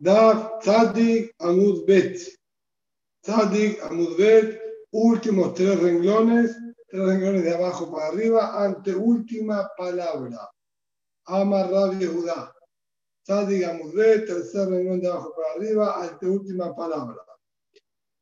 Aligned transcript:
Daf 0.00 0.60
Tzadik 0.60 1.34
Amud 1.40 1.84
Bet. 1.86 2.20
Tzadik 3.22 3.82
Amud 3.82 4.16
Bet, 4.16 4.60
últimos 4.92 5.54
tres 5.54 5.80
renglones, 5.80 6.56
tres 6.88 7.02
renglones 7.02 7.42
de 7.42 7.54
abajo 7.54 7.90
para 7.90 8.06
arriba, 8.06 8.64
ante 8.64 8.94
última 8.94 9.68
palabra. 9.76 10.48
Amar 11.26 11.70
Rabbi 11.70 12.06
Judá. 12.06 12.54
Tzadik 13.26 13.64
Amud 13.64 13.92
Bet, 13.92 14.26
tercer 14.26 14.68
renglón 14.68 15.00
de 15.00 15.08
abajo 15.08 15.34
para 15.34 15.52
arriba, 15.54 16.02
ante 16.02 16.26
última 16.26 16.76
palabra. 16.76 17.20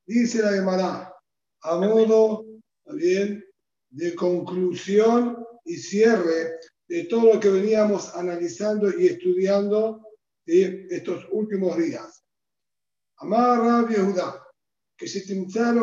Dice 0.07 0.41
la 0.41 0.53
Gemara, 0.53 1.15
a 1.61 1.77
modo, 1.77 2.47
bien, 2.87 3.45
de 3.91 4.15
conclusión 4.15 5.45
y 5.65 5.77
cierre 5.77 6.59
de 6.89 7.05
todo 7.05 7.35
lo 7.35 7.41
que 7.41 7.51
veníamos 7.51 8.15
analizando 8.15 8.89
y 8.99 9.09
estudiando 9.09 10.06
de 10.47 10.87
estos 10.91 11.27
últimos 11.33 11.77
días. 11.77 12.25
Amar 13.19 13.59
Rabbi 13.61 13.95
Judá, 13.95 14.43
que 14.97 15.09
se 15.09 15.23
te 15.23 15.35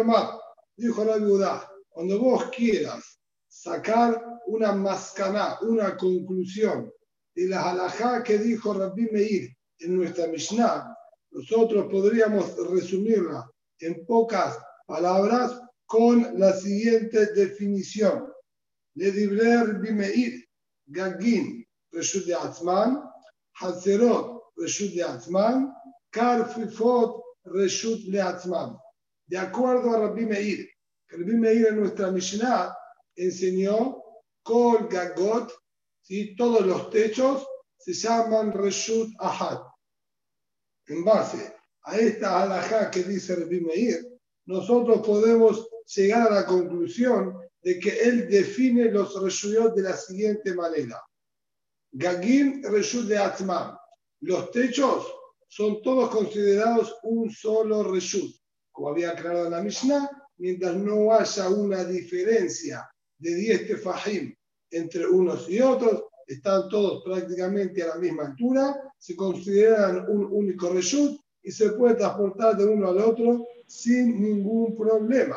más, 0.04 0.40
dijo 0.76 1.04
Rabbi 1.04 1.26
Judá, 1.26 1.70
cuando 1.90 2.20
vos 2.20 2.46
quieras 2.56 3.20
sacar 3.48 4.24
una 4.48 4.72
mascaná, 4.72 5.58
una 5.62 5.96
conclusión 5.98 6.92
de 7.36 7.48
la 7.48 7.72
halajá 7.72 8.24
que 8.24 8.38
dijo 8.38 8.74
Rabbi 8.74 9.10
Meir 9.12 9.56
en 9.80 9.98
nuestra 9.98 10.28
Mishnah, 10.28 10.96
nosotros 11.32 11.88
podríamos 11.92 12.56
resumirla 12.70 13.50
en 13.80 14.06
pocas 14.06 14.58
palabras 14.86 15.60
con 15.86 16.40
la 16.40 16.54
siguiente 16.54 17.34
definición. 17.34 18.32
Le 18.96 19.12
dibré 19.12 19.58
Rabbi 19.58 19.92
Meir, 19.92 20.46
Gagin, 20.86 21.66
Reshut 21.92 22.26
de 22.26 22.36
Atzman, 22.36 23.04
Hazerot, 23.60 24.33
Reshut 24.58 24.94
Leatzman, 24.94 25.74
Karfifot 26.12 27.22
Reshut 27.46 28.04
Leatzman. 28.08 28.78
De 29.28 29.38
acuerdo 29.38 29.94
a 29.94 30.00
Rabbi 30.00 30.26
Meir, 30.26 30.70
que 31.08 31.18
Rabbi 31.18 31.34
Meir 31.34 31.68
en 31.68 31.80
nuestra 31.80 32.12
Mishnah 32.12 32.76
enseñó 33.16 34.02
Kol 34.44 34.88
Gagot, 34.90 35.52
¿sí? 36.02 36.36
todos 36.36 36.66
los 36.66 36.90
techos 36.90 37.48
se 37.78 37.94
llaman 37.94 38.52
Reshut 38.52 39.10
Ahad. 39.20 39.60
En 40.88 41.04
base 41.04 41.56
a 41.84 41.98
esta 41.98 42.42
halajá 42.42 42.92
que 42.92 43.04
dice 43.04 43.36
Rabbi 43.36 43.62
Meir, 43.62 44.06
nosotros 44.46 45.06
podemos 45.06 45.68
llegar 45.96 46.28
a 46.28 46.36
la 46.36 46.46
conclusión 46.46 47.38
de 47.62 47.80
que 47.80 47.90
él 48.02 48.30
define 48.30 48.92
los 48.92 49.20
reshuyot 49.22 49.74
de 49.74 49.84
la 49.84 49.96
siguiente 49.96 50.54
manera. 50.54 51.02
Gagin 51.92 52.64
Reshut 52.64 53.08
de 53.08 53.18
Atzman. 53.18 53.78
Los 54.24 54.52
techos 54.52 55.14
son 55.50 55.82
todos 55.82 56.10
considerados 56.10 56.96
un 57.04 57.30
solo 57.30 57.84
reshut, 57.84 58.34
como 58.72 58.88
había 58.88 59.12
aclarado 59.12 59.50
la 59.50 59.62
Mishnah, 59.62 60.10
mientras 60.38 60.78
no 60.78 61.14
haya 61.14 61.50
una 61.50 61.84
diferencia 61.84 62.90
de 63.18 63.36
10 63.36 63.68
tefajim 63.68 64.34
entre 64.72 65.06
unos 65.06 65.50
y 65.50 65.60
otros, 65.60 66.06
están 66.26 66.70
todos 66.70 67.04
prácticamente 67.04 67.84
a 67.84 67.88
la 67.88 67.96
misma 67.96 68.28
altura, 68.28 68.94
se 68.98 69.14
consideran 69.14 70.10
un 70.10 70.30
único 70.32 70.70
reshut 70.70 71.20
y 71.42 71.52
se 71.52 71.72
puede 71.72 71.96
transportar 71.96 72.56
de 72.56 72.64
uno 72.64 72.92
al 72.92 73.00
otro 73.00 73.46
sin 73.68 74.22
ningún 74.22 74.74
problema. 74.74 75.36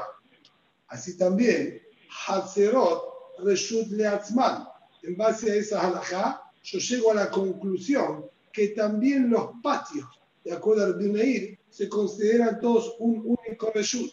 Así 0.86 1.18
también, 1.18 1.82
Hatzerot 2.28 3.02
Reshut 3.42 3.88
Leatzman. 3.88 4.64
En 5.02 5.16
base 5.16 5.50
a 5.50 5.54
esa 5.56 5.80
halajá, 5.84 6.40
yo 6.62 6.78
llego 6.78 7.10
a 7.10 7.14
la 7.14 7.30
conclusión 7.30 8.30
que 8.56 8.68
también 8.68 9.28
los 9.28 9.50
patios, 9.62 10.08
de 10.42 10.54
acuerdo 10.54 10.86
al 10.86 10.94
Bimeir, 10.94 11.58
se 11.68 11.90
consideran 11.90 12.58
todos 12.58 12.96
un 13.00 13.36
único 13.38 13.70
reshut. 13.74 14.10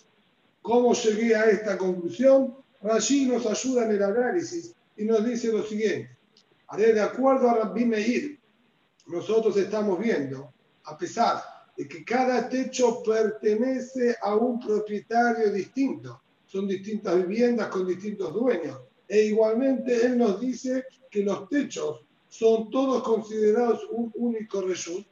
¿Cómo 0.62 0.94
llegué 0.94 1.34
a 1.34 1.46
esta 1.46 1.78
conclusión? 1.78 2.54
Rashi 2.82 3.26
nos 3.26 3.46
ayuda 3.46 3.86
en 3.86 3.92
el 3.92 4.04
análisis 4.04 4.76
y 4.98 5.06
nos 5.06 5.26
dice 5.26 5.48
lo 5.48 5.64
siguiente. 5.64 6.18
de 6.76 7.00
acuerdo 7.00 7.50
a 7.50 7.54
Rabbi 7.54 7.86
Meir, 7.86 8.38
nosotros 9.08 9.56
estamos 9.56 9.98
viendo, 9.98 10.54
a 10.84 10.98
pesar 10.98 11.42
de 11.78 11.88
que 11.88 12.04
cada 12.04 12.50
techo 12.50 13.02
pertenece 13.02 14.18
a 14.22 14.36
un 14.36 14.60
propietario 14.60 15.54
distinto, 15.54 16.22
son 16.46 16.68
distintas 16.68 17.16
viviendas 17.16 17.70
con 17.70 17.88
distintos 17.88 18.34
dueños, 18.34 18.78
e 19.08 19.22
igualmente 19.22 20.06
él 20.06 20.18
nos 20.18 20.42
dice 20.42 20.84
que 21.10 21.24
los 21.24 21.48
techos 21.48 22.06
son 22.34 22.72
todos 22.72 23.04
considerados 23.04 23.88
un 23.92 24.12
único 24.16 24.62
reshut. 24.62 25.06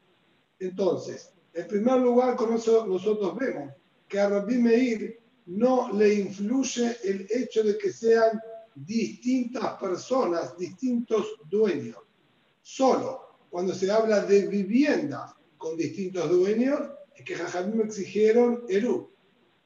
Entonces, 0.58 1.32
en 1.54 1.68
primer 1.68 2.00
lugar, 2.00 2.36
con 2.36 2.52
eso 2.56 2.88
nosotros 2.88 3.38
vemos 3.38 3.72
que 4.08 4.20
a 4.20 4.28
Rabbi 4.28 4.58
Meir 4.58 5.20
no 5.46 5.94
le 5.94 6.16
influye 6.16 6.98
el 7.04 7.28
hecho 7.30 7.64
de 7.64 7.78
que 7.78 7.94
sean 7.94 8.42
distintas 8.74 9.76
personas, 9.80 10.58
distintos 10.58 11.38
dueños. 11.48 11.98
Solo 12.64 13.38
cuando 13.52 13.76
se 13.76 13.92
habla 13.92 14.26
de 14.26 14.48
viviendas 14.48 15.36
con 15.59 15.78
distintos 15.78 16.28
dueños, 16.28 16.80
es 17.16 17.24
que 17.24 17.36
me 17.76 17.84
exigieron 17.84 18.64
Eru, 18.68 19.12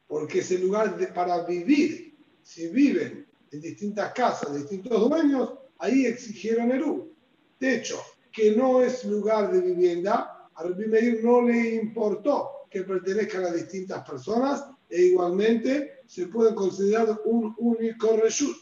porque 0.07 0.39
es 0.39 0.51
el 0.51 0.61
lugar 0.61 0.97
para 1.13 1.45
vivir. 1.45 2.17
Si 2.43 2.67
viven 2.67 3.25
en 3.49 3.61
distintas 3.61 4.11
casas, 4.11 4.53
distintos 4.53 5.09
dueños, 5.09 5.53
ahí 5.79 6.05
exigieron 6.05 6.69
Eru 6.71 7.14
techo 7.57 8.01
que 8.31 8.55
no 8.55 8.81
es 8.81 9.05
lugar 9.05 9.51
de 9.51 9.61
vivienda, 9.61 10.49
a 10.53 10.63
Rabbi 10.63 10.87
Meir 10.87 11.23
no 11.23 11.41
le 11.41 11.75
importó 11.75 12.67
que 12.69 12.83
pertenezcan 12.83 13.45
a 13.45 13.51
distintas 13.51 14.07
personas 14.07 14.65
e 14.89 15.03
igualmente 15.03 16.01
se 16.05 16.27
puede 16.27 16.53
considerar 16.53 17.21
un 17.25 17.55
único 17.57 18.17
reshut. 18.17 18.55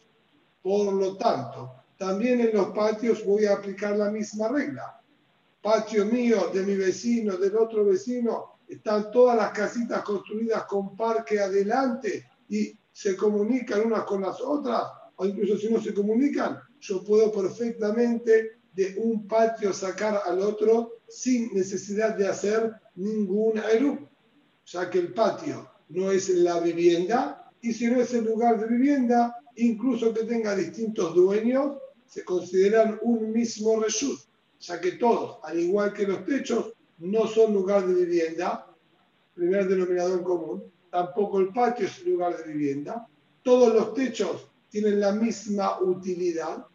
Por 0.61 0.93
lo 0.93 1.17
tanto, 1.17 1.71
también 1.97 2.41
en 2.41 2.53
los 2.53 2.67
patios 2.67 3.25
voy 3.25 3.45
a 3.45 3.53
aplicar 3.53 3.97
la 3.97 4.11
misma 4.11 4.49
regla. 4.49 5.01
Patio 5.61 6.05
mío, 6.05 6.49
de 6.53 6.63
mi 6.63 6.75
vecino, 6.75 7.37
del 7.37 7.55
otro 7.57 7.85
vecino, 7.85 8.59
están 8.67 9.11
todas 9.11 9.37
las 9.37 9.51
casitas 9.51 10.03
construidas 10.03 10.65
con 10.65 10.95
parque 10.95 11.39
adelante 11.39 12.25
y 12.49 12.77
se 12.91 13.15
comunican 13.15 13.87
unas 13.87 14.03
con 14.03 14.21
las 14.21 14.39
otras, 14.41 14.83
o 15.15 15.25
incluso 15.25 15.57
si 15.57 15.71
no 15.71 15.81
se 15.81 15.93
comunican, 15.93 16.59
yo 16.79 17.03
puedo 17.03 17.31
perfectamente 17.31 18.62
de 18.73 18.95
un 18.97 19.27
patio 19.27 19.71
sacar 19.73 20.21
al 20.25 20.39
otro 20.39 20.93
sin 21.07 21.53
necesidad 21.53 22.15
de 22.15 22.27
hacer 22.27 22.73
ningún 22.95 23.59
eru, 23.71 24.07
ya 24.65 24.89
que 24.89 24.99
el 24.99 25.13
patio 25.13 25.69
no 25.89 26.11
es 26.11 26.29
la 26.29 26.59
vivienda 26.59 27.51
y 27.61 27.71
si 27.73 27.87
no 27.87 28.01
es 28.01 28.13
el 28.13 28.25
lugar 28.25 28.59
de 28.59 28.67
vivienda, 28.67 29.37
incluso 29.55 30.13
que 30.13 30.23
tenga 30.23 30.55
distintos 30.55 31.13
dueños, 31.13 31.77
se 32.07 32.23
consideran 32.25 32.99
un 33.03 33.31
mismo 33.31 33.79
reshut, 33.79 34.19
ya 34.59 34.81
que 34.81 34.93
todos, 34.93 35.37
al 35.43 35.59
igual 35.59 35.93
que 35.93 36.07
los 36.07 36.25
techos, 36.25 36.73
no 36.99 37.27
son 37.27 37.53
lugar 37.53 37.87
de 37.87 38.05
vivienda, 38.05 38.67
primer 39.33 39.67
denominador 39.67 40.23
común, 40.23 40.63
tampoco 40.91 41.39
el 41.39 41.49
patio 41.49 41.85
es 41.85 42.05
lugar 42.05 42.37
de 42.37 42.51
vivienda, 42.51 43.07
todos 43.43 43.73
los 43.73 43.93
techos 43.93 44.47
tienen 44.69 44.99
la 44.99 45.11
misma 45.11 45.79
utilidad, 45.81 46.65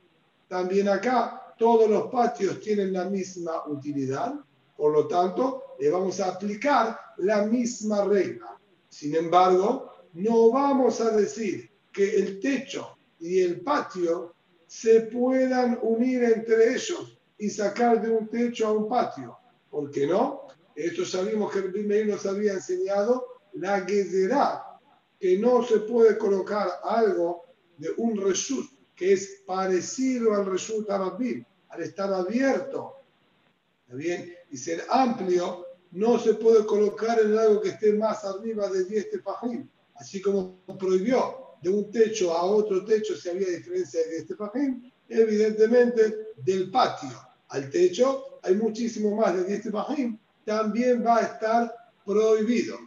también 0.48 0.88
acá 0.88 1.47
todos 1.58 1.90
los 1.90 2.10
patios 2.10 2.60
tienen 2.60 2.92
la 2.92 3.04
misma 3.04 3.66
utilidad, 3.66 4.34
por 4.76 4.92
lo 4.92 5.06
tanto, 5.08 5.74
le 5.78 5.90
vamos 5.90 6.20
a 6.20 6.28
aplicar 6.28 6.98
la 7.18 7.44
misma 7.46 8.04
regla. 8.04 8.58
Sin 8.88 9.14
embargo, 9.16 9.92
no 10.14 10.50
vamos 10.50 11.00
a 11.00 11.10
decir 11.10 11.70
que 11.92 12.16
el 12.16 12.40
techo 12.40 12.96
y 13.18 13.40
el 13.40 13.60
patio 13.60 14.34
se 14.66 15.02
puedan 15.02 15.78
unir 15.82 16.22
entre 16.24 16.74
ellos 16.74 17.18
y 17.38 17.50
sacar 17.50 18.00
de 18.00 18.10
un 18.10 18.28
techo 18.28 18.68
a 18.68 18.72
un 18.72 18.88
patio. 18.88 19.36
¿Por 19.70 19.90
qué 19.90 20.06
no? 20.06 20.46
Esto 20.74 21.04
sabemos 21.04 21.52
que 21.52 21.58
el 21.58 21.72
primer 21.72 22.06
nos 22.06 22.24
había 22.24 22.52
enseñado 22.52 23.26
la 23.54 23.80
guedera, 23.80 24.64
que 25.18 25.38
no 25.38 25.64
se 25.64 25.80
puede 25.80 26.16
colocar 26.16 26.68
algo 26.84 27.46
de 27.76 27.90
un 27.96 28.16
result 28.16 28.70
que 28.94 29.12
es 29.12 29.42
parecido 29.46 30.34
al 30.34 30.46
Reshut 30.46 30.90
Arabim, 30.90 31.44
al 31.68 31.82
estar 31.82 32.12
abierto 32.12 32.94
bien? 33.88 34.34
y 34.50 34.56
ser 34.56 34.82
amplio, 34.90 35.66
no 35.92 36.18
se 36.18 36.34
puede 36.34 36.64
colocar 36.66 37.18
en 37.20 37.36
algo 37.36 37.60
que 37.60 37.70
esté 37.70 37.92
más 37.92 38.24
arriba 38.24 38.68
de 38.68 38.84
10 38.84 39.10
tefajim, 39.10 39.68
así 39.94 40.20
como 40.20 40.58
prohibió 40.78 41.56
de 41.62 41.70
un 41.70 41.90
techo 41.90 42.34
a 42.34 42.44
otro 42.44 42.84
techo 42.84 43.16
si 43.16 43.28
había 43.30 43.48
diferencia 43.48 44.00
de 44.00 44.10
10 44.10 44.26
tefajim, 44.26 44.90
evidentemente 45.08 46.32
del 46.36 46.70
patio 46.70 47.28
al 47.48 47.70
techo 47.70 48.40
hay 48.42 48.54
muchísimo 48.54 49.16
más 49.16 49.34
de 49.34 49.44
10 49.44 49.62
tefajim, 49.62 50.18
también 50.44 51.04
va 51.04 51.16
a 51.18 51.22
estar 51.22 51.74
prohibido. 52.04 52.78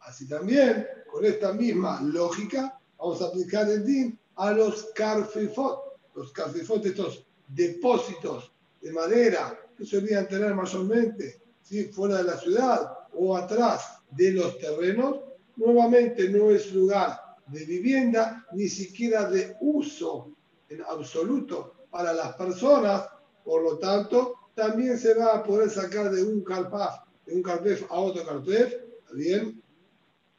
Así 0.00 0.28
también, 0.28 0.86
con 1.10 1.24
esta 1.24 1.52
misma 1.52 2.00
lógica, 2.02 2.78
vamos 2.98 3.20
a 3.20 3.26
aplicar 3.26 3.68
el 3.68 3.84
DIN 3.84 4.18
a 4.36 4.52
los 4.52 4.90
carfifot. 4.94 5.98
Los 6.14 6.32
carfifot, 6.32 6.84
estos 6.86 7.26
depósitos 7.48 8.52
de 8.80 8.92
madera 8.92 9.58
que 9.76 9.84
solían 9.84 10.28
tener 10.28 10.54
mayormente 10.54 11.40
¿sí? 11.62 11.84
fuera 11.84 12.18
de 12.18 12.24
la 12.24 12.38
ciudad 12.38 12.98
o 13.12 13.36
atrás 13.36 13.98
de 14.10 14.32
los 14.32 14.58
terrenos, 14.58 15.20
nuevamente 15.56 16.28
no 16.28 16.50
es 16.50 16.72
lugar 16.72 17.20
de 17.46 17.64
vivienda, 17.64 18.46
ni 18.52 18.68
siquiera 18.68 19.28
de 19.28 19.56
uso 19.60 20.32
en 20.68 20.82
absoluto 20.82 21.86
para 21.90 22.12
las 22.12 22.34
personas, 22.34 23.08
por 23.44 23.62
lo 23.62 23.78
tanto, 23.78 24.34
también 24.54 24.98
se 24.98 25.14
va 25.14 25.36
a 25.36 25.42
poder 25.44 25.70
sacar 25.70 26.10
de 26.10 26.22
un 26.22 26.42
carpaf, 26.42 27.04
de 27.24 27.34
un 27.34 27.42
carpef 27.42 27.90
a 27.90 28.00
otro 28.00 28.24
carpef, 28.24 28.74
bien? 29.12 29.62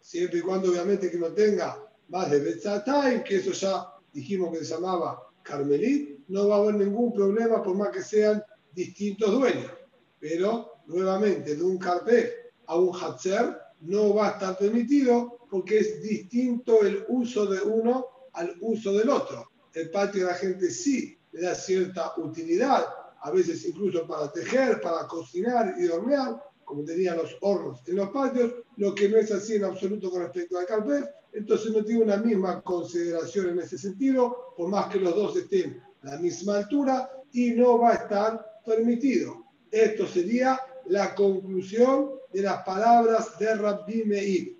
Siempre 0.01 0.39
y 0.39 0.41
cuando 0.41 0.69
obviamente 0.69 1.09
que 1.09 1.17
no 1.17 1.27
tenga 1.27 1.83
más 2.09 2.29
de 2.29 2.39
Betzatay, 2.39 3.23
que 3.23 3.37
eso 3.37 3.51
ya 3.51 3.93
dijimos 4.13 4.51
que 4.51 4.63
se 4.63 4.73
llamaba 4.73 5.29
Carmelit, 5.43 6.16
no 6.27 6.47
va 6.47 6.55
a 6.55 6.59
haber 6.59 6.75
ningún 6.75 7.13
problema 7.13 7.63
por 7.63 7.75
más 7.75 7.89
que 7.89 8.01
sean 8.01 8.43
distintos 8.73 9.31
dueños. 9.31 9.71
Pero 10.19 10.81
nuevamente, 10.87 11.55
de 11.55 11.63
un 11.63 11.77
carpef 11.77 12.31
a 12.67 12.77
un 12.77 12.95
Hatzer 12.95 13.57
no 13.81 14.13
va 14.13 14.29
a 14.29 14.31
estar 14.31 14.57
permitido 14.57 15.37
porque 15.49 15.79
es 15.79 16.01
distinto 16.01 16.81
el 16.81 17.05
uso 17.07 17.45
de 17.45 17.61
uno 17.61 18.05
al 18.33 18.55
uso 18.61 18.93
del 18.93 19.09
otro. 19.09 19.51
El 19.73 19.89
patio 19.91 20.25
de 20.25 20.31
la 20.31 20.37
gente 20.37 20.69
sí 20.69 21.17
le 21.31 21.41
da 21.41 21.55
cierta 21.55 22.13
utilidad, 22.17 22.85
a 23.21 23.31
veces 23.31 23.65
incluso 23.65 24.07
para 24.07 24.31
tejer, 24.31 24.81
para 24.81 25.07
cocinar 25.07 25.75
y 25.77 25.83
dormir, 25.83 26.19
como 26.65 26.83
tenían 26.83 27.17
los 27.17 27.37
hornos 27.41 27.81
en 27.87 27.95
los 27.95 28.09
patios, 28.09 28.53
lo 28.75 28.93
que 28.93 29.07
no 29.07 29.17
es 29.17 29.31
así 29.31 29.55
en 29.55 29.63
absoluto 29.63 30.09
con 30.09 30.23
respecto 30.23 30.57
al 30.57 30.65
carpet, 30.65 31.05
entonces 31.31 31.71
no 31.71 31.83
tiene 31.83 32.03
una 32.03 32.17
misma 32.17 32.61
consideración 32.61 33.49
en 33.49 33.59
ese 33.59 33.77
sentido, 33.77 34.53
por 34.57 34.69
más 34.69 34.87
que 34.87 34.99
los 34.99 35.15
dos 35.15 35.37
estén 35.37 35.81
la 36.07 36.17
misma 36.17 36.57
altura 36.57 37.09
y 37.33 37.51
no 37.51 37.79
va 37.79 37.91
a 37.91 37.95
estar 37.95 38.61
permitido. 38.65 39.43
Esto 39.69 40.07
sería 40.07 40.59
la 40.85 41.13
conclusión 41.13 42.11
de 42.31 42.41
las 42.41 42.63
palabras 42.63 43.37
de 43.37 43.55
Rabbi 43.55 44.05
Meir. 44.05 44.57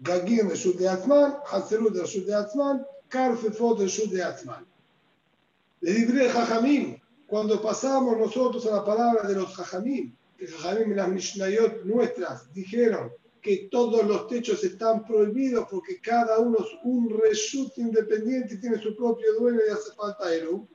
Gagin 0.00 0.48
Reshut 0.48 0.78
de 0.78 0.88
Atzman, 0.88 1.36
Hatzerut 1.50 1.94
Reshut 1.94 2.24
de 2.24 2.34
Atzman, 2.34 2.86
Karfefot 3.08 3.80
Reshut 3.80 4.10
de 4.10 4.22
Atzman. 4.22 4.66
Le 5.80 5.92
libré 5.92 6.30
Jajamim, 6.30 6.98
cuando 7.26 7.60
pasamos 7.60 8.16
nosotros 8.16 8.64
a 8.66 8.76
la 8.76 8.84
palabra 8.84 9.28
de 9.28 9.34
los 9.34 9.54
Jajamim, 9.54 10.14
que 10.38 10.46
Jajamim 10.46 10.92
en 10.92 10.96
las 10.96 11.08
Mishnayot 11.08 11.84
nuestras 11.84 12.52
dijeron 12.54 13.12
que 13.48 13.68
todos 13.70 14.04
los 14.04 14.26
techos 14.26 14.62
están 14.62 15.06
prohibidos 15.06 15.66
porque 15.70 16.02
cada 16.02 16.38
uno 16.38 16.58
es 16.58 16.78
un 16.84 17.08
reshut 17.08 17.78
independiente 17.78 18.54
y 18.54 18.60
tiene 18.60 18.78
su 18.78 18.94
propio 18.94 19.40
dueño 19.40 19.60
y 19.66 19.72
hace 19.72 19.90
falta 19.94 20.34
Eru. 20.34 20.68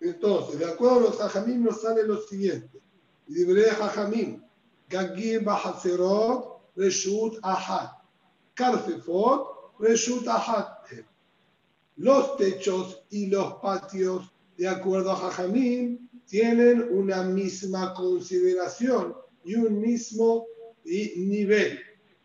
Entonces, 0.00 0.58
de 0.58 0.64
acuerdo 0.64 0.96
a 0.96 1.00
los 1.02 1.16
Jajamim 1.16 1.62
nos 1.62 1.80
sale 1.80 2.02
lo 2.02 2.20
siguiente. 2.22 2.82
Libre 3.28 3.70
Jajamim, 3.70 4.42
Gagim 4.88 5.44
Bahatzerot, 5.44 6.72
Reshut 6.74 7.38
Ahad. 7.44 7.90
Karfefot, 8.54 9.78
Reshut 9.78 10.26
Ahad. 10.26 10.66
Los 11.98 12.36
techos 12.36 13.00
y 13.10 13.26
los 13.26 13.54
patios, 13.62 14.28
de 14.56 14.66
acuerdo 14.66 15.12
a 15.12 15.16
Jajamim, 15.16 16.08
tienen 16.26 16.88
una 16.90 17.22
misma 17.22 17.94
consideración 17.94 19.14
y 19.44 19.54
un 19.54 19.80
mismo 19.80 20.48
nivel. 21.16 21.78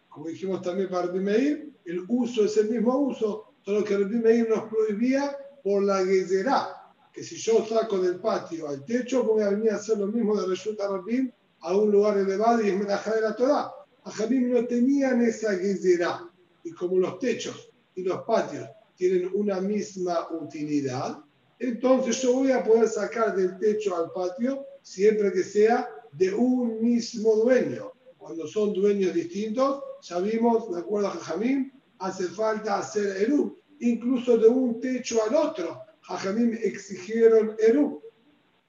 Como 0.09 0.27
dijimos 0.27 0.61
también 0.61 0.89
para 0.89 1.11
Meir, 1.11 1.73
el 1.85 2.03
uso 2.07 2.45
es 2.45 2.55
el 2.57 2.69
mismo 2.69 2.97
uso, 2.97 3.55
solo 3.61 3.83
que 3.83 3.97
Meir 3.97 4.49
nos 4.49 4.69
prohibía 4.69 5.35
por 5.63 5.83
la 5.83 6.03
guerrera, 6.03 6.93
que 7.11 7.23
si 7.23 7.35
yo 7.35 7.65
saco 7.65 7.99
del 7.99 8.19
patio 8.19 8.67
al 8.67 8.83
techo, 8.85 9.23
voy 9.23 9.43
a 9.43 9.49
venir 9.49 9.71
a 9.71 9.75
hacer 9.75 9.97
lo 9.97 10.07
mismo 10.07 10.39
de 10.39 10.47
Resulta 10.47 10.87
Rabim 10.87 11.31
a 11.61 11.77
un 11.77 11.91
lugar 11.91 12.17
elevado 12.17 12.61
y 12.61 12.69
es 12.69 12.79
de 12.79 13.21
la 13.21 13.35
Torah. 13.35 13.71
Jabim 14.05 14.51
no 14.51 14.65
tenían 14.65 15.21
esa 15.21 15.53
guerrera, 15.53 16.29
y 16.63 16.71
como 16.71 16.97
los 16.97 17.19
techos 17.19 17.71
y 17.95 18.03
los 18.03 18.23
patios 18.23 18.67
tienen 18.95 19.29
una 19.33 19.61
misma 19.61 20.27
utilidad, 20.31 21.19
entonces 21.59 22.21
yo 22.21 22.33
voy 22.33 22.51
a 22.51 22.63
poder 22.63 22.89
sacar 22.89 23.35
del 23.35 23.57
techo 23.59 23.95
al 23.95 24.11
patio 24.11 24.65
siempre 24.81 25.31
que 25.31 25.43
sea 25.43 25.89
de 26.11 26.33
un 26.33 26.81
mismo 26.81 27.35
dueño. 27.35 27.92
Cuando 28.23 28.47
son 28.47 28.71
dueños 28.71 29.13
distintos, 29.13 29.83
ya 30.01 30.19
vimos, 30.19 30.73
de 30.73 30.79
acuerdo 30.79 31.09
a 31.09 31.11
Jajamim, 31.11 31.69
hace 31.99 32.23
falta 32.29 32.79
hacer 32.79 33.17
Eru, 33.21 33.59
incluso 33.81 34.37
de 34.37 34.47
un 34.47 34.79
techo 34.79 35.21
al 35.27 35.35
otro. 35.35 35.81
Jajamim 36.03 36.53
exigieron 36.53 37.57
Eru. 37.59 38.01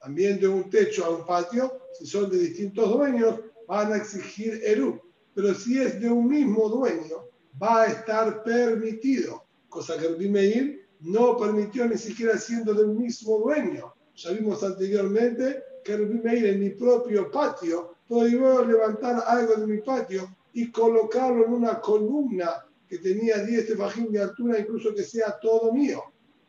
También 0.01 0.41
de 0.41 0.49
un 0.49 0.69
techo 0.69 1.05
a 1.05 1.09
un 1.11 1.25
patio, 1.25 1.71
si 1.93 2.05
son 2.05 2.29
de 2.29 2.37
distintos 2.37 2.91
dueños, 2.91 3.39
van 3.65 3.93
a 3.93 3.95
exigir 3.95 4.59
Eru. 4.61 4.99
Pero 5.33 5.53
si 5.53 5.79
es 5.79 6.01
de 6.01 6.09
un 6.09 6.27
mismo 6.27 6.67
dueño, 6.67 7.29
va 7.61 7.83
a 7.83 7.85
estar 7.85 8.43
permitido, 8.43 9.45
cosa 9.69 9.97
que 9.97 10.09
Rabbi 10.09 10.27
Meir 10.27 10.85
no 10.99 11.37
permitió 11.37 11.87
ni 11.87 11.97
siquiera 11.97 12.37
siendo 12.37 12.73
del 12.73 12.89
mismo 12.89 13.39
dueño. 13.39 13.93
Ya 14.15 14.31
vimos 14.31 14.61
anteriormente 14.65 15.63
que 15.81 15.95
Rabbi 15.95 16.19
Meir 16.21 16.45
en 16.47 16.59
mi 16.59 16.71
propio 16.71 17.31
patio 17.31 17.94
prohibió 18.07 18.63
levantar 18.65 19.23
algo 19.27 19.55
de 19.55 19.67
mi 19.67 19.81
patio 19.81 20.27
y 20.53 20.71
colocarlo 20.71 21.45
en 21.45 21.53
una 21.53 21.81
columna 21.81 22.65
que 22.87 22.99
tenía 22.99 23.43
10 23.43 23.67
tefajín 23.67 24.11
de 24.11 24.21
altura, 24.21 24.59
incluso 24.59 24.93
que 24.93 25.03
sea 25.03 25.37
todo 25.41 25.73
mío, 25.73 26.03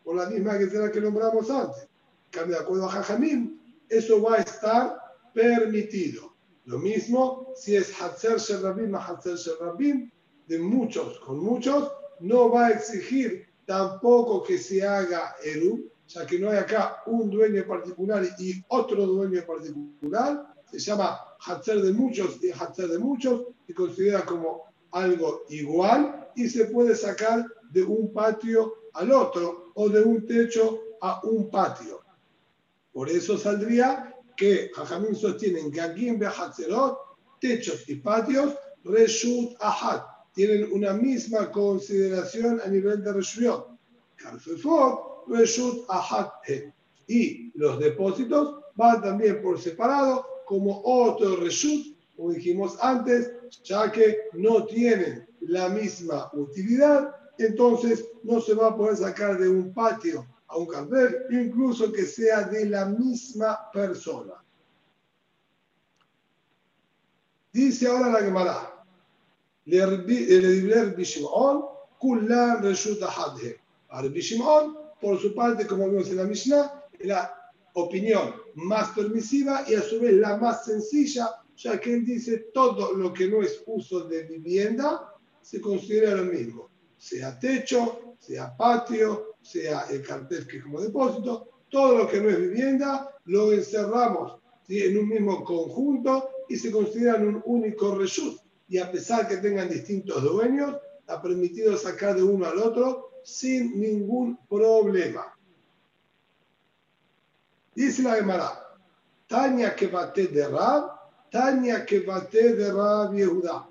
por 0.05 0.17
la 0.17 0.29
misma 0.29 0.59
que 0.59 0.69
será 0.69 0.93
que 0.93 1.01
nombramos 1.01 1.51
antes. 1.51 1.89
Cambio 2.31 2.57
de 2.57 2.63
acuerdo 2.63 2.87
a 2.87 2.91
Jajamim, 2.91 3.59
eso 3.89 4.23
va 4.23 4.37
a 4.37 4.43
estar 4.43 4.99
permitido. 5.33 6.35
Lo 6.67 6.79
mismo 6.79 7.53
si 7.57 7.77
es 7.77 8.01
Hatzer 8.01 8.39
Sherrabim 8.39 8.95
a 8.95 9.05
Hatzer 9.05 9.37
Sherrabim, 9.37 10.11
de 10.47 10.59
muchos 10.59 11.19
con 11.21 11.39
muchos, 11.39 11.91
no 12.21 12.51
va 12.51 12.67
a 12.67 12.71
exigir 12.71 13.47
tampoco 13.65 14.43
que 14.43 14.59
se 14.59 14.87
haga 14.87 15.35
Eru, 15.45 15.91
ya 16.07 16.27
que 16.27 16.39
no 16.39 16.51
hay 16.51 16.59
acá 16.59 17.03
un 17.07 17.31
dueño 17.31 17.67
particular 17.67 18.25
y 18.39 18.63
otro 18.69 19.07
dueño 19.07 19.45
particular, 19.45 20.55
se 20.71 20.79
llama 20.79 21.21
Hatzer 21.41 21.81
de 21.83 21.93
muchos 21.93 22.43
y 22.43 22.51
Hatzer 22.51 22.89
de 22.89 22.99
muchos, 22.99 23.47
se 23.67 23.75
considera 23.75 24.25
como 24.25 24.65
algo 24.93 25.45
igual 25.49 26.31
y 26.35 26.49
se 26.49 26.67
puede 26.67 26.95
sacar 26.95 27.47
de 27.71 27.83
un 27.83 28.13
patio 28.13 28.75
al 28.95 29.13
otro 29.13 29.73
o 29.75 29.89
de 29.89 30.03
un 30.03 30.27
techo 30.27 30.81
a 31.01 31.21
un 31.25 31.51
patio. 31.51 32.01
Por 32.93 33.09
eso 33.11 33.37
saldría 33.37 34.15
que 34.37 34.71
Jajamín 34.75 35.15
sostienen 35.15 35.71
que 35.71 35.81
aquí 35.81 36.09
en 36.09 36.19
Behatzerot, 36.19 36.99
techos 37.41 37.89
y 37.89 37.97
patios, 37.97 38.55
Reshut 38.85 39.55
Ahad, 39.61 40.03
tienen 40.35 40.71
una 40.73 40.93
misma 40.93 41.51
consideración 41.51 42.61
a 42.65 42.69
nivel 42.69 43.03
de. 43.03 43.13
Karfefot, 44.17 45.29
Reshut 45.29 45.85
Ahad. 45.89 46.29
Y 47.07 47.51
los 47.59 47.79
depósitos 47.79 48.61
van 48.75 49.03
también 49.03 49.43
por 49.43 49.61
separado 49.61 50.36
como 50.47 50.81
otro 50.85 51.37
Reshut, 51.37 51.95
como 52.17 52.31
dijimos 52.31 52.79
antes, 52.81 53.31
ya 53.65 53.93
que 53.93 54.17
no 54.33 54.65
tienen 54.65 55.29
la 55.41 55.69
misma 55.69 56.31
utilidad, 56.33 57.15
entonces 57.37 58.09
no 58.23 58.41
se 58.41 58.55
va 58.55 58.69
a 58.69 58.77
poder 58.77 58.97
sacar 58.97 59.39
de 59.39 59.49
un 59.49 59.75
patio 59.75 60.27
a 60.47 60.57
un 60.57 60.67
cartel, 60.67 61.27
incluso 61.31 61.93
que 61.93 62.05
sea 62.05 62.45
de 62.45 62.67
la 62.67 62.87
misma 62.87 63.71
persona. 63.73 64.35
Dice 67.53 67.89
ahora 67.89 68.11
la 68.11 68.21
Gemara, 68.21 68.85
Bishimon, 74.13 74.79
por 75.01 75.19
su 75.21 75.35
parte, 75.35 75.67
como 75.67 75.89
vimos 75.91 76.09
en 76.09 76.17
la 76.19 76.25
Mishnah, 76.25 76.85
la 77.01 77.46
opinión 77.77 78.35
más 78.55 78.91
permisiva 78.91 79.65
y 79.69 79.75
a 79.75 79.83
su 79.83 80.01
vez 80.01 80.15
la 80.15 80.37
más 80.39 80.65
sencilla, 80.65 81.29
ya 81.57 81.79
que 81.79 81.95
él 81.95 82.05
dice 82.05 82.49
todo 82.53 82.95
lo 82.95 83.13
que 83.13 83.29
no 83.29 83.43
es 83.43 83.63
uso 83.67 84.01
de 84.05 84.25
vivienda 84.25 85.13
se 85.43 85.61
considera 85.61 86.15
lo 86.15 86.25
mismo, 86.25 86.71
sea 86.97 87.39
techo, 87.39 88.17
sea 88.19 88.57
patio, 88.57 89.37
sea 89.43 89.87
el 89.91 90.03
cartel 90.03 90.47
que 90.47 90.57
es 90.57 90.63
como 90.63 90.81
depósito, 90.81 91.49
todo 91.69 91.99
lo 91.99 92.09
que 92.09 92.21
no 92.21 92.31
es 92.31 92.41
vivienda 92.41 93.15
lo 93.27 93.53
encerramos 93.53 94.39
en 94.69 94.99
un 94.99 95.09
mismo 95.09 95.45
conjunto 95.45 96.31
y 96.49 96.57
se 96.57 96.71
consideran 96.71 97.27
un 97.27 97.43
único 97.45 97.95
reshut. 97.95 98.41
Y 98.69 98.79
a 98.79 98.91
pesar 98.91 99.29
que 99.29 99.37
tengan 99.37 99.69
distintos 99.69 100.23
dueños, 100.23 100.77
ha 101.07 101.23
permitido 101.23 101.77
sacar 101.77 102.17
de 102.17 102.23
uno 102.23 102.47
al 102.47 102.59
otro 102.59 103.11
sin 103.23 103.79
ningún 103.79 104.39
problema. 104.49 105.36
Dice 107.77 108.03
la 108.03 108.15
Gemara, 108.15 108.51
Tania 109.29 109.77
que 109.77 109.89
bate 109.89 110.29
de 110.29 110.49
Rab, 110.49 110.91
Tania 111.31 111.85
que 111.85 112.01
bate 112.01 112.55
de 112.55 112.73
Rab 112.73 113.15
Yehuda. 113.15 113.69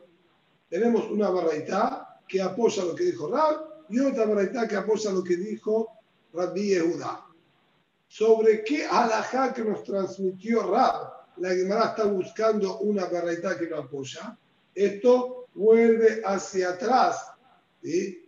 Tenemos 0.70 1.10
una 1.10 1.30
barraita 1.30 2.22
que 2.28 2.40
apoya 2.40 2.86
lo 2.86 2.94
que 2.94 3.06
dijo 3.06 3.32
Rab 3.32 3.86
y 3.90 4.00
otra 4.00 4.26
barraita 4.26 4.68
que 4.68 4.76
apoya 4.76 5.12
lo 5.12 5.24
que 5.24 5.36
dijo 5.38 5.90
Rabbi 6.34 6.68
Yehuda. 6.68 7.26
Sobre 8.08 8.64
qué 8.64 8.86
alajá 8.86 9.52
que 9.54 9.64
nos 9.64 9.84
transmitió 9.84 10.72
Rab 10.72 11.16
la 11.38 11.50
Gemara 11.50 11.86
está 11.88 12.06
buscando 12.06 12.80
una 12.80 13.06
barraita 13.06 13.58
que 13.58 13.66
lo 13.66 13.80
apoya, 13.80 14.38
esto 14.74 15.48
vuelve 15.54 16.22
hacia 16.24 16.70
atrás, 16.70 17.32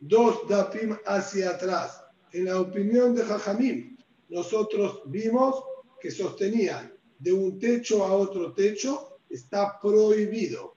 dos 0.01 0.47
dapim 0.47 0.97
hacia 1.05 1.51
atrás. 1.51 2.03
En 2.33 2.45
la 2.45 2.59
opinión 2.59 3.15
de 3.15 3.23
Jajamim, 3.23 3.96
nosotros 4.29 5.01
vimos 5.05 5.63
que 5.99 6.11
sostenían 6.11 6.93
de 7.19 7.33
un 7.33 7.59
techo 7.59 8.05
a 8.05 8.13
otro 8.13 8.53
techo 8.53 9.19
está 9.29 9.79
prohibido. 9.79 10.75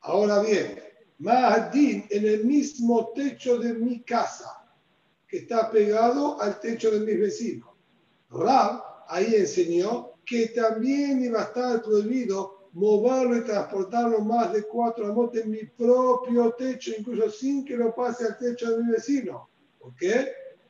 Ahora 0.00 0.40
bien, 0.42 0.82
Mahadin 1.18 2.06
en 2.10 2.26
el 2.26 2.44
mismo 2.44 3.12
techo 3.14 3.58
de 3.58 3.74
mi 3.74 4.02
casa, 4.02 4.64
que 5.26 5.38
está 5.38 5.70
pegado 5.70 6.40
al 6.40 6.60
techo 6.60 6.90
de 6.90 7.00
mis 7.00 7.18
vecinos. 7.18 7.70
Rab 8.30 8.82
ahí 9.08 9.34
enseñó 9.34 10.12
que 10.24 10.48
también 10.48 11.24
iba 11.24 11.40
a 11.40 11.44
estar 11.44 11.82
prohibido 11.82 12.68
moverlo 12.72 13.38
y 13.38 13.44
transportarlo 13.44 14.20
más 14.20 14.52
de 14.52 14.64
cuatro 14.64 15.06
amotes 15.06 15.44
en 15.44 15.50
mi 15.50 15.64
propio 15.64 16.52
techo, 16.52 16.92
incluso 16.96 17.30
sin 17.30 17.64
que 17.64 17.76
lo 17.76 17.94
pase 17.94 18.26
al 18.26 18.38
techo 18.38 18.76
de 18.76 18.84
mi 18.84 18.92
vecino. 18.92 19.48
¿Por? 19.78 19.94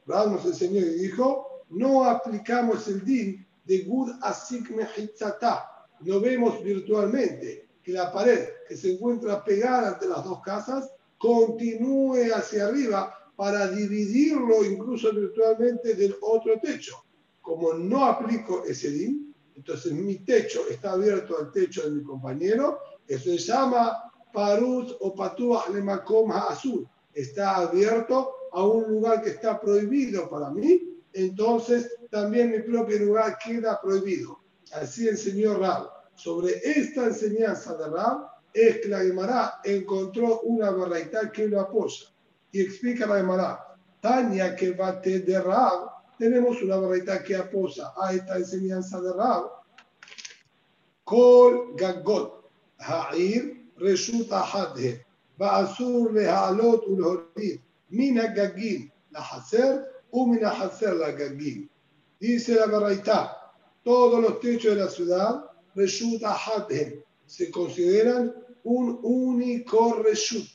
Nos 0.06 0.44
enseñó 0.44 0.80
y 0.80 1.00
dijo, 1.00 1.64
no 1.70 2.04
aplicamos 2.04 2.86
el 2.88 3.04
din 3.04 3.46
de 3.64 3.78
Gud 3.80 4.12
Asik 4.22 4.70
Mehitzata. 4.70 5.86
No 6.00 6.20
vemos 6.20 6.62
virtualmente 6.62 7.68
que 7.82 7.92
la 7.92 8.12
pared 8.12 8.48
que 8.68 8.76
se 8.76 8.92
encuentra 8.92 9.44
pegada 9.44 9.92
entre 9.92 10.08
las 10.08 10.24
dos 10.24 10.40
casas 10.42 10.90
continúe 11.18 12.32
hacia 12.34 12.66
arriba 12.66 13.12
para 13.34 13.68
dividirlo 13.68 14.64
incluso 14.64 15.12
virtualmente 15.12 15.94
del 15.94 16.16
otro 16.20 16.58
techo. 16.60 17.04
Como 17.40 17.74
no 17.74 18.04
aplico 18.04 18.64
ese 18.64 18.90
din, 18.90 19.34
entonces 19.54 19.92
mi 19.92 20.16
techo 20.16 20.68
está 20.68 20.92
abierto 20.92 21.38
al 21.38 21.52
techo 21.52 21.84
de 21.84 21.90
mi 21.90 22.02
compañero, 22.02 22.78
eso 23.06 23.24
se 23.24 23.38
llama 23.38 24.10
parut 24.32 24.96
o 25.00 25.14
patuah 25.14 25.70
lemakom 25.72 26.32
azul. 26.32 26.88
Está 27.14 27.56
abierto 27.56 28.32
a 28.56 28.62
un 28.64 28.84
lugar 28.90 29.22
que 29.22 29.30
está 29.30 29.60
prohibido 29.60 30.28
para 30.28 30.50
mí 30.50 30.96
entonces 31.16 31.96
también 32.10 32.50
mi 32.50 32.58
propio 32.60 32.98
lugar 32.98 33.38
queda 33.42 33.80
prohibido. 33.80 34.38
Así 34.72 35.08
enseñó 35.08 35.58
Rab. 35.58 35.88
Sobre 36.14 36.60
esta 36.62 37.06
enseñanza 37.06 37.74
de 37.74 37.88
Rab 37.88 38.28
es 38.52 38.80
que 38.80 38.88
la 38.88 39.00
Gemara 39.00 39.60
encontró 39.64 40.40
una 40.42 40.70
barraita 40.70 41.32
que 41.32 41.48
lo 41.48 41.62
apoya. 41.62 42.04
Y 42.52 42.60
explica 42.60 43.06
la 43.06 43.16
Gemara, 43.16 43.78
Tania 44.00 44.54
que 44.54 44.72
bate 44.72 45.20
de 45.20 45.40
Rab, 45.40 45.90
tenemos 46.18 46.62
una 46.62 46.76
barraita 46.76 47.22
que 47.22 47.34
apoya 47.34 47.92
a 47.96 48.12
esta 48.12 48.36
enseñanza 48.36 49.00
de 49.00 49.12
Rab. 49.14 49.44
Kol 51.04 51.76
gagot 51.76 52.44
ha'ir 52.78 53.70
reshut 53.78 54.30
ahadhe, 54.30 55.02
ba'asur 55.38 56.12
lehalot 56.12 56.86
ulhorid, 56.88 57.60
min 57.90 58.18
ha'gagim 58.18 58.90
lahaser 59.12 59.84
la 60.12 61.12
Dice 62.18 62.54
la 62.54 62.66
Baraita, 62.66 63.52
todos 63.84 64.20
los 64.22 64.40
techos 64.40 64.74
de 64.74 64.80
la 64.82 64.88
ciudad, 64.88 65.44
Reshuta 65.74 66.34
se 67.26 67.50
consideran 67.50 68.34
un 68.64 68.98
único 69.02 70.02
Reshut. 70.02 70.46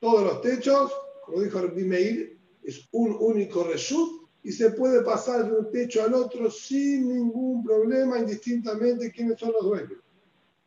Todos 0.00 0.22
los 0.24 0.40
techos, 0.42 0.92
como 1.24 1.40
dijo 1.40 1.60
el 1.60 1.72
Meir, 1.72 2.38
es 2.62 2.86
un 2.92 3.16
único 3.18 3.64
Reshut 3.64 4.28
y 4.42 4.52
se 4.52 4.70
puede 4.72 5.02
pasar 5.02 5.46
de 5.46 5.56
un 5.56 5.70
techo 5.70 6.02
al 6.02 6.12
otro 6.12 6.50
sin 6.50 7.08
ningún 7.08 7.64
problema, 7.64 8.18
indistintamente 8.18 9.10
quiénes 9.10 9.40
son 9.40 9.52
los 9.52 9.64
dueños. 9.64 9.98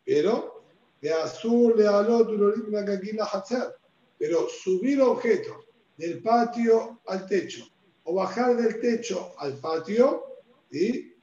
Pero, 0.03 0.63
de 0.99 1.13
azul, 1.13 1.75
de 1.77 1.87
alot, 1.87 2.27
pero 4.17 4.47
subir 4.49 5.01
objetos 5.01 5.65
del 5.97 6.21
patio 6.21 7.01
al 7.07 7.25
techo 7.27 7.67
o 8.03 8.15
bajar 8.15 8.55
del 8.55 8.79
techo 8.79 9.33
al 9.37 9.57
patio, 9.57 10.23
¿sí? 10.71 11.13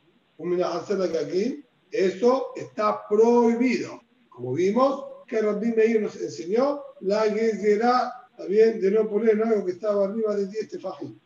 aquí, 1.21 1.65
eso 1.91 2.53
está 2.57 3.07
prohibido. 3.09 4.01
Como 4.29 4.53
vimos, 4.53 5.07
que 5.27 5.41
Rabbi 5.41 5.73
Meir 5.73 6.03
nos 6.03 6.17
enseñó, 6.17 6.83
la 7.01 7.23
gezerá, 7.23 8.13
también 8.37 8.81
de 8.81 8.91
no 8.91 9.09
poner 9.09 9.43
algo 9.43 9.65
que 9.65 9.73
estaba 9.73 10.05
arriba 10.05 10.35
de 10.37 10.47
10 10.47 10.69
tefajín. 10.69 11.21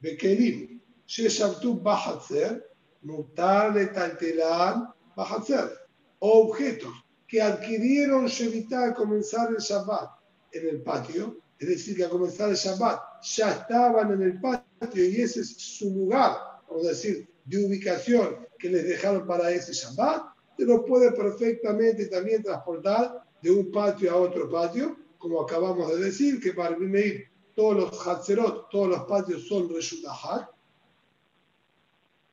Bekelim, 0.00 0.80
sheshabtu 1.06 1.80
bahatzer, 1.80 2.68
mutar 3.02 3.72
de 3.72 3.86
taltelan 3.86 4.92
bahatzer. 5.16 5.70
Objetos 6.18 6.92
que 7.26 7.40
adquirieron 7.40 8.26
Shevitá 8.26 8.84
al 8.84 8.94
comenzar 8.94 9.50
el 9.50 9.58
Shabbat 9.58 10.23
en 10.54 10.68
el 10.68 10.82
patio, 10.82 11.38
es 11.58 11.68
decir, 11.68 11.96
que 11.96 12.04
a 12.04 12.08
comenzar 12.08 12.50
el 12.50 12.56
Shabbat 12.56 13.22
ya 13.22 13.52
estaban 13.52 14.12
en 14.12 14.22
el 14.22 14.40
patio 14.40 15.04
y 15.04 15.20
ese 15.20 15.40
es 15.40 15.56
su 15.56 15.90
lugar, 15.90 16.36
vamos 16.68 16.86
a 16.86 16.90
decir, 16.90 17.28
de 17.44 17.64
ubicación 17.64 18.46
que 18.58 18.70
les 18.70 18.84
dejaron 18.84 19.26
para 19.26 19.50
ese 19.50 19.72
Shabbat, 19.72 20.34
se 20.56 20.64
lo 20.64 20.84
puede 20.84 21.12
perfectamente 21.12 22.06
también 22.06 22.42
transportar 22.42 23.24
de 23.42 23.50
un 23.50 23.70
patio 23.70 24.10
a 24.12 24.16
otro 24.16 24.48
patio, 24.48 24.96
como 25.18 25.42
acabamos 25.42 25.90
de 25.90 26.04
decir, 26.04 26.40
que 26.40 26.52
para 26.52 26.76
Bimeir 26.76 27.28
todos 27.54 27.76
los 27.76 28.06
Hatzerot, 28.06 28.68
todos 28.70 28.88
los 28.88 29.04
patios 29.04 29.46
son 29.46 29.72
Reshutahat. 29.72 30.50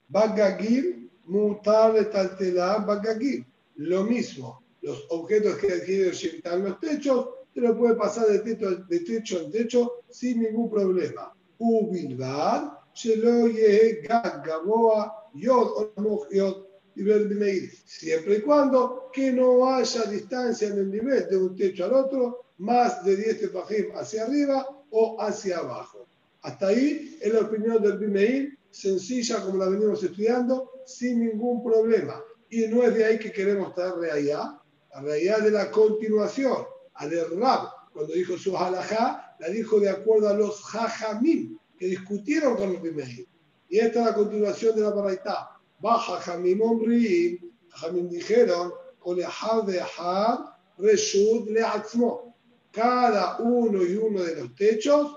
Bagagir, 0.10 1.10
Mutar, 1.25 2.10
Taltelá, 2.12 2.80
Bagagir. 2.80 3.46
Lo 3.75 4.04
mismo, 4.04 4.62
los 4.82 5.06
objetos 5.10 5.56
que 5.58 5.72
adquieren 5.74 6.13
en 6.44 6.63
los 6.63 6.80
techos 6.80 7.30
te 7.53 7.62
lo 7.62 7.77
puede 7.77 7.96
pasar 7.96 8.27
de 8.27 8.39
techo, 8.39 8.75
de 8.75 9.00
techo 9.01 9.41
en 9.41 9.51
techo 9.51 10.03
sin 10.10 10.41
ningún 10.41 10.70
problema. 10.70 11.34
Ubilbad, 11.58 12.72
Gaboa, 14.43 15.29
Yod, 15.36 15.89
Yod, 16.31 16.63
Siempre 17.86 18.36
y 18.36 18.41
cuando 18.41 19.10
que 19.13 19.31
no 19.31 19.74
haya 19.74 20.03
distancia 20.03 20.67
en 20.67 20.77
el 20.77 20.91
nivel 20.91 21.27
de 21.29 21.38
un 21.38 21.55
techo 21.55 21.86
al 21.86 21.93
otro, 21.93 22.46
más 22.58 23.03
de 23.05 23.15
10 23.15 23.39
tefajim 23.39 23.96
hacia 23.96 24.25
arriba 24.25 24.67
o 24.89 25.20
hacia 25.20 25.60
abajo. 25.60 26.08
Hasta 26.41 26.67
ahí 26.67 27.17
es 27.22 27.34
la 27.34 27.41
opinión 27.41 27.81
del 27.81 27.98
Bimeir, 27.98 28.58
sencilla 28.70 29.41
como 29.41 29.58
la 29.58 29.70
venimos 29.70 30.03
estudiando, 30.03 30.72
sin 30.86 31.22
ningún 31.25 31.63
problema. 31.63 32.22
Y 32.50 32.67
no 32.67 32.84
es 32.84 32.93
de 32.93 33.05
ahí 33.05 33.20
que 33.20 33.31
queremos 33.31 33.74
traer 33.74 33.93
realidad, 33.96 34.60
la 34.93 35.01
realidad 35.01 35.39
de 35.39 35.51
la 35.51 35.72
continuación 35.72 36.65
al 36.96 37.12
Rab, 37.40 37.70
cuando 37.94 38.14
dijo 38.14 38.38
su 38.38 38.58
halajá, 38.58 39.36
la 39.40 39.50
dijo 39.50 39.80
de 39.80 39.90
acuerdo 39.90 40.30
a 40.30 40.34
los 40.34 40.62
jajamim, 40.64 41.58
que 41.78 41.88
discutieron 41.88 42.56
con 42.56 42.74
los 42.74 42.82
Bimeir. 42.82 43.28
Y 43.70 43.80
esta 43.80 44.02
es 44.02 44.06
la 44.06 44.14
continuación 44.14 44.76
de 44.76 44.82
la 44.82 44.92
baraita. 44.92 45.50
Baja 45.80 46.20
Jamim 46.20 46.62
Omri, 46.62 47.40
Jamim 47.70 48.10
dijeron, 48.10 48.72
de 49.66 49.82
Reshut 50.78 51.50
Leatzmo. 51.50 52.36
Cada 52.72 53.38
uno 53.40 53.84
y 53.84 53.96
uno 53.96 54.22
de 54.24 54.36
los 54.36 54.56
techos 54.56 55.16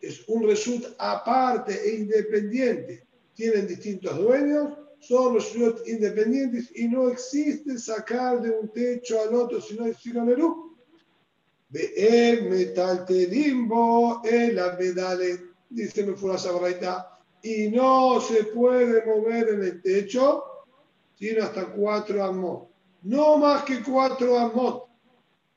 es 0.00 0.26
un 0.28 0.44
Reshut 0.44 0.86
aparte 0.98 1.74
e 1.74 1.96
independiente. 1.96 3.06
Tienen 3.34 3.66
distintos 3.66 4.16
dueños, 4.16 4.78
son 5.00 5.34
los 5.34 5.54
independientes 5.86 6.70
y 6.74 6.88
no 6.88 7.08
existe 7.08 7.78
sacar 7.78 8.40
de 8.40 8.50
un 8.50 8.68
techo 8.72 9.20
al 9.20 9.34
otro 9.34 9.60
si 9.60 9.76
no 9.76 9.86
es 11.72 12.38
Sironerú 12.38 12.50
metaltelimbo 12.50 14.22
el 14.24 14.58
abedale, 14.58 15.40
dice 15.68 16.04
Mefurash 16.04 16.46
Abraita, 16.46 17.18
y 17.42 17.68
no 17.68 18.20
se 18.20 18.44
puede 18.44 19.04
mover 19.04 19.50
en 19.50 19.62
el 19.62 19.82
techo 19.82 20.44
sino 21.18 21.44
hasta 21.44 21.66
cuatro 21.66 22.24
amot. 22.24 22.68
No 23.02 23.38
más 23.38 23.64
que 23.64 23.82
cuatro 23.82 24.38
amot. 24.38 24.88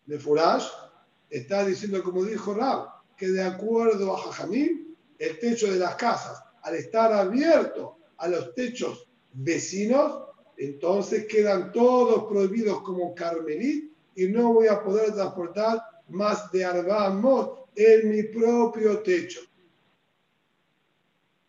Mefurash 0.08 0.66
está 1.30 1.64
diciendo, 1.64 2.04
como 2.04 2.26
dijo 2.26 2.54
Rab, 2.54 2.88
que 3.16 3.28
de 3.28 3.44
acuerdo 3.44 4.16
a 4.16 4.18
Jajamín, 4.18 4.98
el 5.20 5.40
techo 5.40 5.72
de 5.72 5.78
las 5.78 5.96
casas, 5.96 6.42
al 6.64 6.76
estar 6.76 7.14
abierto 7.14 7.98
a 8.18 8.28
los 8.28 8.56
techos 8.56 9.08
vecinos, 9.34 10.24
entonces 10.58 11.28
quedan 11.28 11.72
todos 11.72 12.24
prohibidos 12.24 12.82
como 12.82 13.14
carmelit 13.14 13.94
y 14.16 14.28
no 14.28 14.54
voy 14.54 14.68
a 14.68 14.84
poder 14.84 15.14
transportar 15.14 15.80
más 16.12 16.52
de 16.52 16.66
Arbamot 16.66 17.70
en 17.76 18.10
mi 18.10 18.24
propio 18.24 19.00
techo. 19.00 19.42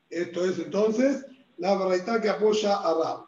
Esto 0.08 0.44
es 0.44 0.58
entonces 0.58 1.24
la 1.58 1.74
variedad 1.74 2.20
que 2.20 2.28
apoya 2.28 2.76
a 2.76 2.94
Rab. 2.94 3.26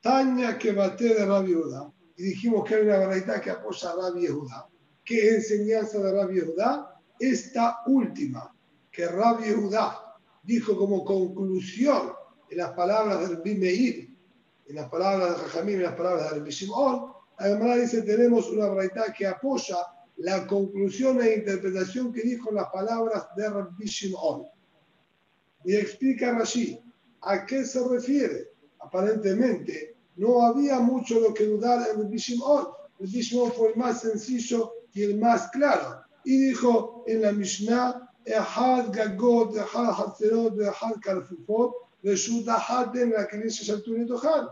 Taña 0.00 0.58
que 0.58 0.72
bate 0.72 1.14
de 1.14 1.26
Rab 1.26 1.46
Yehuda. 1.46 1.92
Y 2.16 2.22
dijimos 2.22 2.66
que 2.66 2.76
hay 2.76 2.82
una 2.82 2.98
variedad 2.98 3.40
que 3.40 3.50
apoya 3.50 3.90
a 3.90 3.96
Rab 3.96 4.16
Yehuda. 4.16 4.68
¿Qué 5.04 5.34
enseñanza 5.34 5.98
de 5.98 6.12
Rab 6.12 6.30
Yehuda? 6.30 7.00
Esta 7.18 7.80
última, 7.86 8.54
que 8.90 9.06
Rab 9.06 9.42
Yehuda 9.42 10.16
dijo 10.42 10.76
como 10.76 11.04
conclusión 11.04 12.12
en 12.48 12.58
las 12.58 12.72
palabras 12.72 13.28
del 13.28 13.42
Bimeir, 13.42 14.08
en 14.68 14.76
las 14.76 14.88
palabras 14.88 15.30
de 15.30 15.44
Jajamim, 15.44 15.76
en 15.76 15.82
las 15.82 15.94
palabras 15.94 16.30
de 16.30 16.38
Rabbi 16.38 16.50
Shimon, 16.50 17.12
además 17.38 17.80
dice, 17.80 18.02
tenemos 18.02 18.50
una 18.50 18.68
verdad 18.68 19.14
que 19.16 19.26
apoya 19.26 19.76
la 20.18 20.46
conclusión 20.46 21.22
e 21.22 21.34
interpretación 21.34 22.12
que 22.12 22.22
dijo 22.22 22.50
las 22.50 22.68
palabras 22.70 23.28
de 23.36 23.48
Rabbi 23.48 23.86
Shimon. 23.86 24.44
Y 25.64 25.76
explica 25.76 26.36
Rashi 26.36 26.80
a 27.22 27.46
qué 27.46 27.64
se 27.64 27.86
refiere. 27.86 28.50
Aparentemente, 28.80 29.96
no 30.16 30.42
había 30.42 30.80
mucho 30.80 31.20
lo 31.20 31.32
que 31.32 31.46
dudar 31.46 31.88
en 31.90 32.02
Rabbi 32.02 32.16
Shimon. 32.16 32.68
Rabbi 32.98 33.20
Shimon 33.20 33.52
fue 33.52 33.70
el 33.70 33.76
más 33.76 34.00
sencillo 34.00 34.72
y 34.92 35.02
el 35.02 35.18
más 35.18 35.50
claro. 35.50 36.02
Y 36.24 36.48
dijo 36.48 37.04
en 37.06 37.22
la 37.22 37.32
Mishnah, 37.32 38.10
Ehad 38.24 38.90
Gagot, 38.92 39.56
Ehad 39.56 39.94
Hatzerot, 39.98 40.60
Ehad 40.60 41.00
Karfufot, 41.00 41.74
Reshut 42.02 42.46
en 42.94 43.10
la 43.10 43.26
que 43.26 43.38
dice 43.38 43.64
Santurito 43.64 44.20
Han. 44.22 44.48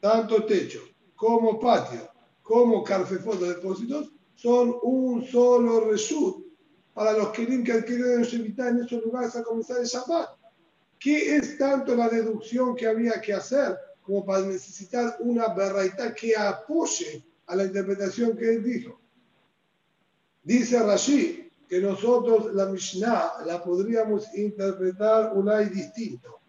Tanto 0.00 0.44
techo 0.46 0.80
como 1.14 1.58
patio 1.60 2.09
como 2.50 2.82
carfefot 2.82 3.38
de 3.38 3.54
depósitos, 3.54 4.10
son 4.34 4.74
un 4.82 5.24
solo 5.24 5.88
reshut 5.88 6.44
para 6.92 7.12
los 7.12 7.28
que 7.28 7.46
que 7.62 7.72
adquieren 7.72 8.24
en 8.24 8.80
esos 8.80 9.04
lugares 9.04 9.36
a 9.36 9.44
comenzar 9.44 9.78
el 9.78 9.86
Shabbat. 9.86 10.30
¿Qué 10.98 11.36
es 11.36 11.56
tanto 11.56 11.94
la 11.94 12.08
deducción 12.08 12.74
que 12.74 12.88
había 12.88 13.20
que 13.20 13.34
hacer 13.34 13.78
como 14.02 14.26
para 14.26 14.46
necesitar 14.46 15.16
una 15.20 15.54
berraita 15.54 16.12
que 16.12 16.36
apoye 16.36 17.24
a 17.46 17.54
la 17.54 17.66
interpretación 17.66 18.36
que 18.36 18.50
él 18.50 18.64
dijo? 18.64 19.00
Dice 20.42 20.80
Rashi 20.80 21.52
que 21.68 21.78
nosotros 21.80 22.52
la 22.52 22.66
Mishnah 22.66 23.44
la 23.46 23.62
podríamos 23.62 24.26
interpretar 24.34 25.36
un 25.36 25.48
ay 25.48 25.66
distinto 25.66 26.40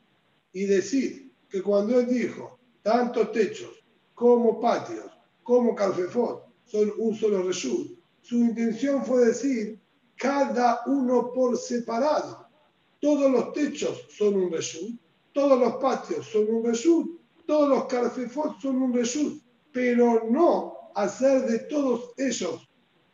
y 0.51 0.65
decir 0.65 1.31
que 1.47 1.61
cuando 1.61 1.99
él 1.99 2.07
dijo 2.07 2.57
tanto 2.81 3.29
techos 3.29 3.85
como 4.15 4.59
patios 4.59 5.20
como 5.43 5.75
calfefot 5.75 6.45
son 6.65 6.93
un 6.97 7.15
solo 7.15 7.43
reshut, 7.43 7.97
su 8.21 8.37
intención 8.37 9.03
fue 9.03 9.25
decir 9.25 9.79
cada 10.15 10.81
uno 10.85 11.31
por 11.33 11.57
separado. 11.57 12.47
Todos 12.99 13.31
los 13.31 13.51
techos 13.53 14.05
son 14.15 14.35
un 14.35 14.51
reshut, 14.51 14.99
todos 15.33 15.59
los 15.59 15.75
patios 15.75 16.27
son 16.27 16.47
un 16.49 16.63
reshut, 16.63 17.19
todos 17.47 17.69
los 17.69 17.85
calfefot 17.85 18.59
son 18.61 18.81
un 18.81 18.93
reshut, 18.93 19.41
pero 19.71 20.27
no 20.29 20.91
hacer 20.95 21.47
de 21.47 21.59
todos 21.59 22.11
ellos 22.17 22.69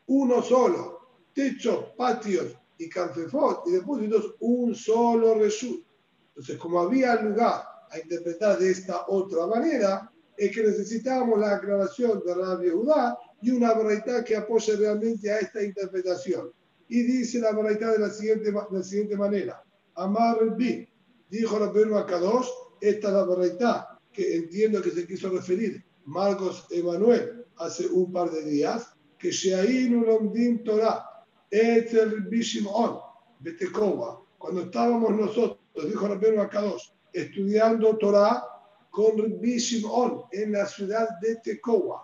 uno 0.07 0.41
solo 0.41 0.97
techos, 1.33 1.93
patios 1.95 2.57
y 2.79 2.89
cancefot 2.89 3.67
y 3.67 3.71
depósitos 3.73 4.35
un 4.39 4.73
solo 4.73 5.35
reshut. 5.35 5.83
Entonces, 6.29 6.57
como 6.57 6.79
había 6.81 7.15
lugar 7.21 7.63
a 7.89 7.99
interpretar 7.99 8.57
de 8.59 8.71
esta 8.71 9.05
otra 9.07 9.45
manera, 9.47 10.11
es 10.37 10.55
que 10.55 10.63
necesitábamos 10.63 11.39
la 11.39 11.55
aclaración 11.55 12.21
de 12.25 12.33
Rabbi 12.35 12.69
Judá 12.69 13.17
y 13.41 13.51
una 13.51 13.73
verdad 13.73 14.23
que 14.23 14.35
apoye 14.35 14.75
realmente 14.75 15.31
a 15.31 15.39
esta 15.39 15.63
interpretación. 15.63 16.51
Y 16.87 17.01
dice 17.03 17.39
la 17.39 17.51
verdad 17.51 17.93
de 17.93 17.99
la 17.99 18.09
siguiente, 18.09 18.51
de 18.51 18.61
la 18.71 18.83
siguiente 18.83 19.17
manera. 19.17 19.63
Amar 19.95 20.37
el 20.41 20.87
dijo 21.29 21.59
Rabbi 21.59 21.81
Kadosh, 22.07 22.47
esta 22.79 23.07
es 23.07 23.13
la 23.13 23.25
verdad 23.25 23.87
que 24.13 24.35
entiendo 24.35 24.81
que 24.81 24.91
se 24.91 25.05
quiso 25.05 25.29
referir 25.29 25.83
Marcos 26.05 26.65
Emanuel 26.69 27.45
hace 27.57 27.87
un 27.87 28.11
par 28.11 28.31
de 28.31 28.43
días, 28.43 28.93
que 29.17 29.31
Sheainu 29.31 30.05
Lomdim 30.05 30.63
Torah, 30.63 31.03
Etzer 31.49 32.21
Bishimon, 32.29 32.99
Betekowa, 33.39 34.23
cuando 34.37 34.61
estábamos 34.61 35.15
nosotros, 35.15 35.59
dijo 35.73 36.07
Rabbeinu 36.07 36.41
Akadosh, 36.41 36.91
estudiando 37.11 37.97
Torah 37.97 38.43
con 38.91 39.39
Bishimon 39.39 40.23
en 40.31 40.51
la 40.51 40.65
ciudad 40.65 41.07
de 41.21 41.35
Tekowa. 41.35 42.01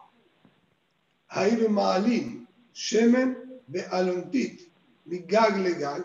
Hayru 1.29 1.69
Maalim, 1.69 2.47
Shemen 2.73 3.61
Bealontit, 3.67 4.71
Migag 5.07 5.57
Legal, 5.57 6.03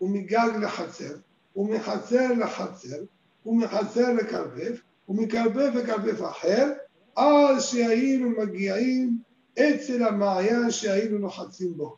ומגג 0.00 0.50
לחצר, 0.62 1.16
ומחצר 1.56 2.32
לחצר, 2.32 3.04
ומחצר 3.46 4.12
לכרבף, 4.12 4.80
ומכרבף 5.08 5.74
לכרבף 5.74 6.22
אחר, 6.30 6.72
עד 7.16 7.58
שהיינו 7.58 8.30
מגיעים 8.30 9.18
אצל 9.58 10.02
המעיין 10.02 10.70
שהיינו 10.70 11.18
לוחצים 11.18 11.76
בו 11.76 11.96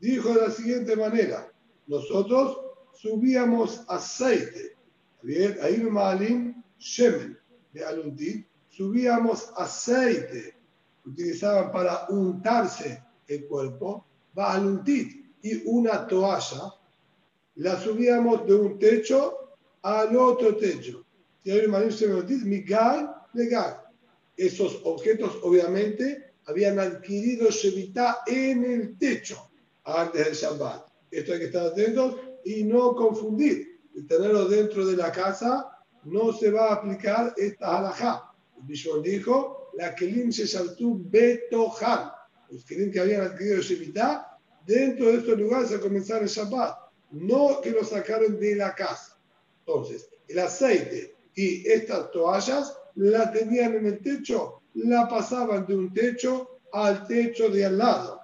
dijo 0.00 0.34
de 0.34 0.40
la 0.42 0.50
siguiente 0.50 0.96
manera, 0.96 1.50
nosotros 1.86 2.58
subíamos 2.92 3.84
aceite, 3.88 4.76
bien, 5.22 5.56
ahí 5.62 5.78
malim 5.78 6.62
shemen 6.78 7.35
de 7.84 8.46
subíamos 8.70 9.52
aceite, 9.56 10.56
utilizaban 11.04 11.70
para 11.70 12.06
untarse 12.08 13.02
el 13.28 13.46
cuerpo, 13.46 14.04
va 14.36 14.58
y 15.42 15.62
una 15.66 16.06
toalla, 16.06 16.74
la 17.56 17.80
subíamos 17.80 18.46
de 18.46 18.54
un 18.54 18.78
techo 18.78 19.56
al 19.82 20.16
otro 20.16 20.56
techo. 20.56 21.04
Esos 24.36 24.80
objetos 24.84 25.38
obviamente 25.42 26.32
habían 26.46 26.78
adquirido 26.78 27.50
Shevita 27.50 28.22
en 28.26 28.64
el 28.64 28.98
techo 28.98 29.50
antes 29.84 30.24
del 30.24 30.34
Shabbat. 30.34 30.88
Esto 31.10 31.32
hay 31.32 31.38
que 31.38 31.44
estar 31.46 31.66
atentos 31.66 32.16
y 32.44 32.64
no 32.64 32.94
confundir. 32.94 33.80
Tenerlo 34.08 34.46
dentro 34.46 34.84
de 34.84 34.96
la 34.96 35.10
casa 35.10 35.75
no 36.06 36.32
se 36.32 36.50
va 36.50 36.68
a 36.68 36.74
aplicar 36.74 37.34
esta 37.36 37.76
halajá. 37.76 38.32
Bishon 38.62 39.02
dijo, 39.02 39.70
la 39.74 39.94
kelim 39.94 40.32
se 40.32 40.46
saltó 40.46 40.96
betohan. 40.96 42.10
Los 42.50 42.64
kelim 42.64 42.92
que 42.92 43.00
habían 43.00 43.22
adquirido 43.22 43.60
Shemitah, 43.60 44.38
dentro 44.64 45.06
de 45.06 45.18
estos 45.18 45.38
lugares 45.38 45.72
a 45.72 45.80
comenzar 45.80 46.22
el 46.22 46.28
Shabbat. 46.28 46.76
No 47.10 47.60
que 47.60 47.70
lo 47.70 47.84
sacaron 47.84 48.38
de 48.38 48.56
la 48.56 48.74
casa. 48.74 49.18
Entonces, 49.66 50.08
el 50.28 50.38
aceite 50.38 51.16
y 51.34 51.68
estas 51.68 52.10
toallas 52.12 52.76
la 52.94 53.30
tenían 53.30 53.74
en 53.74 53.86
el 53.86 53.98
techo, 54.00 54.62
la 54.74 55.08
pasaban 55.08 55.66
de 55.66 55.76
un 55.76 55.92
techo 55.92 56.60
al 56.72 57.06
techo 57.06 57.48
de 57.50 57.66
al 57.66 57.78
lado 57.78 58.20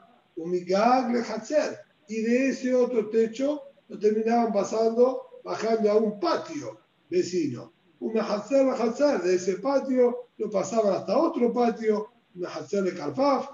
y 2.09 2.23
de 2.23 2.49
ese 2.49 2.75
otro 2.75 3.09
techo 3.11 3.62
lo 3.88 3.99
terminaban 3.99 4.53
pasando, 4.53 5.40
bajando 5.45 5.90
a 5.90 5.97
un 5.97 6.18
patio 6.18 6.82
vecino. 7.12 7.72
Un 8.01 8.12
Mehatzer, 8.14 9.22
de 9.22 9.35
ese 9.35 9.59
patio 9.59 10.31
lo 10.38 10.51
pasaban 10.51 10.94
hasta 10.94 11.16
otro 11.16 11.53
patio, 11.53 12.11
un 12.35 12.40
Mehatzer 12.40 12.83
de 12.83 12.94
Karfaf, 12.94 13.48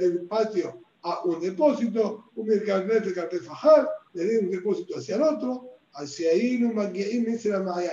del 0.00 0.26
patio 0.26 0.80
a 1.02 1.22
un 1.24 1.40
depósito, 1.40 2.30
un 2.34 2.46
Mehatzer 2.46 3.04
de 3.04 3.14
Karfaf 3.14 3.86
de 4.14 4.38
un 4.38 4.50
depósito 4.50 4.98
hacia 4.98 5.16
el 5.16 5.22
otro, 5.22 5.78
hacia 5.92 6.30
ahí, 6.30 6.60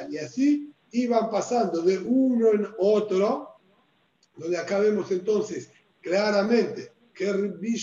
y 0.09 0.17
así 0.17 0.73
iban 0.91 1.29
pasando 1.29 1.81
de 1.81 1.97
uno 1.99 2.53
en 2.53 2.67
otro, 2.79 3.49
donde 4.37 4.57
acá 4.57 4.79
vemos 4.79 5.11
entonces 5.11 5.69
claramente 6.01 6.91
que 7.13 7.31
Rabbi 7.31 7.77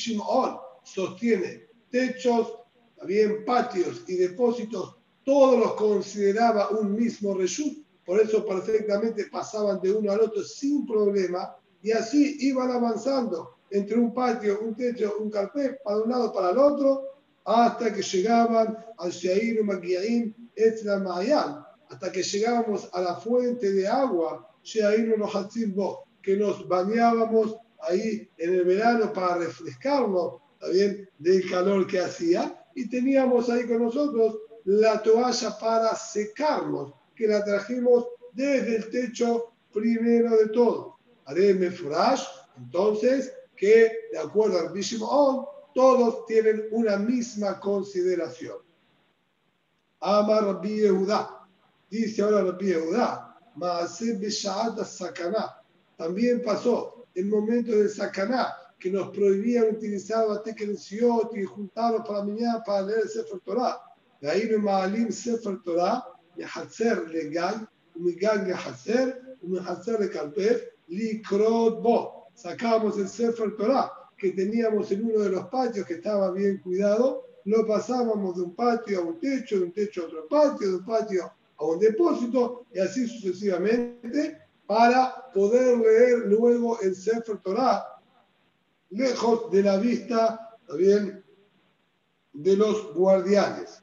sostiene 0.84 1.68
techos, 1.90 2.58
también 2.96 3.44
patios 3.44 4.02
y 4.08 4.16
depósitos, 4.16 4.96
todos 5.24 5.58
los 5.58 5.74
consideraba 5.74 6.70
un 6.70 6.94
mismo 6.94 7.34
reshut, 7.34 7.84
por 8.04 8.20
eso 8.20 8.44
perfectamente 8.44 9.26
pasaban 9.30 9.80
de 9.80 9.92
uno 9.92 10.10
al 10.10 10.20
otro 10.20 10.42
sin 10.42 10.86
problema 10.86 11.56
y 11.82 11.92
así 11.92 12.36
iban 12.40 12.70
avanzando 12.70 13.56
entre 13.70 13.98
un 13.98 14.12
patio, 14.12 14.60
un 14.60 14.74
techo, 14.74 15.16
un 15.18 15.30
carpet, 15.30 15.78
para 15.82 15.98
un 15.98 16.10
lado, 16.10 16.32
para 16.32 16.50
el 16.50 16.58
otro, 16.58 17.04
hasta 17.44 17.92
que 17.92 18.02
llegaban 18.02 18.76
al 18.98 19.10
Shair 19.10 19.64
Magiaim 19.64 20.34
Etzla 20.54 20.98
Mayan, 20.98 21.64
hasta 21.88 22.12
que 22.12 22.22
llegábamos 22.22 22.88
a 22.92 23.00
la 23.00 23.16
fuente 23.16 23.72
de 23.72 23.88
agua, 23.88 24.48
Shair 24.62 25.16
que 26.22 26.36
nos 26.36 26.68
bañábamos 26.68 27.56
ahí 27.80 28.28
en 28.38 28.54
el 28.54 28.64
verano 28.64 29.12
para 29.12 29.38
refrescarnos 29.38 30.40
también 30.60 31.08
del 31.18 31.50
calor 31.50 31.86
que 31.86 31.98
hacía 31.98 32.64
y 32.74 32.88
teníamos 32.88 33.50
ahí 33.50 33.66
con 33.66 33.82
nosotros 33.82 34.38
la 34.64 35.02
toalla 35.02 35.58
para 35.58 35.94
secarnos 35.94 36.92
que 37.14 37.26
la 37.26 37.44
trajimos 37.44 38.06
desde 38.32 38.76
el 38.76 38.90
techo 38.90 39.52
primero 39.72 40.36
de 40.36 40.48
todo. 40.48 40.98
Haré 41.24 41.70
furash, 41.70 42.24
entonces, 42.56 43.32
que 43.56 43.92
de 44.12 44.18
acuerdo 44.18 44.58
al 44.58 44.72
On, 45.02 45.46
todos 45.74 46.26
tienen 46.26 46.66
una 46.72 46.96
misma 46.96 47.58
consideración. 47.60 48.56
Ama 50.00 50.40
Rabbi 50.40 50.80
Yehuda, 50.80 51.48
dice 51.88 52.22
ahora 52.22 52.42
Rabbi 52.42 52.72
Beshaat 54.18 54.84
Sakana, 54.84 55.62
también 55.96 56.42
pasó 56.42 57.06
el 57.14 57.26
momento 57.26 57.72
del 57.72 57.88
sacaná, 57.88 58.54
que 58.78 58.90
nos 58.90 59.10
prohibían 59.10 59.76
utilizar 59.76 60.26
la 60.26 60.42
Siot 60.76 61.36
y 61.36 61.44
juntarnos 61.44 62.06
para 62.06 62.24
mañana 62.24 62.62
para 62.64 62.82
leer 62.82 63.00
el 63.04 63.08
Sefer 63.08 63.38
Torah. 63.40 63.80
Sefer 64.22 65.58
Torah, 65.64 66.04
Hatzer 66.38 67.08
legal, 67.08 67.68
Umigag 67.96 68.50
Hatzer, 68.52 69.20
un 69.42 69.58
hacer 69.58 69.98
de 69.98 70.08
Kalpef, 70.10 70.62
Likrot 70.88 71.82
Bo. 71.82 72.28
Sacábamos 72.34 72.98
el 72.98 73.08
Sefer 73.08 73.56
Torah 73.56 73.90
que 74.16 74.30
teníamos 74.30 74.90
en 74.92 75.04
uno 75.04 75.24
de 75.24 75.30
los 75.30 75.48
patios 75.48 75.84
que 75.84 75.94
estaba 75.94 76.30
bien 76.30 76.58
cuidado, 76.58 77.26
lo 77.44 77.66
pasábamos 77.66 78.36
de 78.36 78.42
un 78.42 78.54
patio 78.54 79.00
a 79.00 79.02
un 79.02 79.18
techo, 79.18 79.58
de 79.58 79.64
un 79.64 79.72
techo 79.72 80.02
a 80.02 80.04
otro 80.04 80.28
patio, 80.28 80.68
de 80.68 80.76
un 80.76 80.84
patio 80.84 81.32
a 81.56 81.64
un 81.64 81.80
depósito 81.80 82.66
y 82.72 82.78
así 82.78 83.08
sucesivamente 83.08 84.38
para 84.64 85.30
poder 85.34 85.76
leer 85.76 86.18
luego 86.26 86.80
el 86.80 86.94
Sefer 86.94 87.38
Torah 87.38 87.84
lejos 88.90 89.50
de 89.50 89.62
la 89.64 89.76
vista 89.78 90.56
también 90.66 91.24
de 92.32 92.56
los 92.56 92.94
guardianes. 92.94 93.81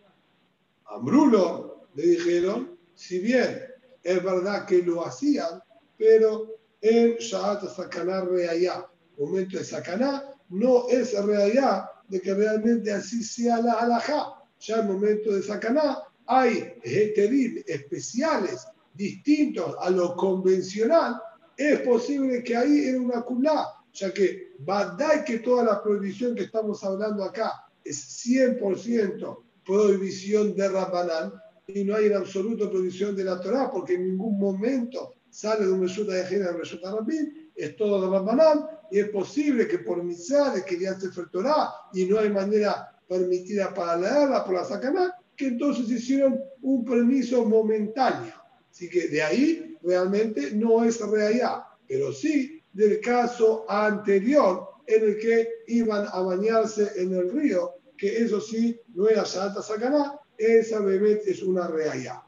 A 0.89 0.97
Bruno 0.97 1.87
le 1.93 2.03
dijeron, 2.03 2.77
si 2.95 3.19
bien 3.19 3.61
es 4.01 4.23
verdad 4.23 4.65
que 4.65 4.81
lo 4.81 5.05
hacían, 5.05 5.61
pero 5.97 6.57
en 6.81 7.15
Shahat 7.17 7.67
Sakaná 7.69 8.21
Reayá, 8.21 8.87
momento 9.17 9.59
de 9.59 9.63
Sakaná, 9.63 10.33
no 10.49 10.89
es 10.89 11.13
realidad 11.13 11.85
de 12.07 12.19
que 12.19 12.33
realmente 12.33 12.91
así 12.91 13.23
sea 13.23 13.61
la 13.61 13.73
halajá. 13.73 14.33
Ya 14.59 14.79
en 14.79 14.87
momento 14.87 15.31
de 15.31 15.43
Sakaná 15.43 15.99
hay 16.25 16.73
heterim 16.83 17.63
especiales 17.67 18.65
distintos 18.95 19.75
a 19.79 19.91
lo 19.91 20.15
convencional. 20.15 21.21
Es 21.55 21.81
posible 21.81 22.43
que 22.43 22.55
ahí 22.55 22.87
en 22.87 23.01
una 23.01 23.21
culá, 23.21 23.67
ya 23.93 24.11
que 24.11 24.53
verdad 24.59 25.23
que 25.23 25.39
toda 25.39 25.63
la 25.63 25.83
prohibición 25.83 26.33
que 26.33 26.43
estamos 26.43 26.83
hablando 26.83 27.23
acá 27.23 27.51
es 27.83 28.25
100% 28.25 29.48
prohibición 29.69 30.55
de 30.55 30.67
Rabbanán 30.67 31.31
y 31.67 31.83
no 31.83 31.95
hay 31.95 32.07
en 32.07 32.15
absoluto 32.15 32.71
prohibición 32.71 33.15
de 33.15 33.23
la 33.23 33.39
Torah 33.39 33.69
porque 33.71 33.93
en 33.93 34.09
ningún 34.09 34.39
momento 34.39 35.13
sale 35.29 35.67
de 35.67 35.71
un 35.71 35.81
resulta 35.81 36.13
de 36.13 36.25
género 36.25 36.51
en 36.51 36.57
resulta 36.57 36.91
Rabin, 36.91 37.51
es 37.55 37.75
todo 37.75 38.01
de 38.01 38.09
Rabbanán 38.09 38.65
y 38.89 38.97
es 38.97 39.09
posible 39.09 39.67
que 39.67 39.77
por 39.77 40.03
misá 40.03 40.51
de 40.55 40.65
que 40.65 40.79
ya 40.79 40.99
se 40.99 41.09
Torah 41.31 41.69
y 41.93 42.05
no 42.05 42.17
hay 42.17 42.31
manera 42.31 42.99
permitida 43.07 43.71
para 43.71 43.95
leerla 43.95 44.43
por 44.43 44.55
la 44.55 44.65
sacaná, 44.65 45.13
que 45.35 45.47
entonces 45.47 45.87
hicieron 45.91 46.39
un 46.63 46.83
permiso 46.83 47.45
momentáneo. 47.45 48.33
Así 48.71 48.89
que 48.89 49.07
de 49.07 49.21
ahí 49.21 49.77
realmente 49.83 50.51
no 50.51 50.83
es 50.83 50.99
realidad, 50.99 51.61
pero 51.87 52.11
sí 52.11 52.59
del 52.73 52.99
caso 53.01 53.65
anterior 53.69 54.67
en 54.87 55.03
el 55.03 55.19
que 55.19 55.47
iban 55.67 56.07
a 56.11 56.21
bañarse 56.21 56.91
en 56.95 57.13
el 57.13 57.31
río, 57.31 57.75
que 57.99 58.17
eso 58.23 58.39
sí 58.39 58.79
no 58.95 59.09
era 59.09 59.25
Santa 59.25 59.61
Sacaná, 59.61 60.17
esa 60.37 60.79
bebé 60.79 61.21
es 61.25 61.43
una 61.43 61.67
realidad. 61.67 62.21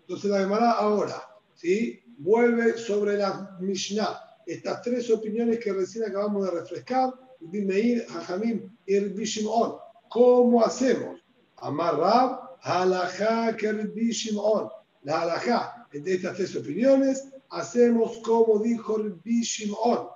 Entonces 0.00 0.30
la 0.30 0.40
Gemara 0.40 0.72
ahora, 0.72 1.22
¿sí? 1.54 2.02
Vuelve 2.18 2.76
sobre 2.76 3.18
la 3.18 3.56
Mishnah, 3.60 4.18
estas 4.46 4.82
tres 4.82 5.08
opiniones 5.10 5.60
que 5.60 5.72
recién 5.72 6.04
acabamos 6.04 6.44
de 6.44 6.50
refrescar, 6.60 7.14
Meir, 7.40 8.06
Jajamim 8.08 8.76
y 8.84 8.98
Bishimon. 8.98 9.76
¿Cómo 10.08 10.64
hacemos? 10.64 11.20
Amar 11.56 11.98
Rab, 11.98 12.56
Halajá, 12.62 13.56
Bishimon. 13.94 14.68
La 15.02 15.20
Halajá, 15.22 15.86
de 15.92 16.14
estas 16.14 16.36
tres 16.36 16.56
opiniones, 16.56 17.28
hacemos 17.50 18.18
como 18.18 18.58
dijo 18.58 18.98
Bishimon. 19.22 20.15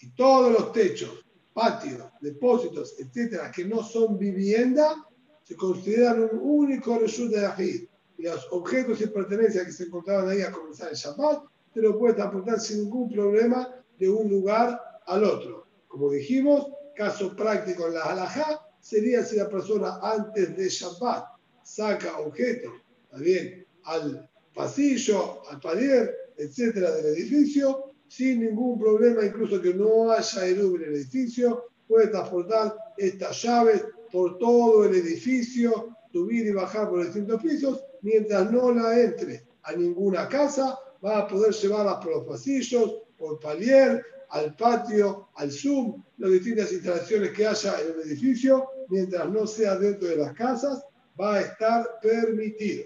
Y 0.00 0.10
todos 0.10 0.52
los 0.52 0.72
techos, 0.72 1.24
patios, 1.52 2.02
depósitos, 2.20 2.94
etcétera, 2.98 3.50
que 3.50 3.64
no 3.64 3.82
son 3.82 4.18
vivienda, 4.18 5.06
se 5.44 5.56
consideran 5.56 6.22
un 6.22 6.40
único 6.42 6.98
reshut 6.98 7.30
de 7.30 7.46
Ajid. 7.46 7.84
Y 8.18 8.22
los 8.22 8.46
objetos 8.52 9.00
y 9.00 9.06
pertenencias 9.06 9.64
que 9.64 9.72
se 9.72 9.84
encontraban 9.84 10.28
ahí 10.28 10.42
a 10.42 10.52
comenzar 10.52 10.90
el 10.90 10.96
Shabbat, 10.96 11.44
te 11.72 11.80
lo 11.80 11.98
puedes 11.98 12.16
transportar 12.16 12.60
sin 12.60 12.84
ningún 12.84 13.10
problema 13.10 13.68
de 13.98 14.08
un 14.08 14.28
lugar 14.30 14.80
al 15.06 15.24
otro. 15.24 15.66
Como 15.88 16.10
dijimos, 16.10 16.68
caso 16.94 17.34
práctico 17.34 17.86
en 17.86 17.94
la 17.94 18.02
halajá 18.02 18.60
sería 18.80 19.24
si 19.24 19.36
la 19.36 19.48
persona 19.48 19.98
antes 20.02 20.56
de 20.56 20.68
Shabbat 20.68 21.26
saca 21.62 22.18
objetos, 22.18 22.72
también 23.10 23.66
al 23.84 24.28
pasillo, 24.54 25.42
al 25.50 25.60
palier, 25.60 26.14
etcétera, 26.36 26.90
del 26.92 27.06
edificio, 27.06 27.93
sin 28.08 28.40
ningún 28.40 28.78
problema, 28.78 29.24
incluso 29.24 29.60
que 29.60 29.74
no 29.74 30.10
haya 30.10 30.46
Erub 30.46 30.76
en 30.76 30.84
el 30.84 30.94
edificio, 30.94 31.64
puede 31.86 32.08
transportar 32.08 32.76
estas 32.96 33.42
llaves 33.42 33.84
por 34.10 34.38
todo 34.38 34.84
el 34.84 34.94
edificio, 34.94 35.96
subir 36.12 36.46
y 36.46 36.52
bajar 36.52 36.88
por 36.88 37.04
distintos 37.04 37.42
pisos, 37.42 37.84
mientras 38.02 38.50
no 38.50 38.72
la 38.72 39.00
entre 39.00 39.44
a 39.62 39.72
ninguna 39.72 40.28
casa, 40.28 40.78
va 41.04 41.18
a 41.18 41.28
poder 41.28 41.52
llevarla 41.52 42.00
por 42.00 42.12
los 42.12 42.26
pasillos, 42.26 43.02
por 43.18 43.40
palier, 43.40 44.04
al 44.30 44.54
patio, 44.56 45.28
al 45.34 45.50
Zoom, 45.50 46.02
las 46.18 46.30
distintas 46.30 46.72
instalaciones 46.72 47.30
que 47.30 47.46
haya 47.46 47.80
en 47.80 47.92
el 47.92 48.00
edificio, 48.08 48.68
mientras 48.88 49.28
no 49.30 49.46
sea 49.46 49.76
dentro 49.76 50.08
de 50.08 50.16
las 50.16 50.32
casas, 50.34 50.84
va 51.20 51.36
a 51.36 51.40
estar 51.40 52.00
permitido. 52.00 52.84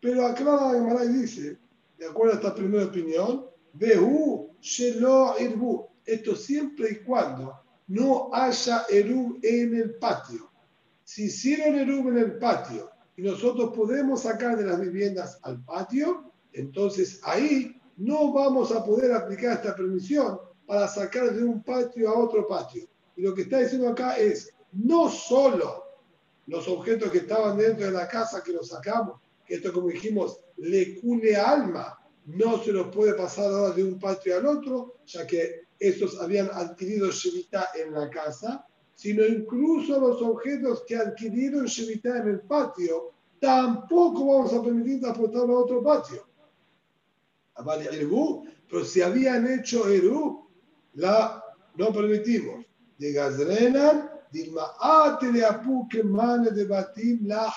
Pero 0.00 0.26
aclara 0.26 0.72
la 0.72 1.04
dice, 1.06 1.58
de 1.98 2.06
acuerdo 2.06 2.34
a 2.34 2.36
esta 2.36 2.54
primera 2.54 2.84
opinión, 2.84 3.46
Behu 3.74 4.56
Shelo. 4.60 5.34
Esto 6.04 6.36
siempre 6.36 6.92
y 6.92 7.04
cuando 7.04 7.60
no 7.88 8.30
haya 8.32 8.84
Erub 8.88 9.38
en 9.42 9.74
el 9.74 9.94
patio. 9.96 10.50
Si 11.04 11.24
hicieron 11.24 11.74
Erub 11.76 12.08
en 12.08 12.18
el 12.18 12.38
patio 12.38 12.90
y 13.16 13.22
nosotros 13.22 13.72
podemos 13.74 14.22
sacar 14.22 14.56
de 14.56 14.64
las 14.64 14.80
viviendas 14.80 15.38
al 15.42 15.62
patio, 15.64 16.32
entonces 16.52 17.20
ahí 17.24 17.80
no 17.96 18.32
vamos 18.32 18.72
a 18.72 18.84
poder 18.84 19.12
aplicar 19.12 19.54
esta 19.54 19.76
permisión 19.76 20.38
para 20.66 20.88
sacar 20.88 21.32
de 21.34 21.44
un 21.44 21.62
patio 21.62 22.08
a 22.08 22.18
otro 22.18 22.46
patio. 22.46 22.88
Y 23.16 23.22
lo 23.22 23.34
que 23.34 23.42
está 23.42 23.58
diciendo 23.60 23.88
acá 23.88 24.16
es, 24.16 24.52
no 24.72 25.08
solo 25.08 25.84
los 26.46 26.66
objetos 26.68 27.10
que 27.10 27.18
estaban 27.18 27.56
dentro 27.56 27.86
de 27.86 27.92
la 27.92 28.08
casa 28.08 28.42
que 28.42 28.52
los 28.52 28.68
sacamos, 28.68 29.20
que 29.46 29.54
esto 29.54 29.72
como 29.72 29.88
dijimos, 29.88 30.40
le 30.56 31.00
cule 31.00 31.36
alma, 31.36 31.98
no 32.26 32.58
se 32.62 32.72
los 32.72 32.88
puede 32.88 33.14
pasar 33.14 33.46
ahora 33.46 33.74
de 33.74 33.84
un 33.84 33.98
patio 33.98 34.36
al 34.36 34.46
otro, 34.46 34.98
ya 35.06 35.26
que 35.26 35.66
estos 35.78 36.20
habían 36.20 36.48
adquirido 36.52 37.10
Shevita 37.10 37.68
en 37.74 37.92
la 37.92 38.08
casa, 38.08 38.66
sino 38.94 39.24
incluso 39.24 40.00
los 40.00 40.22
objetos 40.22 40.84
que 40.86 40.96
adquirieron 40.96 41.66
Shevita 41.66 42.18
en 42.18 42.28
el 42.28 42.40
patio, 42.40 43.12
tampoco 43.40 44.26
vamos 44.26 44.54
a 44.54 44.62
permitir 44.62 45.00
transportarlo 45.00 45.56
a 45.56 45.60
otro 45.60 45.82
patio. 45.82 46.26
Pero 48.68 48.84
si 48.84 49.02
habían 49.02 49.46
hecho 49.46 49.88
Eru, 49.88 50.48
la 50.94 51.44
no 51.76 51.92
permitimos. 51.92 52.64
De 52.98 53.12
Gazrenan, 53.12 54.10
de 54.32 54.50
Batim 56.64 57.26
la. 57.26 57.52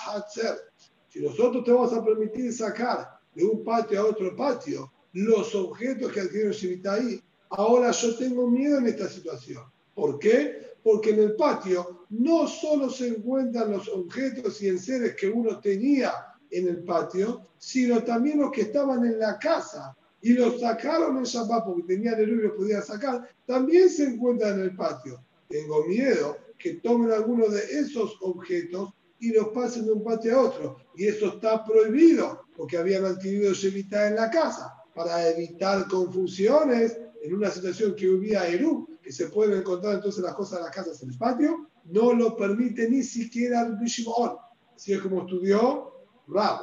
Si 1.08 1.20
nosotros 1.20 1.64
te 1.64 1.72
vamos 1.72 1.92
a 1.92 2.04
permitir 2.04 2.52
sacar 2.52 3.17
de 3.38 3.44
un 3.44 3.62
patio 3.62 4.00
a 4.00 4.04
otro 4.06 4.34
patio 4.34 4.92
los 5.12 5.54
objetos 5.54 6.12
que 6.12 6.20
adquirieron 6.20 6.52
Shevita 6.52 6.94
ahí, 6.94 7.22
Ahora 7.50 7.90
yo 7.92 8.16
tengo 8.16 8.48
miedo 8.48 8.78
en 8.78 8.86
esta 8.86 9.08
situación. 9.08 9.62
¿Por 9.94 10.18
qué? 10.18 10.76
Porque 10.82 11.10
en 11.10 11.20
el 11.20 11.36
patio 11.36 12.04
no 12.10 12.46
solo 12.46 12.90
se 12.90 13.08
encuentran 13.08 13.72
los 13.72 13.88
objetos 13.88 14.60
y 14.62 14.68
enseres 14.68 15.16
que 15.16 15.28
uno 15.28 15.58
tenía 15.60 16.12
en 16.50 16.68
el 16.68 16.84
patio, 16.84 17.46
sino 17.58 18.02
también 18.04 18.40
los 18.40 18.52
que 18.52 18.62
estaban 18.62 19.04
en 19.04 19.18
la 19.18 19.38
casa 19.38 19.96
y 20.20 20.32
los 20.34 20.60
sacaron 20.60 21.16
en 21.18 21.24
Shabbat 21.24 21.64
porque 21.64 21.94
tenían 21.94 22.20
el 22.20 22.28
y 22.28 22.34
los 22.34 22.52
podían 22.52 22.82
sacar, 22.82 23.28
también 23.46 23.88
se 23.88 24.04
encuentran 24.04 24.54
en 24.58 24.66
el 24.66 24.76
patio. 24.76 25.22
Tengo 25.48 25.84
miedo 25.86 26.36
que 26.58 26.74
tomen 26.74 27.12
alguno 27.12 27.48
de 27.48 27.62
esos 27.62 28.16
objetos 28.20 28.90
y 29.20 29.32
los 29.32 29.48
pasen 29.48 29.86
de 29.86 29.92
un 29.92 30.04
patio 30.04 30.38
a 30.38 30.42
otro. 30.42 30.76
Y 30.96 31.06
eso 31.06 31.28
está 31.28 31.64
prohibido 31.64 32.47
porque 32.58 32.76
habían 32.76 33.04
adquirido 33.04 33.52
Shevita 33.52 34.08
en 34.08 34.16
la 34.16 34.28
casa. 34.28 34.74
Para 34.92 35.28
evitar 35.28 35.86
confusiones, 35.86 36.98
en 37.22 37.34
una 37.34 37.50
situación 37.50 37.94
que 37.94 38.08
hubiera 38.08 38.48
Eru, 38.48 38.98
que 39.00 39.12
se 39.12 39.28
pueden 39.28 39.60
encontrar 39.60 39.94
entonces 39.94 40.24
las 40.24 40.34
cosas 40.34 40.58
de 40.58 40.64
las 40.64 40.74
casas 40.74 41.00
en 41.04 41.10
el 41.10 41.16
patio, 41.16 41.68
no 41.84 42.12
lo 42.12 42.36
permite 42.36 42.90
ni 42.90 43.04
siquiera 43.04 43.62
el 43.62 43.76
Bishimon. 43.76 44.36
Así 44.74 44.92
es 44.92 45.00
como 45.00 45.20
estudió 45.20 45.92
Rab. 46.26 46.62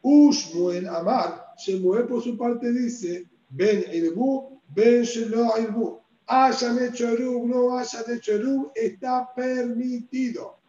Ushmuel 0.00 0.88
Amar, 0.88 1.44
Shemuel 1.58 2.06
por 2.06 2.22
su 2.22 2.38
parte 2.38 2.70
dice, 2.70 3.28
Ben 3.50 3.84
Irbu, 3.92 4.60
Ben 4.68 5.02
Shelo 5.02 5.58
Irbu. 5.58 6.00
Hayan 6.28 6.84
hecho 6.84 7.08
Eru, 7.08 7.48
no 7.48 7.76
hayan 7.76 8.04
hecho 8.14 8.32
Eru, 8.32 8.70
está 8.76 9.28
permitido. 9.34 10.60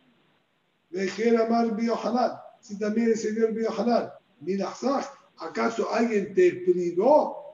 Dejen 0.89 1.39
Amar 1.39 1.75
Biohanan, 1.75 2.31
si 2.59 2.79
también 2.79 3.09
el 3.09 3.17
señor 3.17 3.53
Biohanan, 3.53 4.09
¿acaso 5.37 5.91
alguien 5.91 6.33
te 6.33 6.51
privó 6.65 7.47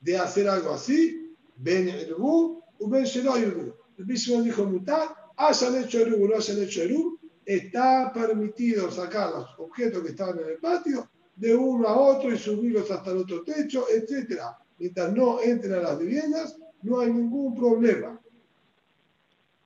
de 0.00 0.18
hacer 0.18 0.48
algo 0.48 0.72
así, 0.72 1.36
ven 1.56 1.88
Erbu 1.88 2.62
o 2.78 3.04
Shelo 3.04 3.36
Erbu. 3.36 3.74
El 3.98 4.04
Bishman 4.04 4.44
dijo 4.44 4.64
mutar, 4.64 5.14
hayan 5.36 5.76
hecho 5.76 6.00
Erub 6.00 6.22
o 6.22 6.28
no 6.28 6.36
hayan 6.36 6.62
hecho 6.62 6.82
Erub, 6.82 7.18
está 7.44 8.10
permitido 8.12 8.90
sacar 8.90 9.30
los 9.30 9.58
objetos 9.58 10.02
que 10.02 10.10
estaban 10.10 10.38
en 10.38 10.48
el 10.50 10.56
patio 10.58 11.08
de 11.36 11.54
uno 11.54 11.86
a 11.86 11.98
otro 11.98 12.32
y 12.32 12.38
subirlos 12.38 12.90
hasta 12.90 13.10
el 13.10 13.18
otro 13.18 13.42
techo, 13.42 13.86
etc. 13.90 14.40
Mientras 14.78 15.12
no 15.12 15.40
entren 15.40 15.74
a 15.74 15.80
las 15.80 15.98
viviendas, 15.98 16.56
no 16.82 17.00
hay 17.00 17.12
ningún 17.12 17.54
problema. 17.54 18.20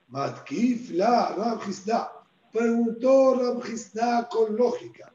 Matkif 0.08 0.90
la. 0.90 1.60
Preguntó 2.52 3.34
Rabjisda 3.34 4.28
con 4.28 4.56
lógica. 4.56 5.13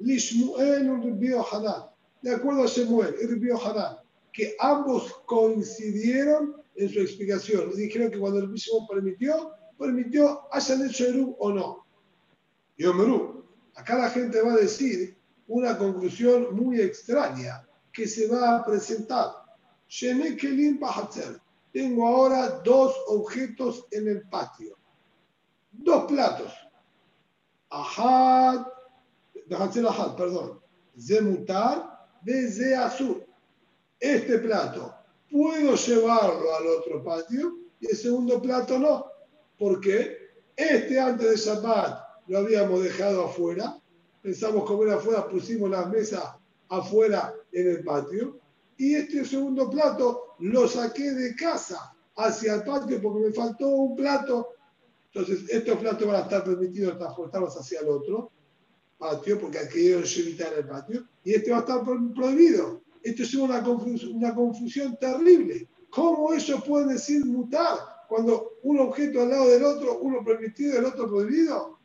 Lishmuel. 0.00 1.06
De 2.22 2.34
acuerdo 2.34 2.64
a 2.64 2.66
Shemuel 2.66 3.14
y 3.18 3.50
Hanan, 3.50 3.96
que 4.32 4.54
ambos 4.58 5.12
coincidieron 5.26 6.56
en 6.74 6.88
su 6.88 7.00
explicación. 7.00 7.70
Y 7.74 7.82
dijeron 7.82 8.10
que 8.10 8.18
cuando 8.18 8.40
el 8.40 8.48
mismo 8.48 8.86
permitió, 8.86 9.52
permitió, 9.78 10.42
hayan 10.52 10.86
hecho 10.86 11.06
Erub 11.06 11.36
o 11.38 11.52
no. 11.52 11.86
Y 12.76 12.84
acá 13.74 13.98
la 13.98 14.10
gente 14.10 14.42
va 14.42 14.52
a 14.52 14.56
decir 14.56 15.16
una 15.48 15.76
conclusión 15.76 16.54
muy 16.54 16.80
extraña 16.80 17.66
que 17.92 18.06
se 18.06 18.28
va 18.28 18.56
a 18.56 18.64
presentar. 18.64 19.32
Tengo 21.72 22.06
ahora 22.06 22.60
dos 22.64 22.94
objetos 23.08 23.86
en 23.90 24.08
el 24.08 24.22
patio. 24.28 24.76
Dos 25.72 26.04
platos. 26.04 26.52
Ahad, 27.70 28.66
perdón. 30.16 30.60
Zemutar 30.98 32.08
de 32.22 32.74
azul. 32.76 33.24
Este 33.98 34.38
plato 34.38 34.94
puedo 35.30 35.74
llevarlo 35.74 36.54
al 36.54 36.66
otro 36.66 37.02
patio 37.02 37.58
y 37.80 37.90
el 37.90 37.96
segundo 37.96 38.40
plato 38.40 38.78
no. 38.78 39.06
porque 39.58 40.16
Este 40.56 40.98
antes 40.98 41.30
de 41.30 41.36
Shabbat 41.36 42.00
lo 42.26 42.38
habíamos 42.38 42.82
dejado 42.82 43.24
afuera, 43.24 43.80
pensamos 44.22 44.64
comer 44.64 44.94
afuera, 44.94 45.28
pusimos 45.28 45.70
las 45.70 45.88
mesas 45.88 46.22
afuera 46.68 47.34
en 47.52 47.68
el 47.68 47.84
patio, 47.84 48.38
y 48.76 48.94
este 48.94 49.24
segundo 49.24 49.68
plato 49.68 50.36
lo 50.38 50.68
saqué 50.68 51.10
de 51.12 51.34
casa 51.34 51.94
hacia 52.16 52.54
el 52.54 52.62
patio 52.62 53.00
porque 53.02 53.26
me 53.26 53.32
faltó 53.32 53.68
un 53.68 53.96
plato. 53.96 54.48
Entonces, 55.12 55.50
estos 55.50 55.78
platos 55.78 56.06
van 56.06 56.16
a 56.16 56.20
estar 56.20 56.44
permitidos 56.44 56.96
transportarlos 56.96 57.56
hacia 57.56 57.80
el 57.80 57.88
otro 57.88 58.30
patio, 59.00 59.40
porque 59.40 59.58
adquirieron 59.58 60.04
evitar 60.04 60.52
el 60.52 60.66
patio, 60.66 61.08
y 61.24 61.32
este 61.32 61.50
va 61.50 61.56
a 61.56 61.60
estar 61.60 61.82
prohibido. 61.82 62.82
Esto 63.02 63.22
es 63.22 63.34
una 63.34 64.34
confusión, 64.34 64.98
terrible. 65.00 65.66
¿Cómo 65.88 66.32
ellos 66.34 66.62
pueden 66.64 66.90
decir 66.90 67.24
mutar 67.24 67.78
cuando 68.08 68.58
un 68.62 68.78
objeto 68.78 69.22
al 69.22 69.30
lado 69.30 69.48
del 69.48 69.64
otro, 69.64 69.98
uno 70.00 70.22
permitido 70.22 70.74
y 70.74 70.76
el 70.76 70.84
otro 70.84 71.08
prohibido? 71.08 71.78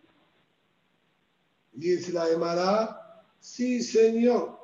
Dice 1.72 2.12
la 2.12 2.30
Emara, 2.30 3.24
sí 3.40 3.82
señor, 3.82 4.60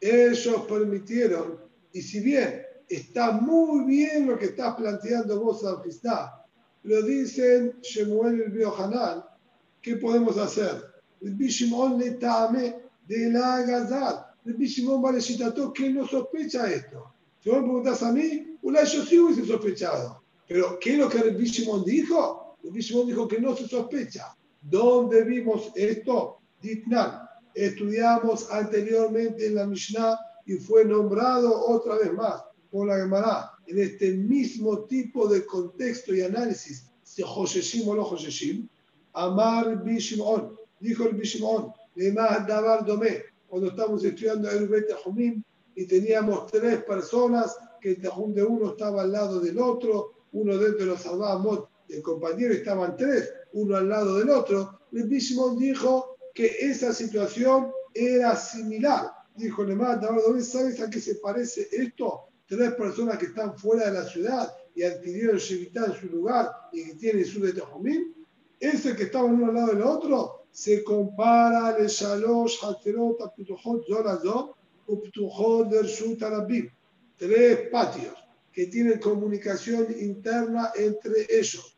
ellos 0.00 0.62
permitieron, 0.68 1.58
y 1.92 2.02
si 2.02 2.20
bien 2.20 2.62
está 2.88 3.32
muy 3.32 3.86
bien 3.86 4.26
lo 4.26 4.38
que 4.38 4.46
estás 4.46 4.74
planteando 4.74 5.40
vos, 5.40 5.64
Alfistá, 5.64 6.46
lo 6.82 7.00
dicen 7.02 7.80
Shemuel 7.80 8.42
el 8.42 8.50
Biohanal, 8.50 9.24
¿qué 9.80 9.96
podemos 9.96 10.36
hacer? 10.36 10.93
El 11.24 11.34
Bishimon 11.36 11.98
le 11.98 12.10
tame 12.12 12.74
de 13.08 13.30
la 13.30 13.62
Gazat. 13.62 14.26
El 14.44 14.54
Bishimon 14.54 15.00
vale 15.00 15.20
que 15.74 15.90
no 15.90 16.06
sospecha 16.06 16.70
esto. 16.70 17.14
Si 17.40 17.48
vos 17.48 17.60
me 17.60 17.64
preguntás 17.64 18.02
a 18.02 18.12
mí, 18.12 18.58
una 18.60 18.84
yo 18.84 19.02
sí 19.06 19.18
hubiese 19.18 19.46
sospechado. 19.46 20.22
Pero, 20.46 20.78
¿qué 20.78 20.92
es 20.92 20.98
lo 20.98 21.08
que 21.08 21.18
el 21.18 21.34
Bishimon 21.34 21.82
dijo? 21.82 22.56
El 22.62 22.72
Bishimon 22.72 23.06
dijo 23.06 23.26
que 23.26 23.40
no 23.40 23.56
se 23.56 23.66
sospecha. 23.66 24.36
¿Dónde 24.60 25.24
vimos 25.24 25.72
esto? 25.74 26.40
Ditnan. 26.60 27.22
Estudiamos 27.54 28.50
anteriormente 28.50 29.46
en 29.46 29.54
la 29.54 29.66
Mishnah 29.66 30.18
y 30.44 30.56
fue 30.56 30.84
nombrado 30.84 31.68
otra 31.68 31.96
vez 31.96 32.12
más 32.12 32.42
por 32.70 32.86
la 32.86 32.98
Gemara 32.98 33.52
en 33.66 33.78
este 33.78 34.12
mismo 34.12 34.80
tipo 34.80 35.26
de 35.26 35.46
contexto 35.46 36.14
y 36.14 36.20
análisis 36.20 36.90
de 37.16 37.22
Josheshim 37.22 37.88
o 37.88 37.94
no 37.94 38.04
Josheshim. 38.04 38.68
Amar 39.14 39.82
Bishimon, 39.82 40.54
dijo 40.84 41.04
el 41.04 41.14
Bishimon, 41.14 41.72
más 42.12 42.46
Dabar 42.46 42.84
Domé, 42.84 43.22
cuando 43.48 43.68
estamos 43.68 44.04
estudiando 44.04 44.50
el 44.50 44.68
Bet 44.68 44.90
y 45.76 45.86
teníamos 45.86 46.46
tres 46.52 46.84
personas 46.84 47.56
que 47.80 47.92
el 47.92 48.02
Tajum 48.02 48.34
de 48.34 48.44
uno 48.44 48.72
estaba 48.72 49.02
al 49.02 49.12
lado 49.12 49.40
del 49.40 49.58
otro, 49.58 50.12
uno 50.32 50.58
dentro 50.58 50.80
de 50.80 50.86
los 50.86 51.00
Salvamot, 51.00 51.68
el 51.88 52.02
compañero 52.02 52.52
estaban 52.52 52.96
tres, 52.96 53.32
uno 53.54 53.76
al 53.76 53.88
lado 53.88 54.18
del 54.18 54.30
otro. 54.30 54.80
El 54.92 55.04
Bishimon 55.04 55.58
dijo 55.58 56.16
que 56.34 56.46
esa 56.60 56.92
situación 56.92 57.70
era 57.94 58.36
similar. 58.36 59.10
Dijo 59.36 59.64
Nemat, 59.64 60.04
¿sabes 60.42 60.80
a 60.80 60.90
qué 60.90 61.00
se 61.00 61.16
parece 61.16 61.68
esto? 61.72 62.24
Tres 62.46 62.74
personas 62.74 63.18
que 63.18 63.26
están 63.26 63.56
fuera 63.56 63.86
de 63.86 63.92
la 63.92 64.04
ciudad 64.04 64.54
y 64.74 64.82
adquirieron 64.82 65.36
Shevitá 65.36 65.86
en 65.86 65.94
su 65.94 66.06
lugar 66.08 66.50
y 66.72 66.84
que 66.84 66.94
tienen 66.94 67.24
su 67.24 67.40
de 67.40 67.52
Tejumim. 67.52 68.12
Ese 68.60 68.94
que 68.94 69.04
estaba 69.04 69.24
uno 69.24 69.46
al 69.46 69.54
lado 69.54 69.68
del 69.68 69.82
otro 69.82 70.43
se 70.54 70.84
compara 70.84 71.66
al 71.66 71.88
Shalosh, 71.88 72.62
Haterot, 72.62 73.20
Aptuchot, 73.20 73.88
Zorazot, 73.88 74.54
Uptuchot, 74.86 75.68
Dershut, 75.68 76.22
Arabim. 76.22 76.70
Tres 77.16 77.68
patios 77.70 78.14
que 78.52 78.68
tienen 78.68 79.00
comunicación 79.00 79.88
interna 79.98 80.70
entre 80.76 81.26
ellos. 81.28 81.76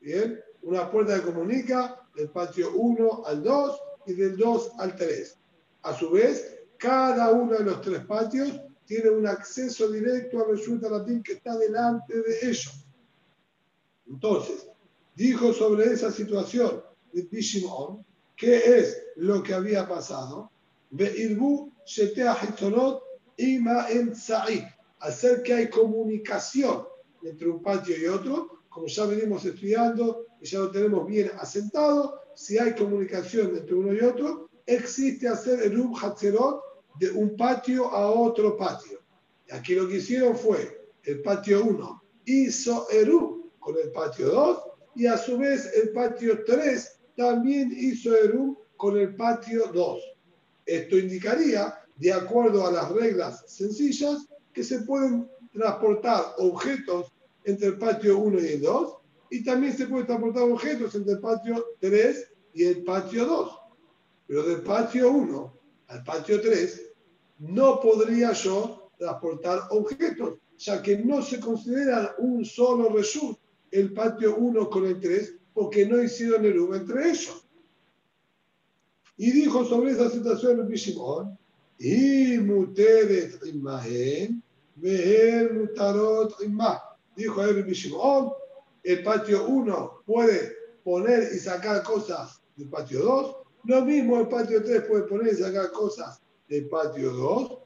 Bien, 0.00 0.40
una 0.62 0.90
puerta 0.90 1.16
que 1.16 1.26
comunica 1.26 2.08
del 2.16 2.30
patio 2.30 2.72
1 2.72 3.26
al 3.26 3.42
2 3.42 3.80
y 4.06 4.12
del 4.14 4.38
2 4.38 4.72
al 4.78 4.96
3. 4.96 5.38
A 5.82 5.94
su 5.94 6.10
vez, 6.10 6.60
cada 6.78 7.32
uno 7.32 7.52
de 7.52 7.64
los 7.64 7.82
tres 7.82 8.02
patios 8.06 8.48
tiene 8.86 9.10
un 9.10 9.26
acceso 9.26 9.90
directo 9.90 10.40
a 10.40 10.48
Resulta 10.48 10.88
Latín 10.88 11.22
que 11.22 11.34
está 11.34 11.58
delante 11.58 12.14
de 12.14 12.48
ellos. 12.48 12.86
Entonces, 14.06 14.66
dijo 15.14 15.52
sobre 15.52 15.92
esa 15.92 16.10
situación 16.10 16.87
Bishimon, 17.12 18.04
qué 18.36 18.78
es 18.78 19.02
lo 19.16 19.42
que 19.42 19.54
había 19.54 19.86
pasado. 19.86 20.50
Hacer 25.00 25.42
que 25.42 25.54
hay 25.54 25.70
comunicación 25.70 26.84
entre 27.22 27.48
un 27.48 27.62
patio 27.62 27.96
y 27.96 28.06
otro, 28.06 28.62
como 28.68 28.86
ya 28.86 29.06
venimos 29.06 29.44
estudiando 29.44 30.26
y 30.40 30.46
ya 30.46 30.58
lo 30.60 30.70
tenemos 30.70 31.06
bien 31.06 31.30
asentado, 31.38 32.20
si 32.34 32.58
hay 32.58 32.74
comunicación 32.74 33.56
entre 33.56 33.74
uno 33.74 33.92
y 33.92 34.00
otro, 34.00 34.48
existe 34.66 35.28
hacer 35.28 35.62
el 35.62 35.80
Hatzerot 36.00 36.62
de 36.98 37.10
un 37.10 37.36
patio 37.36 37.90
a 37.90 38.10
otro 38.10 38.56
patio. 38.56 39.00
Y 39.48 39.52
aquí 39.52 39.74
lo 39.74 39.88
que 39.88 39.96
hicieron 39.96 40.36
fue 40.36 40.90
el 41.04 41.22
patio 41.22 41.64
1 41.64 42.02
hizo 42.26 42.88
Eru 42.90 43.50
con 43.58 43.76
el 43.82 43.90
patio 43.90 44.28
2 44.28 44.62
y 44.96 45.06
a 45.06 45.16
su 45.16 45.38
vez 45.38 45.72
el 45.74 45.90
patio 45.92 46.44
3 46.44 46.97
también 47.18 47.74
hizo 47.76 48.14
Eru 48.14 48.56
con 48.76 48.96
el 48.96 49.16
patio 49.16 49.66
2. 49.72 50.00
Esto 50.64 50.96
indicaría, 50.96 51.74
de 51.96 52.12
acuerdo 52.12 52.64
a 52.64 52.70
las 52.70 52.92
reglas 52.92 53.44
sencillas, 53.48 54.28
que 54.52 54.62
se 54.62 54.82
pueden 54.82 55.28
transportar 55.52 56.22
objetos 56.38 57.12
entre 57.42 57.68
el 57.68 57.78
patio 57.78 58.18
1 58.18 58.40
y 58.40 58.46
el 58.46 58.62
2 58.62 58.96
y 59.30 59.42
también 59.42 59.76
se 59.76 59.88
pueden 59.88 60.06
transportar 60.06 60.44
objetos 60.44 60.94
entre 60.94 61.14
el 61.14 61.18
patio 61.18 61.66
3 61.80 62.32
y 62.54 62.64
el 62.64 62.84
patio 62.84 63.26
2. 63.26 63.58
Pero 64.28 64.42
del 64.44 64.60
patio 64.62 65.10
1 65.10 65.58
al 65.88 66.04
patio 66.04 66.40
3 66.40 66.92
no 67.40 67.80
podría 67.80 68.32
yo 68.32 68.92
transportar 68.96 69.62
objetos, 69.70 70.38
ya 70.56 70.80
que 70.80 70.98
no 70.98 71.20
se 71.22 71.40
consideran 71.40 72.10
un 72.18 72.44
solo 72.44 72.90
result 72.90 73.40
el 73.72 73.92
patio 73.92 74.36
1 74.36 74.70
con 74.70 74.86
el 74.86 75.00
3 75.00 75.37
porque 75.58 75.84
no 75.86 76.00
hicieron 76.00 76.44
el 76.44 76.56
U 76.56 76.72
entre 76.72 77.10
ellos. 77.10 77.44
Y 79.16 79.32
dijo 79.32 79.64
sobre 79.64 79.90
esa 79.90 80.08
situación 80.08 80.60
el 80.60 80.66
Bishimon, 80.66 81.36
y 81.80 82.38
muteres 82.38 83.40
imagen, 83.44 84.40
ver 84.76 85.52
mutarot 85.52 86.40
imah. 86.44 86.80
Dijo 87.16 87.42
el 87.42 87.64
Bishimon, 87.64 88.30
el 88.84 89.02
patio 89.02 89.48
1 89.48 90.02
puede 90.06 90.52
poner 90.84 91.28
y 91.34 91.40
sacar 91.40 91.82
cosas 91.82 92.40
del 92.54 92.68
patio 92.68 93.02
2, 93.02 93.36
lo 93.64 93.84
mismo 93.84 94.20
el 94.20 94.28
patio 94.28 94.62
3 94.62 94.82
puede 94.82 95.02
poner 95.08 95.32
y 95.32 95.36
sacar 95.38 95.72
cosas 95.72 96.22
del 96.48 96.68
patio 96.68 97.12
2, 97.12 97.58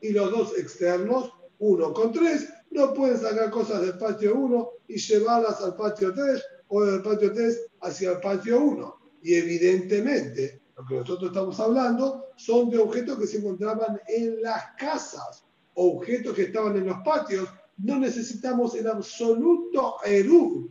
y 0.00 0.12
los 0.12 0.30
dos 0.30 0.58
externos, 0.58 1.34
1 1.58 1.92
con 1.92 2.12
3, 2.12 2.48
no 2.70 2.92
pueden 2.94 3.18
sacar 3.18 3.50
cosas 3.50 3.82
del 3.82 3.98
patio 3.98 4.34
1 4.34 4.70
y 4.88 4.98
llevarlas 4.98 5.60
al 5.62 5.76
patio 5.76 6.12
3 6.14 6.42
o 6.68 6.84
del 6.84 7.02
patio 7.02 7.32
3 7.32 7.60
hacia 7.82 8.12
el 8.12 8.20
patio 8.20 8.60
1. 8.60 9.00
Y 9.22 9.34
evidentemente, 9.34 10.62
lo 10.76 10.84
que 10.86 10.94
nosotros 10.96 11.30
estamos 11.30 11.58
hablando 11.60 12.26
son 12.36 12.70
de 12.70 12.78
objetos 12.78 13.18
que 13.18 13.26
se 13.26 13.38
encontraban 13.38 14.00
en 14.06 14.40
las 14.42 14.62
casas, 14.78 15.44
objetos 15.74 16.34
que 16.34 16.42
estaban 16.42 16.76
en 16.76 16.86
los 16.86 16.98
patios, 17.04 17.48
no 17.78 17.98
necesitamos 17.98 18.74
en 18.74 18.86
absoluto 18.88 19.96
Eru 20.04 20.70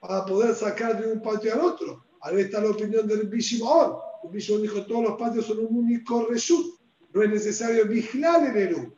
para 0.00 0.24
poder 0.24 0.54
sacar 0.54 1.00
de 1.00 1.12
un 1.12 1.22
patio 1.22 1.54
al 1.54 1.60
otro. 1.60 2.04
Ahí 2.20 2.40
está 2.40 2.60
la 2.60 2.70
opinión 2.70 3.06
del 3.06 3.28
Bishimon. 3.28 3.96
El 4.24 4.30
Bishimon 4.30 4.62
dijo 4.62 4.84
todos 4.86 5.02
los 5.04 5.18
patios 5.18 5.46
son 5.46 5.60
un 5.60 5.76
único 5.76 6.26
reshut. 6.26 6.78
No 7.12 7.22
es 7.22 7.30
necesario 7.30 7.86
vigilar 7.86 8.44
el 8.44 8.56
Eru. 8.56 8.94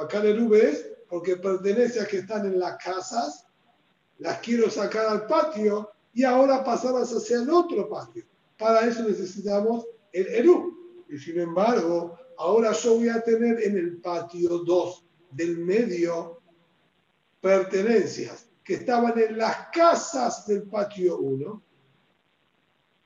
Acá 0.00 0.20
el 0.20 0.36
Eru 0.36 0.54
es 0.54 0.87
porque 1.08 1.36
pertenece 1.36 2.00
a 2.00 2.06
que 2.06 2.18
están 2.18 2.46
en 2.46 2.58
las 2.58 2.76
casas, 2.82 3.46
las 4.18 4.38
quiero 4.38 4.70
sacar 4.70 5.06
al 5.06 5.26
patio 5.26 5.90
y 6.12 6.24
ahora 6.24 6.64
pasarlas 6.64 7.12
hacia 7.12 7.38
el 7.38 7.50
otro 7.50 7.88
patio. 7.88 8.24
Para 8.58 8.86
eso 8.86 9.02
necesitamos 9.02 9.86
el 10.12 10.26
Eru. 10.26 11.04
Y 11.08 11.18
sin 11.18 11.40
embargo, 11.40 12.18
ahora 12.36 12.72
yo 12.72 12.96
voy 12.96 13.08
a 13.08 13.20
tener 13.22 13.62
en 13.62 13.78
el 13.78 13.98
patio 13.98 14.58
2 14.58 15.04
del 15.30 15.58
medio 15.58 16.40
pertenencias 17.40 18.48
que 18.64 18.74
estaban 18.74 19.18
en 19.18 19.38
las 19.38 19.68
casas 19.72 20.46
del 20.46 20.64
patio 20.64 21.18
1 21.18 21.62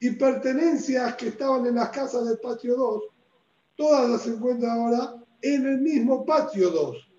y 0.01 0.11
pertenencias 0.11 1.15
que 1.15 1.29
estaban 1.29 1.67
en 1.67 1.77
las 1.77 1.91
casas 1.91 2.27
del 2.27 2.39
patio 2.39 2.77
2, 2.77 3.03
todas 3.77 4.11
las 4.11 4.27
encuentran 4.27 4.79
ahora 4.79 5.25
en 5.41 5.67
el 5.67 5.79
mismo 5.79 6.27
patio 6.27 6.71
2, 6.71 7.12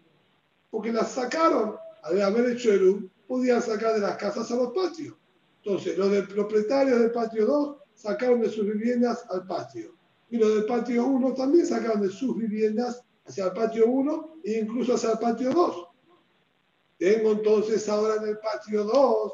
porque 0.73 0.91
las 0.91 1.11
sacaron, 1.11 1.75
al 2.01 2.19
haber 2.19 2.49
hecho 2.49 2.73
el 2.73 3.07
podían 3.27 3.61
sacar 3.61 3.93
de 3.93 3.99
las 3.99 4.17
casas 4.17 4.49
a 4.49 4.55
los 4.55 4.73
patios. 4.73 5.15
Entonces, 5.63 5.95
los 5.99 6.09
del 6.09 6.27
propietarios 6.27 6.99
del 6.99 7.11
patio 7.11 7.45
2 7.45 7.77
sacaron 7.93 8.41
de 8.41 8.49
sus 8.49 8.65
viviendas 8.65 9.23
al 9.29 9.45
patio. 9.45 9.95
Y 10.31 10.37
los 10.37 10.55
del 10.55 10.65
patio 10.65 11.05
1 11.05 11.35
también 11.35 11.67
sacaron 11.67 12.01
de 12.01 12.09
sus 12.09 12.35
viviendas 12.35 13.03
hacia 13.23 13.45
el 13.45 13.51
patio 13.53 13.85
1 13.85 14.37
e 14.43 14.61
incluso 14.61 14.95
hacia 14.95 15.11
el 15.11 15.19
patio 15.19 15.51
2. 15.51 15.87
Tengo 16.97 17.33
entonces 17.33 17.87
ahora 17.87 18.15
en 18.15 18.29
el 18.29 18.39
patio 18.39 18.83
2 18.83 19.33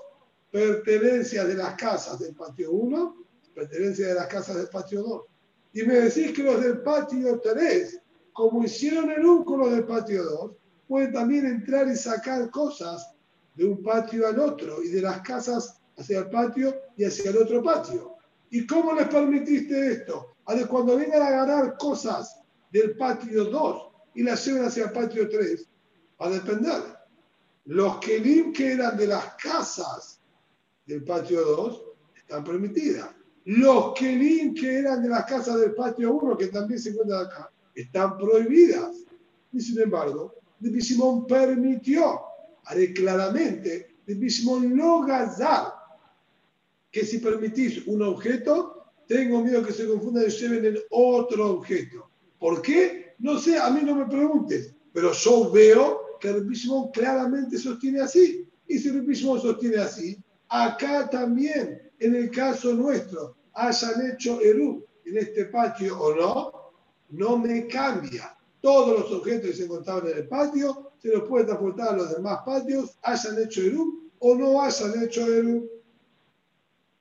pertenencias 0.51 1.47
de 1.47 1.55
las 1.55 1.75
casas 1.75 2.19
del 2.19 2.35
patio 2.35 2.69
1, 2.73 3.15
pertenencias 3.55 4.09
de 4.09 4.15
las 4.15 4.27
casas 4.27 4.57
del 4.57 4.67
patio 4.67 5.03
2. 5.03 5.23
Y 5.71 5.83
me 5.83 6.01
decís 6.01 6.33
que 6.33 6.43
los 6.43 6.59
del 6.61 6.81
patio 6.81 7.39
3, 7.39 8.01
como 8.33 8.65
hicieron 8.65 9.09
el 9.11 9.25
1 9.25 9.45
con 9.45 9.61
los 9.61 9.71
del 9.71 9.85
patio 9.85 10.25
2, 10.25 10.58
pueden 10.89 11.13
también 11.13 11.45
entrar 11.45 11.87
y 11.87 11.95
sacar 11.95 12.49
cosas 12.49 13.13
de 13.53 13.63
un 13.63 13.83
patio 13.83 14.27
al 14.27 14.39
otro 14.39 14.81
y 14.83 14.89
de 14.89 15.03
las 15.03 15.21
casas 15.21 15.79
hacia 15.95 16.19
el 16.19 16.29
patio 16.31 16.75
y 16.97 17.05
hacia 17.05 17.29
el 17.29 17.37
otro 17.37 17.61
patio. 17.61 18.15
¿Y 18.49 18.65
cómo 18.65 18.95
les 18.95 19.07
permitiste 19.07 19.91
esto? 19.91 20.33
A 20.45 20.55
de 20.55 20.65
cuando 20.65 20.97
vengan 20.97 21.21
a 21.21 21.29
ganar 21.29 21.77
cosas 21.77 22.41
del 22.71 22.97
patio 22.97 23.45
2 23.45 23.89
y 24.15 24.23
las 24.23 24.43
lleven 24.43 24.65
hacia 24.65 24.85
el 24.85 24.91
patio 24.91 25.29
3, 25.29 25.69
va 26.19 26.25
a 26.25 26.31
depender. 26.31 26.81
Los 27.65 27.97
que 27.97 28.51
eran 28.57 28.97
de 28.97 29.05
las 29.05 29.35
casas 29.35 30.19
del 30.87 31.03
patio 31.03 31.41
2 31.41 31.83
están 32.15 32.43
permitidas. 32.43 33.09
Los 33.45 33.93
que 33.93 34.13
eran 34.79 35.03
de 35.03 35.09
las 35.09 35.25
casas 35.25 35.59
del 35.59 35.75
patio 35.75 36.15
1, 36.15 36.35
que 36.35 36.47
también 36.47 36.79
se 36.79 36.89
encuentran 36.89 37.27
acá, 37.27 37.51
están 37.75 38.17
prohibidas. 38.17 38.95
Y 39.51 39.61
sin 39.61 39.79
embargo, 39.81 40.33
de 40.59 40.81
Simón 40.81 41.25
permitió, 41.25 42.21
haré 42.65 42.93
claramente, 42.93 43.97
de 44.05 44.29
Simón 44.29 44.75
no 44.75 45.05
gazar, 45.05 45.73
que 46.91 47.05
si 47.05 47.19
permitís 47.19 47.85
un 47.87 48.01
objeto, 48.01 48.91
tengo 49.07 49.43
miedo 49.43 49.63
que 49.63 49.73
se 49.73 49.87
confunda 49.87 50.23
y 50.23 50.29
lleven 50.29 50.65
el 50.65 50.83
otro 50.91 51.51
objeto. 51.51 52.09
¿Por 52.39 52.61
qué? 52.61 53.15
No 53.19 53.37
sé, 53.39 53.57
a 53.57 53.69
mí 53.69 53.81
no 53.83 53.95
me 53.95 54.05
preguntes, 54.05 54.73
pero 54.93 55.11
yo 55.13 55.51
veo 55.51 56.17
que 56.19 56.29
el 56.29 56.55
Simón 56.55 56.89
claramente 56.91 57.57
sostiene 57.57 58.01
así. 58.01 58.47
Y 58.67 58.77
si 58.77 58.89
el 58.89 59.15
Simón 59.15 59.41
sostiene 59.41 59.77
así, 59.77 60.21
acá 60.47 61.09
también, 61.09 61.91
en 61.99 62.15
el 62.15 62.31
caso 62.31 62.73
nuestro, 62.73 63.35
hayan 63.53 64.11
hecho 64.11 64.39
Eru 64.41 64.85
en 65.05 65.17
este 65.17 65.45
patio 65.45 65.99
o 65.99 66.15
no, 66.15 66.51
no 67.09 67.37
me 67.37 67.67
cambia. 67.67 68.37
Todos 68.61 68.99
los 68.99 69.11
objetos 69.11 69.51
que 69.51 69.55
se 69.55 69.65
encontraban 69.65 70.07
en 70.07 70.17
el 70.17 70.27
patio 70.27 70.91
se 71.01 71.09
los 71.09 71.23
puede 71.27 71.45
transportar 71.45 71.89
a 71.89 71.97
los 71.97 72.13
demás 72.13 72.39
patios, 72.45 72.97
hayan 73.03 73.41
hecho 73.41 73.61
Eru 73.61 74.11
o 74.19 74.35
no 74.35 74.61
hayan 74.61 75.01
hecho 75.01 75.25
Eru. 75.25 75.69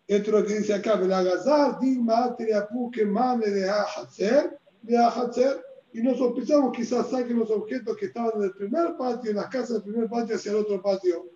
Esto 0.06 0.30
es 0.30 0.40
lo 0.40 0.46
que 0.46 0.58
dice 0.58 0.74
acá, 0.74 0.94
Belagazar, 0.94 1.80
Digma, 1.80 2.36
que 2.36 3.04
Mane 3.04 3.46
de 3.50 3.68
Ahatzer, 3.68 4.58
de 4.82 4.96
Ahatzer, 4.96 5.62
y 5.92 6.00
nos 6.00 6.18
sospechamos 6.18 6.72
quizás 6.74 7.10
saquen 7.10 7.40
los 7.40 7.50
objetos 7.50 7.96
que 7.96 8.06
estaban 8.06 8.32
en 8.36 8.42
el 8.44 8.52
primer 8.52 8.96
patio, 8.96 9.30
en 9.30 9.36
las 9.36 9.48
casas 9.48 9.70
del 9.70 9.82
primer 9.82 10.08
patio 10.08 10.36
hacia 10.36 10.52
el 10.52 10.58
otro 10.58 10.80
patio. 10.80 11.26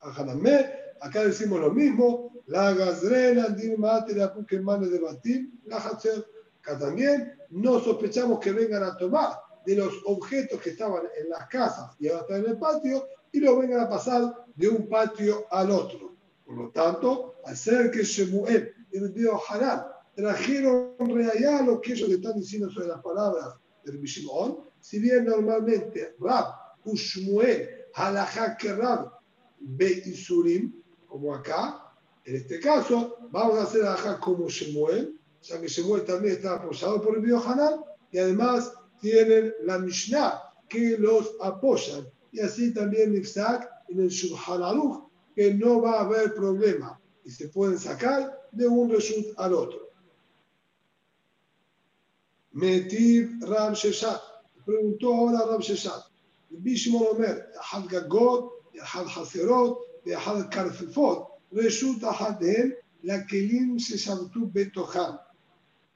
Ajanamé, 0.00 0.70
acá 1.00 1.24
decimos 1.24 1.60
lo 1.60 1.72
mismo, 1.72 2.42
la 2.46 2.74
gazrena, 2.74 3.48
Digma, 3.48 4.04
que 4.46 4.60
Mane 4.60 4.86
de 4.88 4.98
Batim, 5.00 5.50
la. 5.64 5.78
Acá 5.78 6.78
también 6.78 7.32
no 7.50 7.80
sospechamos 7.80 8.38
que 8.40 8.52
vengan 8.52 8.82
a 8.82 8.96
tomar 8.96 9.45
de 9.66 9.74
los 9.74 9.92
objetos 10.04 10.60
que 10.60 10.70
estaban 10.70 11.02
en 11.20 11.28
las 11.28 11.48
casas 11.48 11.90
y 11.98 12.08
ahora 12.08 12.20
están 12.22 12.44
en 12.44 12.50
el 12.50 12.58
patio 12.58 13.08
y 13.32 13.40
los 13.40 13.58
vengan 13.58 13.80
a 13.80 13.88
pasar 13.88 14.32
de 14.54 14.68
un 14.68 14.88
patio 14.88 15.46
al 15.50 15.70
otro. 15.70 16.14
Por 16.44 16.56
lo 16.56 16.70
tanto, 16.70 17.34
al 17.44 17.56
ser 17.56 17.90
que 17.90 18.04
Shemuel 18.04 18.72
y 18.92 18.96
el 18.98 19.12
río 19.12 19.38
Hanan 19.48 19.86
trajeron 20.14 20.94
real 20.98 21.66
lo 21.66 21.80
que 21.80 21.92
ellos 21.92 22.08
están 22.08 22.38
diciendo 22.38 22.70
sobre 22.70 22.88
las 22.88 23.02
palabras 23.02 23.56
del 23.84 23.98
Bishimon, 23.98 24.60
si 24.80 25.00
bien 25.00 25.24
normalmente 25.24 26.14
Rab 26.20 26.46
u 26.84 26.96
Shmuel 26.96 27.68
halajá 27.94 28.56
que 28.56 28.72
Rab 28.72 29.10
be 29.58 30.02
Isurim, 30.06 30.72
como 31.06 31.34
acá, 31.34 31.92
en 32.24 32.36
este 32.36 32.60
caso, 32.60 33.16
vamos 33.30 33.58
a 33.58 33.64
hacer 33.64 33.82
halajá 33.82 34.18
como 34.20 34.48
Shemuel, 34.48 35.18
ya 35.42 35.60
que 35.60 35.68
Shemuel 35.68 36.04
también 36.04 36.36
está 36.36 36.54
apoyado 36.54 37.02
por 37.02 37.16
el 37.16 37.22
río 37.22 37.40
Hanan, 37.40 37.80
y 38.10 38.18
además 38.18 38.72
tienen 39.00 39.54
la 39.64 39.78
Mishnah 39.78 40.42
que 40.68 40.96
los 40.98 41.34
apoyan. 41.40 42.06
Y 42.32 42.40
así 42.40 42.74
también 42.74 43.12
Nifsak 43.12 43.68
en 43.88 44.00
el 44.00 44.08
Shulchan 44.08 44.62
Aruch, 44.62 45.04
que 45.34 45.54
no 45.54 45.80
va 45.80 45.98
a 45.98 46.04
haber 46.04 46.34
problema 46.34 47.00
y 47.26 47.30
se 47.30 47.48
pueden 47.48 47.78
sacar 47.78 48.48
de 48.52 48.68
un 48.68 48.88
reshut 48.88 49.26
al 49.36 49.52
otro. 49.52 49.90
Metib 52.52 53.42
Ram 53.42 53.74
Sheshat 53.74 54.20
preguntó 54.64 55.12
ahora 55.12 55.44
Ram 55.46 55.60
Sheshat. 55.60 56.02
Bishimon 56.50 57.08
Omer, 57.10 57.52
Had 57.60 57.88
Gagot, 57.88 58.50
Had 58.80 59.06
Hacerot, 59.08 59.78
Had 60.06 60.50
Karfifot, 60.50 61.26
Reshut 61.52 62.00
Ahadem, 62.02 62.72
la 63.02 63.26
Kelim 63.26 63.78
se 63.78 63.98
saltó 63.98 64.48
Betoham. 64.50 65.18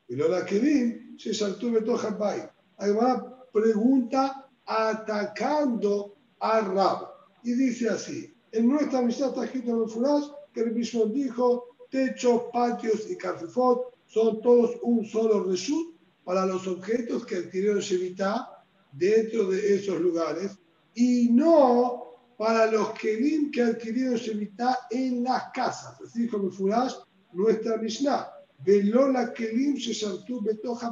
Y 0.08 0.16
lo 0.16 0.28
la 0.28 0.44
Kelim 0.44 1.16
se 1.16 1.32
saltó 1.32 1.70
Betoham 1.70 2.18
Bay 2.18 2.42
una 2.88 3.46
pregunta 3.52 4.48
atacando 4.64 6.16
a 6.38 6.60
Rab. 6.60 7.08
Y 7.42 7.52
dice 7.52 7.88
así, 7.88 8.32
en 8.52 8.68
nuestra 8.68 9.02
Mishnah 9.02 9.28
está 9.28 9.44
escrito 9.44 9.70
en 9.70 9.82
el 9.82 10.22
que 10.52 10.60
el 10.60 10.72
mismo 10.74 11.06
dijo, 11.06 11.76
techos, 11.90 12.44
patios 12.52 13.10
y 13.10 13.16
carfifot 13.16 13.94
son 14.06 14.40
todos 14.40 14.76
un 14.82 15.04
solo 15.04 15.44
reshut 15.44 15.94
para 16.24 16.46
los 16.46 16.66
objetos 16.66 17.24
que 17.26 17.36
adquirieron 17.36 17.80
Shevitá 17.80 18.64
dentro 18.92 19.50
de 19.50 19.74
esos 19.74 20.00
lugares 20.00 20.58
y 20.94 21.28
no 21.30 22.16
para 22.36 22.70
los 22.70 22.90
kelim 22.92 23.50
que 23.50 23.62
adquirieron 23.62 24.16
Shevitá 24.16 24.78
en 24.90 25.22
las 25.24 25.50
casas. 25.52 26.00
Así 26.00 26.22
dijo 26.22 26.38
el 26.38 26.50
Furash, 26.50 26.94
nuestra 27.32 27.76
Mishnah. 27.76 28.28
Velola 28.64 29.32
kelim 29.32 29.74
sheshartu 29.74 30.42
betoja 30.42 30.90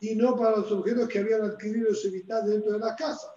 y 0.00 0.14
no 0.14 0.36
para 0.36 0.56
los 0.56 0.72
objetos 0.72 1.08
que 1.08 1.18
habían 1.18 1.42
adquirido 1.42 1.92
Shevitá 1.92 2.42
dentro 2.42 2.72
de 2.72 2.78
las 2.78 2.96
casas. 2.96 3.30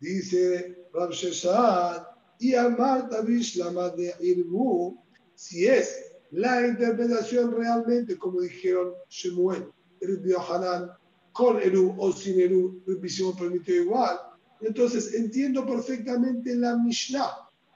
Dice 0.00 0.88
Sheshad, 1.10 2.02
y 2.38 2.54
Amar 2.54 3.08
la 3.08 3.90
de 3.90 4.14
Irbu, 4.20 4.98
si 5.34 5.66
es 5.66 6.12
la 6.32 6.66
interpretación 6.66 7.52
realmente, 7.52 8.18
como 8.18 8.40
dijeron 8.40 8.92
Shemuel, 9.08 9.68
el 10.00 10.36
Hanan, 10.36 10.90
con 11.32 11.60
Eru 11.60 11.94
o 11.98 12.12
sin 12.12 12.40
Eru, 12.40 12.82
el 12.86 13.00
permitió 13.38 13.82
igual, 13.82 14.18
entonces 14.60 15.14
entiendo 15.14 15.66
perfectamente 15.66 16.54
la 16.56 16.76
Mishnah. 16.76 17.30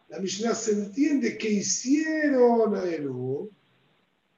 La 0.09 0.19
Mishnah 0.19 0.55
se 0.55 0.73
entiende 0.73 1.39
que 1.39 1.51
hicieron 1.51 2.75
a 2.75 2.85
Eru 2.85 3.51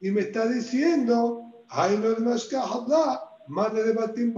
y 0.00 0.10
me 0.10 0.22
está 0.22 0.48
diciendo, 0.48 1.64
hay 1.68 1.96
no 1.96 2.34
de 3.48 3.92
Batim 3.92 4.34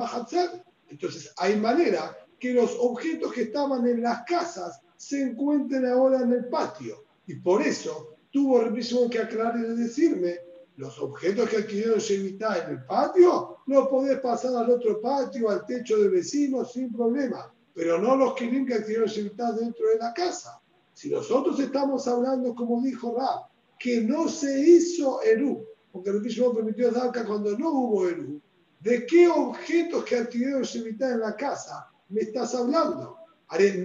Entonces, 0.89 1.33
hay 1.37 1.57
manera 1.57 2.17
que 2.39 2.53
los 2.53 2.77
objetos 2.79 3.33
que 3.33 3.43
estaban 3.43 3.87
en 3.87 4.03
las 4.03 4.25
casas 4.25 4.81
se 4.97 5.23
encuentren 5.23 5.87
ahora 5.87 6.21
en 6.21 6.33
el 6.33 6.47
patio. 6.47 7.05
Y 7.27 7.37
por 7.37 7.63
eso 7.63 8.17
tuvo 8.31 8.63
mismo 8.71 9.09
que 9.09 9.19
aclarar 9.19 9.59
y 9.59 9.77
decirme, 9.77 10.39
los 10.77 10.99
objetos 10.99 11.49
que 11.49 11.59
adquirieron 11.59 11.99
Shevitá 11.99 12.65
en 12.65 12.71
el 12.73 12.85
patio, 12.85 13.59
no 13.67 13.89
podés 13.89 14.19
pasar 14.21 14.57
al 14.57 14.71
otro 14.71 15.01
patio, 15.01 15.51
al 15.51 15.65
techo 15.67 15.97
de 15.99 16.09
vecinos 16.09 16.73
sin 16.73 16.93
problema, 16.93 17.55
pero 17.75 18.01
no 18.01 18.17
los 18.17 18.35
que 18.35 18.51
que 18.65 18.75
adquirieron 18.75 19.09
Shevitá 19.09 19.53
dentro 19.53 19.89
de 19.89 19.99
la 19.99 20.13
casa. 20.13 20.61
Si 20.93 21.11
nosotros 21.11 21.59
estamos 21.61 22.07
hablando, 22.09 22.55
como 22.55 22.81
dijo 22.83 23.17
Rab, 23.17 23.47
que 23.79 24.01
no 24.01 24.29
se 24.29 24.61
hizo 24.61 25.23
Eru, 25.23 25.65
porque 25.93 26.11
el 26.11 26.23
Shimon 26.23 26.57
permitió 26.57 26.91
Davka 26.91 27.25
cuando 27.25 27.57
no 27.57 27.71
hubo 27.71 28.09
Eru, 28.09 28.41
¿de 28.85 29.07
qué 29.07 29.27
objetos 29.29 30.05
que 30.05 30.17
adquirieron 30.17 30.63
Shemitah 30.63 31.13
en 31.13 31.21
la 31.21 31.35
casa 31.35 31.91
me 32.11 32.21
estás 32.21 32.55
hablando? 32.55 33.17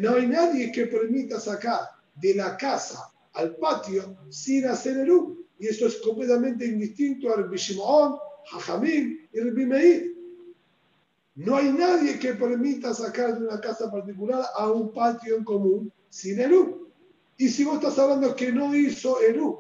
no 0.02 0.16
hay 0.16 0.28
nadie 0.28 0.72
que 0.72 0.88
permita 0.88 1.40
sacar 1.40 1.82
de 2.16 2.36
la 2.36 2.58
casa 2.58 3.12
al 3.34 3.56
patio 3.56 4.18
sin 4.30 4.66
hacer 4.66 4.98
Eru. 4.98 5.46
Y 5.60 5.68
esto 5.68 5.88
es 5.88 5.98
completamente 5.98 6.66
indistinto 6.66 7.34
al 7.34 7.50
Bishimon, 7.50 8.18
Jajamim 8.52 9.28
y 9.32 9.40
Rabbi 9.40 9.66
Meir. 9.66 10.16
No 11.36 11.56
hay 11.56 11.72
nadie 11.72 12.20
que 12.20 12.34
permita 12.34 12.94
sacar 12.94 13.38
de 13.38 13.46
una 13.46 13.62
casa 13.62 13.92
particular 13.92 14.44
a 14.56 14.72
un 14.72 14.92
patio 14.92 15.38
en 15.38 15.44
común 15.44 15.94
sin 16.10 16.40
Eru. 16.40 16.90
Y 17.38 17.48
si 17.48 17.64
vos 17.64 17.76
estás 17.76 17.98
hablando 18.00 18.36
que 18.36 18.52
no 18.52 18.76
hizo 18.76 19.22
Eru, 19.22 19.60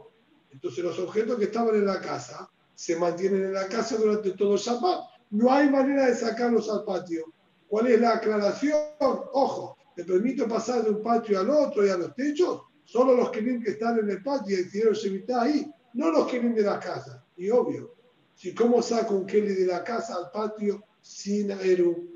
entonces 0.51 0.83
los 0.83 0.99
objetos 0.99 1.37
que 1.37 1.45
estaban 1.45 1.75
en 1.75 1.85
la 1.85 2.01
casa 2.01 2.49
se 2.75 2.95
mantienen 2.95 3.43
en 3.43 3.53
la 3.53 3.67
casa 3.67 3.97
durante 3.97 4.31
todo 4.31 4.53
el 4.53 4.59
Shabbat. 4.59 5.08
No 5.31 5.51
hay 5.51 5.69
manera 5.69 6.07
de 6.07 6.15
sacarlos 6.15 6.69
al 6.69 6.83
patio. 6.83 7.31
¿Cuál 7.67 7.87
es 7.87 8.01
la 8.01 8.15
aclaración? 8.15 8.79
Ojo, 8.99 9.77
te 9.95 10.03
permito 10.03 10.47
pasar 10.47 10.83
de 10.83 10.89
un 10.89 11.03
patio 11.03 11.39
al 11.39 11.49
otro 11.49 11.85
y 11.85 11.89
a 11.89 11.97
los 11.97 12.15
techos. 12.15 12.63
Solo 12.83 13.15
los 13.15 13.29
que 13.29 13.43
que 13.63 13.71
están 13.71 13.99
en 13.99 14.09
el 14.09 14.23
patio 14.23 14.57
y 14.57 14.63
decidieron 14.63 14.95
evitar 15.03 15.41
ahí, 15.41 15.71
no 15.93 16.11
los 16.11 16.27
que 16.27 16.39
de 16.39 16.61
la 16.63 16.79
casa. 16.79 17.23
Y 17.37 17.49
obvio, 17.51 17.93
si 18.33 18.55
cómo 18.55 18.81
saco 18.81 19.15
un 19.15 19.25
Kelly 19.27 19.53
de 19.53 19.67
la 19.67 19.83
casa 19.83 20.15
al 20.15 20.31
patio 20.31 20.83
sin 21.01 21.51
Eru. 21.51 22.09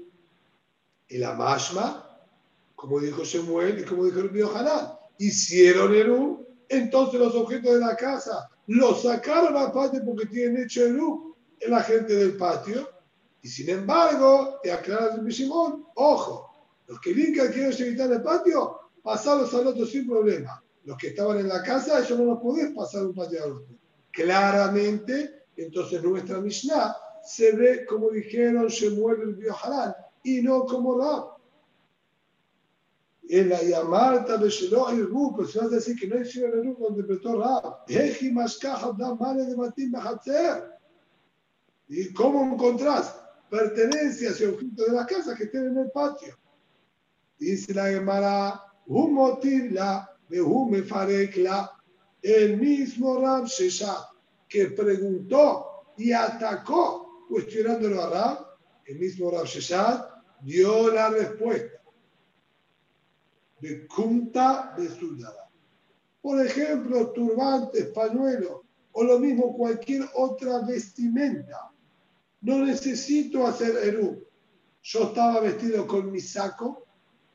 Y 1.07 1.17
la 1.19 1.33
Mashma, 1.33 2.19
como 2.75 2.99
dijo 2.99 3.23
Shemuel 3.23 3.79
y 3.79 3.83
como 3.83 4.05
dijo 4.05 4.19
el 4.19 4.29
Bío 4.29 4.49
hicieron 5.19 5.93
Eru 5.93 6.43
entonces 6.69 7.19
los 7.19 7.35
objetos 7.35 7.73
de 7.73 7.79
la 7.79 7.95
casa 7.95 8.49
los 8.67 9.03
sacaron 9.03 9.55
al 9.55 9.71
patio 9.71 10.01
porque 10.05 10.25
tienen 10.25 10.63
hecho 10.63 10.87
luz 10.87 11.35
en 11.59 11.71
la 11.71 11.81
gente 11.81 12.15
del 12.15 12.37
patio. 12.37 12.89
Y 13.43 13.49
sin 13.49 13.69
embargo, 13.69 14.59
te 14.63 14.71
aclaras 14.71 15.19
el 15.19 15.33
Simón, 15.33 15.85
ojo, 15.95 16.49
los 16.87 16.99
que 17.01 17.11
bien 17.11 17.33
que 17.33 17.51
quieren 17.51 17.73
evitar 17.77 18.09
el 18.09 18.23
patio, 18.23 18.79
pasarlos 19.03 19.53
al 19.53 19.67
otro 19.67 19.85
sin 19.85 20.07
problema. 20.07 20.63
Los 20.85 20.97
que 20.97 21.07
estaban 21.07 21.39
en 21.39 21.49
la 21.49 21.61
casa, 21.61 21.99
ellos 21.99 22.17
no 22.17 22.23
los 22.23 22.39
podés 22.39 22.73
pasar 22.73 23.05
un 23.05 23.13
patio 23.13 23.43
al 23.43 23.51
otro. 23.51 23.75
Claramente, 24.11 25.43
entonces 25.57 26.01
nuestra 26.01 26.39
Mishnah 26.39 26.95
se 27.21 27.51
ve 27.51 27.85
como 27.85 28.09
dijeron 28.11 28.67
Shemuel 28.67 29.21
el 29.21 29.35
Biohanan 29.35 29.93
y 30.23 30.41
no 30.41 30.65
como 30.65 30.97
Rab 30.97 31.33
en 33.27 33.49
la 33.49 33.61
Yamarta 33.61 34.37
de 34.37 34.49
Shelo 34.49 34.93
y 34.93 35.01
Rupo, 35.01 35.45
si 35.45 35.57
vas 35.57 35.67
a 35.67 35.75
decir 35.75 35.97
que 35.97 36.07
no 36.07 36.21
hicieron 36.21 36.59
el 36.59 36.65
Rupo 36.65 36.85
donde 36.85 37.01
interpretó 37.01 37.41
Rab, 37.41 37.79
Eji 37.89 38.31
Mashkaha 38.31 38.93
da 38.97 39.15
Male 39.15 39.45
de 39.45 39.55
Matim 39.55 39.91
Bahatzer. 39.91 40.71
¿Y 41.89 42.13
cómo 42.13 42.53
encontrás 42.53 43.22
pertenencias 43.53 44.41
y 44.41 44.45
objetos 44.45 44.87
de 44.87 44.93
la 44.93 45.05
casa 45.05 45.35
que 45.35 45.43
estén 45.43 45.67
en 45.67 45.77
el 45.77 45.91
patio? 45.91 46.35
Dice 47.37 47.71
la 47.71 47.85
Gemara, 47.85 48.59
Behume 50.27 50.81
Farekla, 50.81 51.71
el 52.23 52.57
mismo 52.57 53.45
Sheshat, 53.45 54.05
que 54.49 54.71
preguntó 54.71 55.85
y 55.97 56.11
atacó 56.11 57.25
cuestionándolo 57.29 58.01
a 58.01 58.09
Rab, 58.09 58.47
el 58.85 58.97
mismo 58.97 59.31
Sheshat 59.45 60.09
dio 60.41 60.91
la 60.91 61.09
respuesta 61.09 61.79
de 63.59 63.85
Kunta 63.87 64.73
de 64.75 64.89
Sudada. 64.89 65.51
Por 66.23 66.43
ejemplo, 66.43 67.11
turbantes, 67.11 67.85
pañuelos 67.89 68.61
o 68.93 69.03
lo 69.03 69.19
mismo 69.19 69.55
cualquier 69.55 70.09
otra 70.15 70.59
vestimenta. 70.65 71.72
No 72.43 72.59
necesito 72.59 73.47
hacer 73.47 73.75
Eru. 73.77 74.21
Yo 74.83 75.03
estaba 75.03 75.39
vestido 75.39 75.87
con 75.87 76.11
mi 76.11 76.19
saco, 76.19 76.85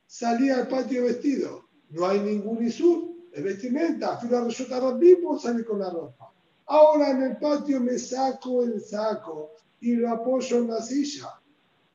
salí 0.07 0.51
al 0.51 0.69
patio 0.69 1.05
vestido. 1.05 1.67
No 1.91 2.07
hay 2.07 2.21
ningún 2.21 2.63
Isur, 2.65 3.09
es 3.33 3.43
vestimenta. 3.43 4.19
Fui 4.19 4.35
a 4.37 4.43
resultar 4.43 4.95
mismo, 4.97 5.39
salí 5.39 5.65
con 5.65 5.79
la 5.79 5.91
ropa. 5.91 6.31
Ahora 6.67 7.11
en 7.11 7.23
el 7.23 7.37
patio 7.39 7.81
me 7.81 7.99
saco 7.99 8.63
el 8.63 8.83
saco 8.83 9.53
y 9.81 9.95
lo 9.95 10.11
apoyo 10.11 10.59
en 10.59 10.69
la 10.69 10.83
silla. 10.83 11.41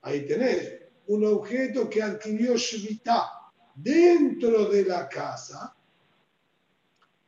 Ahí 0.02 0.26
tenés 0.26 0.82
un 1.08 1.24
objeto 1.26 1.88
que 1.88 2.02
adquirió 2.02 2.58
Shvita 2.58 3.30
dentro 3.76 4.66
de 4.66 4.86
la 4.86 5.08
casa 5.08 5.76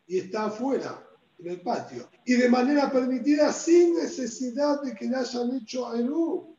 y 0.08 0.20
está 0.20 0.46
afuera, 0.46 1.08
en 1.40 1.48
el 1.48 1.62
patio. 1.62 2.10
Y 2.26 2.34
de 2.34 2.50
manera 2.50 2.92
permitida 2.92 3.52
sin 3.52 3.96
necesidad 3.96 4.82
de 4.82 4.94
que 4.96 5.06
le 5.06 5.16
hayan 5.18 5.56
hecho 5.56 5.94
Eru. 5.94 6.56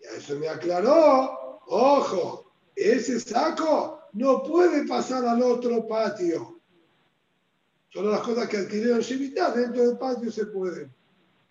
Y 0.00 0.06
a 0.06 0.16
eso 0.16 0.38
me 0.38 0.48
aclaró, 0.48 1.60
ojo, 1.66 2.52
ese 2.74 3.20
saco 3.20 4.00
no 4.14 4.42
puede 4.42 4.86
pasar 4.86 5.24
al 5.24 5.42
otro 5.42 5.86
patio. 5.86 6.60
Solo 7.92 8.10
las 8.10 8.22
cosas 8.22 8.48
que 8.48 8.56
adquirieron 8.56 9.00
Shivita 9.00 9.52
dentro 9.52 9.86
del 9.86 9.98
patio 9.98 10.30
se 10.32 10.46
pueden. 10.46 10.92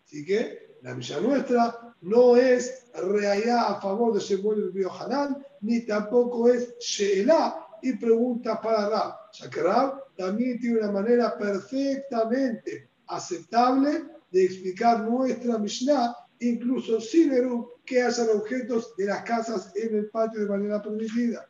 Así 0.05 0.25
que 0.25 0.77
la 0.81 0.93
misa 0.93 1.21
nuestra 1.21 1.95
no 2.01 2.35
es 2.35 2.87
reallá 2.93 3.69
a 3.69 3.81
favor 3.81 4.13
de 4.13 4.19
Shemuel 4.19 4.73
el 4.75 4.87
Hanán, 4.87 5.45
ni 5.61 5.85
tampoco 5.85 6.49
es 6.49 6.77
Sheela 6.79 7.65
y 7.81 7.93
pregunta 7.93 8.59
para 8.59 8.89
Rab. 8.89 9.15
Ya 9.31 9.49
que 9.49 9.61
Rab 9.61 10.02
también 10.15 10.59
tiene 10.59 10.79
una 10.79 10.91
manera 10.91 11.37
perfectamente 11.37 12.89
aceptable 13.07 14.05
de 14.31 14.43
explicar 14.43 15.01
nuestra 15.01 15.57
Mishnah, 15.57 16.15
incluso 16.39 16.99
sin 16.99 17.31
Eru, 17.31 17.69
que 17.85 18.01
hacen 18.01 18.29
objetos 18.29 18.95
de 18.97 19.05
las 19.05 19.23
casas 19.23 19.71
en 19.75 19.95
el 19.95 20.09
patio 20.09 20.41
de 20.41 20.47
manera 20.47 20.81
permitida. 20.81 21.49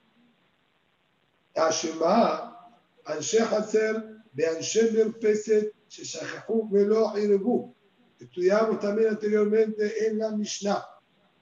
Estudiamos 8.19 8.79
también 8.79 9.09
anteriormente 9.09 10.07
en 10.07 10.17
la 10.17 10.31
Mishnah. 10.31 10.83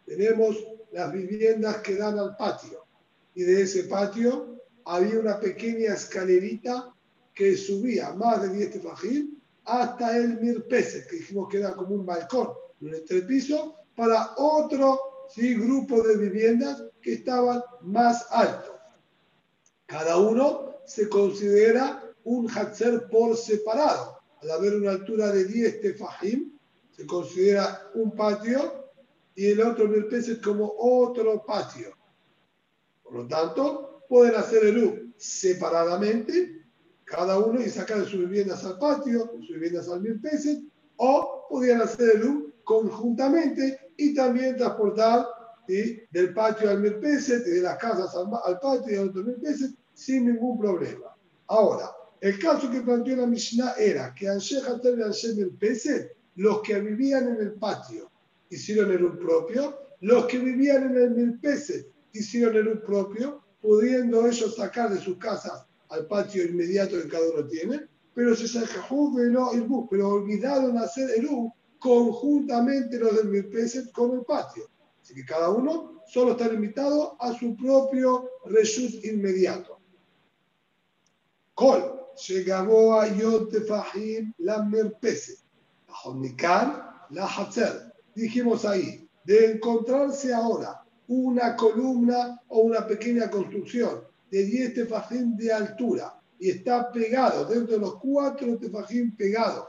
Tenemos 0.05 0.57
las 0.91 1.11
viviendas 1.11 1.77
que 1.77 1.95
dan 1.95 2.19
al 2.19 2.35
patio. 2.35 2.85
Y 3.33 3.43
de 3.43 3.61
ese 3.61 3.83
patio 3.83 4.61
había 4.85 5.19
una 5.19 5.39
pequeña 5.39 5.93
escalerita 5.93 6.93
que 7.33 7.55
subía 7.55 8.13
más 8.13 8.41
de 8.41 8.49
10 8.49 8.71
tefajim 8.71 9.39
hasta 9.65 10.17
el 10.17 10.39
mirpese, 10.39 11.05
que 11.07 11.17
dijimos 11.17 11.47
que 11.49 11.59
era 11.59 11.73
como 11.73 11.95
un 11.95 12.05
balcón, 12.05 12.49
un 12.81 12.93
entrepiso, 12.93 13.75
para 13.95 14.33
otro 14.37 15.27
¿sí? 15.29 15.55
grupo 15.55 16.01
de 16.01 16.17
viviendas 16.17 16.83
que 17.01 17.13
estaban 17.13 17.61
más 17.81 18.25
altos. 18.31 18.75
Cada 19.85 20.17
uno 20.17 20.75
se 20.85 21.09
considera 21.09 22.03
un 22.23 22.47
hatzer 22.49 23.07
por 23.09 23.35
separado. 23.35 24.19
Al 24.41 24.51
haber 24.51 24.75
una 24.75 24.91
altura 24.91 25.31
de 25.31 25.45
10 25.45 25.81
tefajim, 25.81 26.57
se 26.91 27.05
considera 27.05 27.89
un 27.93 28.15
patio 28.15 28.89
y 29.35 29.47
el 29.47 29.61
otro 29.61 29.87
mirpeset 29.87 30.41
como 30.41 30.73
otro 30.77 31.43
patio. 31.45 31.95
Por 33.03 33.13
lo 33.13 33.27
tanto, 33.27 34.03
pueden 34.09 34.35
hacer 34.35 34.65
el 34.65 34.83
U 34.83 35.13
separadamente, 35.17 36.60
cada 37.11 37.37
uno 37.37 37.61
y 37.61 37.69
sacar 37.69 37.99
de 37.99 38.05
sus 38.05 38.21
viviendas 38.21 38.63
al 38.63 38.79
patio, 38.79 39.29
sus 39.39 39.49
viviendas 39.49 39.89
al 39.89 40.01
mirpeset, 40.01 40.59
o 40.97 41.45
podrían 41.49 41.81
hacer 41.81 42.15
el 42.15 42.23
U 42.23 42.53
conjuntamente 42.63 43.91
y 43.97 44.15
también 44.15 44.57
transportar 44.57 45.25
del 45.67 46.33
patio 46.33 46.69
al 46.69 46.81
mirpeset 46.81 47.45
y 47.47 47.51
de 47.51 47.61
las 47.61 47.77
casas 47.77 48.13
al, 48.15 48.59
patio 48.59 48.93
y 48.93 48.97
al 48.97 49.09
otro 49.09 49.23
mirpeset 49.23 49.71
sin 49.93 50.25
ningún 50.25 50.59
problema. 50.59 51.15
Ahora, 51.47 51.91
el 52.21 52.39
caso 52.39 52.69
que 52.71 52.81
planteó 52.81 53.15
la 53.17 53.27
Mishnah 53.27 53.73
era 53.77 54.13
que 54.13 54.29
Anshe 54.29 54.57
Hatel 54.59 54.99
y 54.99 55.03
Anshe 55.03 55.33
Mirpeset, 55.35 56.15
los 56.35 56.61
que 56.61 56.79
vivían 56.79 57.27
en 57.27 57.41
el 57.41 57.53
patio 57.53 58.09
hicieron 58.49 58.91
el 58.91 59.03
un 59.03 59.17
propio, 59.17 59.77
los 60.01 60.25
que 60.25 60.39
vivían 60.39 60.91
en 60.91 60.97
el 60.97 61.11
Milpese 61.11 61.87
hicieron 62.13 62.55
el 62.55 62.67
un 62.67 62.81
propio, 62.81 63.41
pudiendo 63.61 64.27
ellos 64.27 64.55
sacar 64.55 64.89
de 64.89 64.99
sus 64.99 65.17
casas 65.17 65.65
al 65.91 66.07
patio 66.07 66.43
inmediato 66.43 66.97
que 67.01 67.07
cada 67.07 67.29
uno 67.29 67.47
tiene, 67.47 67.87
pero 68.13 68.35
se 68.35 68.47
pero 69.89 70.09
olvidaron 70.09 70.77
hacer 70.77 71.09
el 71.17 71.27
U 71.27 71.53
conjuntamente 71.79 72.99
los 72.99 73.15
del 73.15 73.29
Milpese 73.29 73.91
con 73.91 74.11
el 74.11 74.23
patio. 74.23 74.69
Así 75.01 75.13
que 75.13 75.25
cada 75.25 75.49
uno 75.49 76.01
solo 76.07 76.31
está 76.31 76.47
limitado 76.47 77.15
a 77.19 77.33
su 77.33 77.55
propio 77.55 78.29
reshut 78.45 79.03
inmediato. 79.05 79.79
Col, 81.53 82.01
llegó 82.27 82.99
a 82.99 83.07
Yot 83.07 83.65
Fahim 83.67 84.33
la 84.39 84.63
Mirpese, 84.63 85.37
la 85.87 87.07
la 87.09 87.27
Hatzer 87.27 87.91
dijimos 88.15 88.65
ahí, 88.65 89.07
de 89.23 89.53
encontrarse 89.53 90.33
ahora 90.33 90.83
una 91.07 91.55
columna 91.55 92.41
o 92.47 92.59
una 92.61 92.87
pequeña 92.87 93.29
construcción 93.29 94.10
de 94.31 94.45
10 94.45 94.73
tefajim 94.73 95.35
de 95.35 95.51
altura 95.51 96.17
y 96.39 96.49
está 96.49 96.91
pegado 96.91 97.45
dentro 97.45 97.75
de 97.75 97.79
los 97.79 97.99
cuatro 97.99 98.57
tefajim 98.57 99.15
pegados 99.15 99.67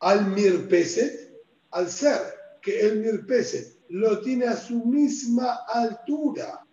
al 0.00 0.26
mirpeset, 0.32 1.32
al 1.70 1.88
ser 1.88 2.20
que 2.60 2.80
el 2.80 3.00
mirpeset 3.00 3.78
lo 3.88 4.20
tiene 4.20 4.46
a 4.46 4.56
su 4.56 4.84
misma 4.84 5.60
altura. 5.66 6.66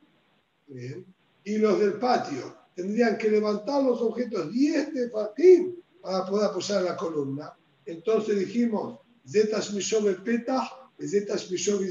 Y 1.44 1.58
los 1.58 1.80
del 1.80 1.94
patio 1.94 2.58
tendrían 2.76 3.18
que 3.18 3.30
levantar 3.30 3.84
los 3.84 4.02
objetos 4.02 4.52
10 4.52 4.94
tefajim 4.94 5.76
para 6.02 6.26
poder 6.26 6.50
apoyar 6.50 6.84
la 6.84 6.98
columna. 6.98 7.54
Entonces 7.86 8.40
dijimos, 8.40 9.00
Zetas 9.26 9.74
Mishov 9.74 10.24
Petah, 10.24 10.92
Zetas 11.00 11.50
Mishov. 11.52 11.82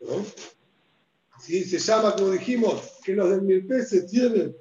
¿No? 0.00 0.24
¿Sí? 1.38 1.64
Se 1.64 1.78
llama, 1.78 2.14
como 2.14 2.30
dijimos, 2.30 2.98
que 3.04 3.14
los 3.14 3.30
del 3.30 3.42
Mirpese 3.42 4.02
tienen 4.02 4.56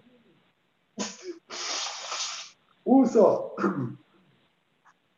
uso 2.84 3.56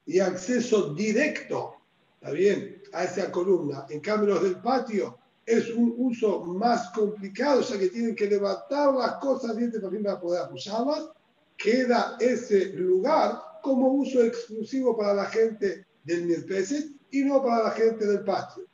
y 0.06 0.20
acceso 0.20 0.94
directo, 0.94 1.76
¿está 2.16 2.32
bien?, 2.32 2.82
a 2.94 3.04
esa 3.04 3.32
columna. 3.32 3.86
En 3.90 4.00
cambio, 4.00 4.36
los 4.36 4.44
del 4.44 4.62
patio 4.62 5.18
es 5.46 5.70
un 5.70 5.94
uso 5.98 6.44
más 6.46 6.90
complicado, 6.92 7.62
ya 7.62 7.78
que 7.78 7.90
tienen 7.90 8.16
que 8.16 8.28
levantar 8.28 8.94
las 8.94 9.14
cosas 9.16 9.56
bien 9.56 9.72
para 9.72 10.20
poder 10.20 10.42
apoyarlas. 10.42 11.10
Queda 11.58 12.18
ese 12.20 12.74
lugar 12.74 13.42
como 13.62 13.88
uso 13.90 14.24
exclusivo 14.24 14.96
para 14.96 15.14
la 15.14 15.26
gente 15.26 15.86
del 16.04 16.26
Mirpese 16.26 16.92
y 17.12 17.24
no 17.24 17.44
para 17.44 17.64
la 17.64 17.72
gente 17.72 18.06
del 18.06 18.24
patio. 18.24 18.66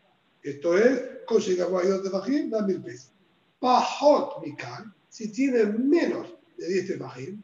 Esto 0.44 0.78
es, 0.78 1.02
de 1.56 2.10
Bajim 2.10 2.50
da 2.50 2.62
mil 2.62 2.82
pesos. 2.82 3.12
Pajot 3.60 4.42
Mikan, 4.46 4.94
si 5.08 5.32
tiene 5.32 5.64
menos 5.66 6.36
de 6.58 6.68
10 6.68 7.00
Bajim, 7.00 7.42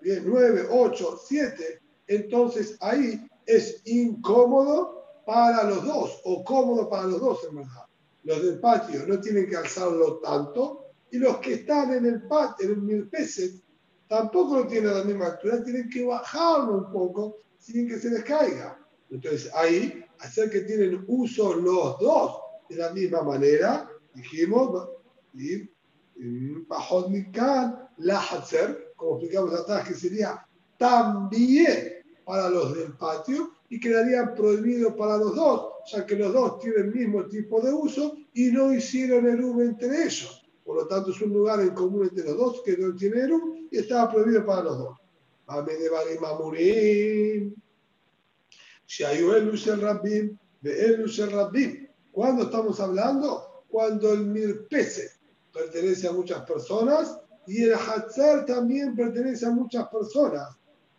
bien, 0.00 0.22
9, 0.24 0.68
8, 0.70 1.20
7, 1.26 1.82
entonces 2.06 2.76
ahí 2.80 3.28
es 3.46 3.82
incómodo 3.84 5.04
para 5.26 5.64
los 5.64 5.84
dos, 5.84 6.20
o 6.24 6.44
cómodo 6.44 6.88
para 6.88 7.08
los 7.08 7.20
dos 7.20 7.44
en 7.48 7.56
verdad. 7.56 7.84
Los 8.22 8.42
del 8.42 8.60
patio 8.60 9.06
no 9.06 9.20
tienen 9.20 9.48
que 9.48 9.56
alzarlo 9.56 10.18
tanto, 10.18 10.86
y 11.10 11.18
los 11.18 11.38
que 11.38 11.54
están 11.54 11.94
en 11.94 12.06
el 12.06 12.22
patio, 12.22 12.70
en 12.70 12.86
mil 12.86 13.08
pesos, 13.08 13.62
tampoco 14.08 14.60
lo 14.60 14.66
tienen 14.68 14.90
a 14.90 14.98
la 14.98 15.04
misma 15.04 15.26
altura, 15.26 15.64
tienen 15.64 15.88
que 15.88 16.04
bajarlo 16.04 16.78
un 16.78 16.92
poco 16.92 17.38
sin 17.58 17.88
que 17.88 17.98
se 17.98 18.10
les 18.10 18.22
caiga. 18.22 18.78
Entonces 19.10 19.50
ahí, 19.54 20.04
hacer 20.20 20.50
que 20.50 20.60
tienen 20.60 21.04
uso 21.06 21.54
los 21.54 21.98
dos 21.98 22.38
de 22.68 22.76
la 22.76 22.90
misma 22.92 23.22
manera, 23.22 23.88
dijimos, 24.14 24.88
y 25.34 25.68
bajo 26.66 27.10
la 27.98 28.18
hacer, 28.18 28.92
como 28.96 29.18
explicamos 29.18 29.54
atrás, 29.54 29.86
que 29.86 29.94
sería 29.94 30.46
también 30.78 32.04
para 32.24 32.50
los 32.50 32.74
del 32.74 32.92
patio 32.94 33.52
y 33.68 33.78
quedaría 33.78 34.34
prohibido 34.34 34.96
para 34.96 35.16
los 35.18 35.34
dos, 35.34 35.72
ya 35.92 36.04
que 36.06 36.16
los 36.16 36.32
dos 36.32 36.58
tienen 36.58 36.86
el 36.86 36.94
mismo 36.94 37.26
tipo 37.26 37.60
de 37.60 37.72
uso 37.72 38.16
y 38.34 38.50
no 38.50 38.72
hicieron 38.72 39.26
el 39.26 39.42
U 39.44 39.60
entre 39.60 40.04
ellos. 40.04 40.42
Por 40.64 40.76
lo 40.76 40.86
tanto, 40.88 41.12
es 41.12 41.20
un 41.20 41.32
lugar 41.32 41.60
en 41.60 41.70
común 41.70 42.04
entre 42.04 42.24
los 42.24 42.36
dos 42.36 42.62
que 42.64 42.76
no 42.76 42.94
tiene 42.96 43.20
el 43.20 43.32
y 43.70 43.78
estaba 43.78 44.10
prohibido 44.10 44.44
para 44.44 44.64
los 44.64 44.78
dos. 44.78 44.98
Si 45.48 45.54
hay 45.54 46.16
el 46.16 47.54
¿Cuándo 52.12 52.44
estamos 52.44 52.80
hablando? 52.80 53.64
Cuando 53.68 54.12
el 54.12 54.26
Mirpese 54.26 55.10
pertenece 55.52 56.08
a 56.08 56.12
muchas 56.12 56.42
personas 56.42 57.18
y 57.46 57.64
el 57.64 57.74
Hatzar 57.74 58.46
también 58.46 58.94
pertenece 58.94 59.46
a 59.46 59.50
muchas 59.50 59.88
personas. 59.88 60.56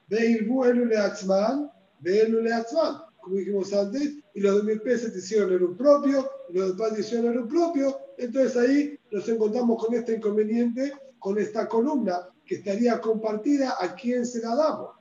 Veilbu 0.07 0.65
Elule 0.65 0.97
Atzman, 0.97 1.71
Veilule 1.99 2.53
Atzman, 2.53 3.01
como 3.19 3.37
dijimos 3.37 3.73
antes, 3.73 4.15
y 4.33 4.39
los 4.39 4.57
de 4.57 4.63
Mirpese 4.63 5.09
te 5.09 5.19
hicieron 5.19 5.51
el 5.51 5.75
propio, 5.75 6.29
y 6.49 6.57
los 6.57 6.69
de 6.69 6.77
Paz 6.77 6.99
hicieron 6.99 7.37
el 7.37 7.47
propio. 7.47 7.97
Entonces 8.17 8.55
ahí 8.55 8.99
nos 9.11 9.27
encontramos 9.27 9.83
con 9.83 9.95
este 9.95 10.15
inconveniente, 10.15 10.93
con 11.19 11.37
esta 11.37 11.67
columna 11.67 12.29
que 12.45 12.55
estaría 12.55 13.01
compartida 13.01 13.75
a 13.79 13.95
quién 13.95 14.25
se 14.25 14.41
la 14.41 14.55
damos. 14.55 14.91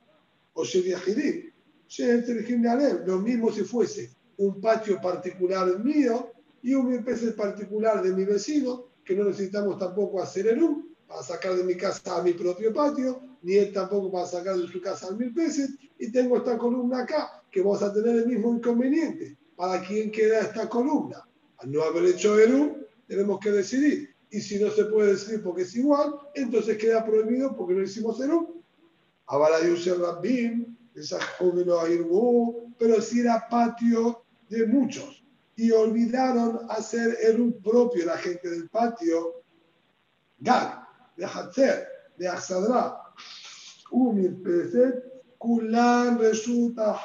O 0.53 0.65
Shediahidim. 0.65 1.56
Lo 3.05 3.19
mismo 3.19 3.51
si 3.51 3.61
fuese 3.61 4.11
un 4.37 4.61
patio 4.61 4.99
particular 5.01 5.79
mío 5.83 6.31
y 6.61 6.73
un 6.73 6.89
mil 6.89 7.03
particular 7.35 8.01
de 8.01 8.13
mi 8.13 8.25
vecino, 8.25 8.85
que 9.03 9.15
no 9.15 9.23
necesitamos 9.23 9.79
tampoco 9.79 10.21
hacer 10.21 10.47
el 10.47 10.61
un 10.61 10.95
para 11.07 11.23
sacar 11.23 11.55
de 11.55 11.63
mi 11.63 11.75
casa 11.75 12.17
a 12.17 12.21
mi 12.21 12.33
propio 12.33 12.73
patio, 12.73 13.21
ni 13.41 13.55
él 13.55 13.71
tampoco 13.71 14.11
para 14.11 14.27
sacar 14.27 14.57
de 14.57 14.67
su 14.67 14.81
casa 14.81 15.07
a 15.07 15.11
mil 15.11 15.33
pesos, 15.33 15.69
y 15.97 16.11
tengo 16.11 16.37
esta 16.37 16.57
columna 16.57 17.03
acá, 17.03 17.43
que 17.49 17.61
vamos 17.61 17.81
a 17.81 17.93
tener 17.93 18.17
el 18.17 18.27
mismo 18.27 18.53
inconveniente. 18.53 19.37
¿Para 19.55 19.81
quién 19.81 20.11
queda 20.11 20.41
esta 20.41 20.67
columna? 20.67 21.27
Al 21.57 21.71
no 21.71 21.81
haber 21.83 22.05
hecho 22.05 22.37
el 22.37 22.85
tenemos 23.07 23.39
que 23.39 23.51
decidir. 23.51 24.09
Y 24.29 24.41
si 24.41 24.59
no 24.59 24.69
se 24.69 24.85
puede 24.85 25.13
decidir 25.13 25.41
porque 25.41 25.61
es 25.63 25.75
igual, 25.75 26.13
entonces 26.35 26.77
queda 26.77 27.05
prohibido 27.05 27.55
porque 27.55 27.73
no 27.73 27.81
hicimos 27.81 28.19
el 28.19 28.31
un. 28.31 28.61
Ahora 29.25 29.59
el 30.97 31.03
esa 31.03 31.19
joven 31.37 32.73
pero 32.77 33.01
si 33.01 33.19
era 33.19 33.47
patio 33.49 34.25
de 34.49 34.65
muchos. 34.65 35.23
Y 35.55 35.71
olvidaron 35.71 36.59
hacer 36.69 37.17
el 37.21 37.53
propio 37.55 38.05
la 38.05 38.17
gente 38.17 38.49
del 38.49 38.69
patio, 38.69 39.43
Gag, 40.39 40.87
de 41.15 41.25
Hatzer, 41.25 41.87
de 42.17 42.27
Axadra, 42.27 43.01
Umir 43.91 44.41
Peset, 44.43 45.03
Kulan 45.37 46.19
resulta 46.19 46.95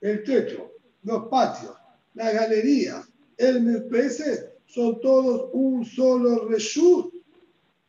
el 0.00 0.24
techo, 0.24 0.72
los 1.02 1.28
patios, 1.28 1.76
la 2.14 2.32
galería, 2.32 3.02
el 3.36 3.62
Mirpeset, 3.62 4.58
son 4.66 5.00
todos 5.00 5.50
un 5.52 5.84
solo 5.84 6.48
reshut. 6.48 7.12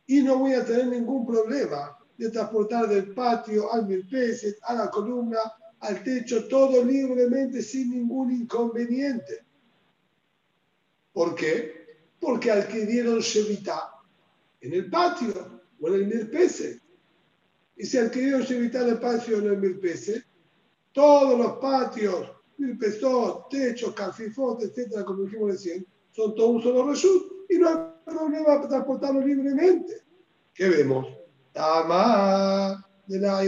Y 0.06 0.22
no 0.22 0.38
voy 0.38 0.52
a 0.52 0.64
tener 0.64 0.86
ningún 0.88 1.26
problema 1.26 1.96
de 2.16 2.30
transportar 2.30 2.88
del 2.88 3.12
patio 3.12 3.72
al 3.72 3.86
Mirpeset, 3.86 4.56
a 4.62 4.74
la 4.74 4.90
columna, 4.90 5.38
al 5.80 6.02
techo 6.02 6.46
todo 6.48 6.84
libremente 6.84 7.62
sin 7.62 7.90
ningún 7.90 8.32
inconveniente. 8.32 9.44
¿Por 11.12 11.34
qué? 11.34 11.98
Porque 12.20 12.50
adquirieron 12.50 13.20
Shevita 13.20 13.90
en 14.60 14.72
el 14.72 14.90
patio 14.90 15.62
o 15.80 15.88
en 15.88 15.94
el 15.94 16.06
Mirpese. 16.06 16.80
Y 17.76 17.84
si 17.84 17.98
adquirieron 17.98 18.42
Shevita 18.42 18.82
en 18.82 18.88
el 18.90 18.98
patio 18.98 19.36
o 19.36 19.40
en 19.40 19.46
el 19.46 19.58
Mirpese, 19.58 20.24
todos 20.92 21.38
los 21.38 21.58
patios, 21.58 22.30
Mirpesot, 22.56 23.48
techos, 23.50 23.94
calfifot, 23.94 24.62
etcétera, 24.62 25.04
como 25.04 25.24
dijimos 25.24 25.50
recién, 25.50 25.86
son 26.12 26.34
todos 26.34 26.56
un 26.56 26.62
solo 26.62 26.88
reshut 26.88 27.32
y 27.48 27.58
no 27.58 27.68
hay 27.68 27.76
problema 28.04 28.46
para 28.46 28.68
transportarlo 28.68 29.20
libremente. 29.20 30.02
¿Qué 30.54 30.68
vemos? 30.68 31.23
Tama 31.54 32.84
de 33.06 33.20
la 33.20 33.42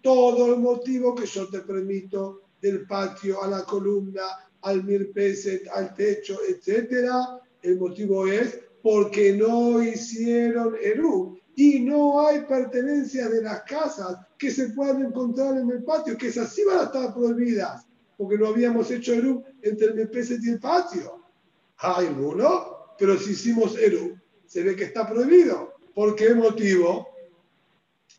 todo 0.00 0.54
el 0.54 0.60
motivo 0.60 1.12
que 1.12 1.26
yo 1.26 1.48
te 1.48 1.58
permito 1.60 2.42
del 2.60 2.86
patio 2.86 3.42
a 3.42 3.48
la 3.48 3.64
columna, 3.64 4.22
al 4.62 4.84
mirpeset, 4.84 5.66
al 5.74 5.92
techo, 5.92 6.38
etcétera, 6.48 7.40
el 7.62 7.80
motivo 7.80 8.28
es 8.28 8.60
porque 8.80 9.32
no 9.32 9.82
hicieron 9.82 10.76
Eru 10.80 11.36
y 11.56 11.80
no 11.80 12.24
hay 12.24 12.42
pertenencias 12.42 13.30
de 13.32 13.42
las 13.42 13.62
casas 13.62 14.18
que 14.38 14.52
se 14.52 14.68
puedan 14.68 15.04
encontrar 15.04 15.56
en 15.56 15.68
el 15.68 15.82
patio, 15.82 16.16
que 16.16 16.28
esas 16.28 16.52
sí 16.52 16.62
van 16.64 16.78
a 16.78 16.84
estar 16.84 17.12
prohibidas, 17.12 17.84
porque 18.16 18.38
no 18.38 18.46
habíamos 18.46 18.88
hecho 18.92 19.14
Eru 19.14 19.42
entre 19.62 19.88
el 19.88 19.94
mirpeset 19.94 20.42
y 20.44 20.50
el 20.50 20.60
patio. 20.60 21.24
Hay 21.78 22.06
uno, 22.06 22.94
pero 22.96 23.18
si 23.18 23.32
hicimos 23.32 23.76
Eru, 23.76 24.16
se 24.46 24.62
ve 24.62 24.76
que 24.76 24.84
está 24.84 25.08
prohibido. 25.08 25.72
¿Por 25.92 26.14
qué 26.14 26.34
motivo? 26.34 27.11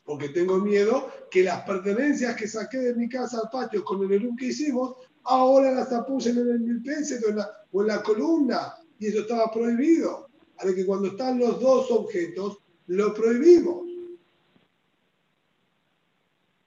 Porque 0.05 0.29
tengo 0.29 0.57
miedo 0.57 1.09
que 1.31 1.43
las 1.43 1.63
pertenencias 1.63 2.35
que 2.35 2.47
saqué 2.47 2.77
de 2.77 2.95
mi 2.95 3.07
casa 3.07 3.39
al 3.41 3.49
patio 3.49 3.83
con 3.83 4.03
el 4.03 4.11
erum 4.11 4.35
que 4.35 4.47
hicimos, 4.47 4.95
ahora 5.23 5.71
las 5.71 5.91
apoyen 5.93 6.37
en 6.37 6.49
el 6.49 6.59
milpense 6.59 7.19
o, 7.25 7.29
en 7.29 7.37
la, 7.37 7.49
o 7.71 7.81
en 7.81 7.87
la 7.87 8.03
columna, 8.03 8.75
y 8.99 9.07
eso 9.07 9.19
estaba 9.19 9.51
prohibido. 9.51 10.29
Así 10.57 10.75
que 10.75 10.85
cuando 10.85 11.09
están 11.09 11.39
los 11.39 11.59
dos 11.59 11.89
objetos, 11.91 12.59
lo 12.87 13.13
prohibimos. 13.13 13.87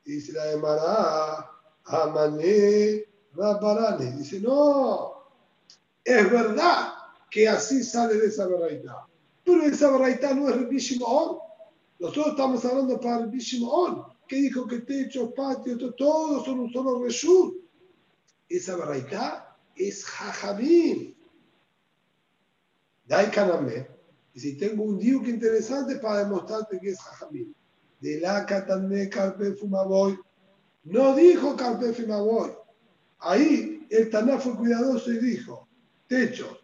Dice 0.04 0.32
la 0.32 0.44
de 0.46 0.56
Mará, 0.56 1.50
Amané, 1.84 3.04
Raparane. 3.34 4.12
Dice, 4.12 4.40
no, 4.40 5.24
es 6.04 6.30
verdad 6.30 6.94
que 7.30 7.48
así 7.48 7.82
sale 7.82 8.14
de 8.14 8.26
esa 8.26 8.46
verdad. 8.46 8.96
Pero 9.44 9.62
esa 9.62 9.90
verdad 9.96 10.34
no 10.34 10.48
es 10.48 10.56
riquísimo 10.56 11.06
nosotros 11.98 12.28
estamos 12.28 12.64
hablando 12.64 13.00
para 13.00 13.24
el 13.24 13.30
Bishimon, 13.30 14.04
que 14.28 14.36
dijo 14.36 14.66
que 14.66 14.80
techo, 14.80 15.32
patio, 15.34 15.94
todos 15.94 16.44
son 16.44 16.60
un 16.60 16.72
solo 16.72 17.02
reshut. 17.02 17.54
Esa 18.48 18.76
verdad 18.76 19.48
es 19.74 20.04
Jajamim. 20.04 21.16
Dai 23.06 23.30
Kaname 23.30 23.86
Y 24.34 24.40
si 24.40 24.56
tengo 24.56 24.82
un 24.82 24.98
diuk 24.98 25.26
interesante 25.28 25.96
para 25.96 26.24
demostrarte 26.24 26.78
que 26.80 26.90
es 26.90 27.00
jajamín. 27.00 27.54
De 28.00 28.20
la 28.20 28.44
catane 28.44 29.08
carpe 29.08 29.54
fumaboy. 29.54 30.18
No 30.84 31.14
dijo 31.14 31.56
carpe 31.56 31.92
fumaboy. 31.92 32.52
Ahí 33.18 33.86
el 33.88 34.10
Taná 34.10 34.38
fue 34.38 34.56
cuidadoso 34.56 35.10
y 35.10 35.18
dijo, 35.18 35.66
techos, 36.06 36.62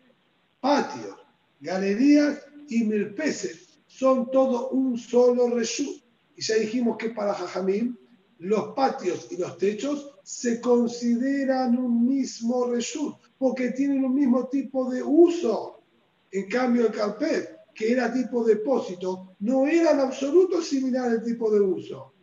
patios, 0.61 1.17
galerías 1.61 2.45
y 2.69 2.85
mirpeces 2.85 3.72
son 3.99 4.31
todo 4.31 4.71
un 4.71 4.97
solo 4.97 5.49
reshut. 5.49 6.03
Y 6.35 6.43
ya 6.43 6.55
dijimos 6.57 6.97
que 6.97 7.11
para 7.11 7.35
Jajamín 7.35 7.99
los 8.39 8.75
patios 8.75 9.29
y 9.31 9.37
los 9.37 9.59
techos 9.59 10.15
se 10.23 10.61
consideran 10.61 11.79
un 11.79 12.07
mismo 12.07 12.67
reshut, 12.67 13.15
porque 13.39 13.71
tienen 13.73 14.05
un 14.05 14.15
mismo 14.15 14.49
tipo 14.49 14.91
de 14.91 15.03
uso. 15.03 15.83
En 16.31 16.49
cambio, 16.49 16.87
el 16.87 16.93
carpet, 16.93 17.59
que 17.75 17.93
era 17.93 18.13
tipo 18.13 18.43
depósito, 18.43 19.37
no 19.41 19.67
era 19.67 19.93
en 19.93 20.01
absoluto 20.01 20.63
similar 20.63 21.11
al 21.11 21.23
tipo 21.23 21.51
de 21.51 21.61
uso. 21.61 22.15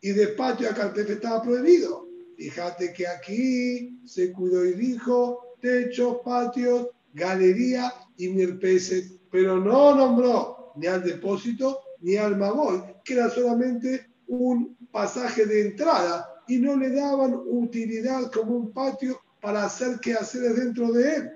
Y 0.00 0.10
de 0.10 0.28
patio 0.28 0.68
a 0.68 0.74
carpet 0.74 1.08
estaba 1.10 1.42
prohibido. 1.42 2.08
Fíjate 2.36 2.92
que 2.92 3.06
aquí 3.06 4.00
se 4.04 4.32
cuidó 4.32 4.64
y 4.64 4.74
dijo 4.74 5.54
techos, 5.60 6.18
patios, 6.24 6.88
galería 7.12 7.94
y 8.16 8.28
mirpeces, 8.28 9.14
pero 9.30 9.58
no 9.58 9.94
nombró 9.94 10.53
ni 10.76 10.86
al 10.86 11.02
depósito 11.02 11.80
ni 12.00 12.16
al 12.16 12.36
magol, 12.36 12.96
que 13.04 13.14
era 13.14 13.30
solamente 13.30 14.10
un 14.26 14.76
pasaje 14.90 15.46
de 15.46 15.68
entrada 15.68 16.42
y 16.46 16.58
no 16.58 16.76
le 16.76 16.90
daban 16.90 17.34
utilidad 17.46 18.30
como 18.30 18.56
un 18.56 18.72
patio 18.72 19.20
para 19.40 19.64
hacer 19.64 19.98
que 20.00 20.14
hacer 20.14 20.54
dentro 20.54 20.92
de 20.92 21.14
él. 21.14 21.30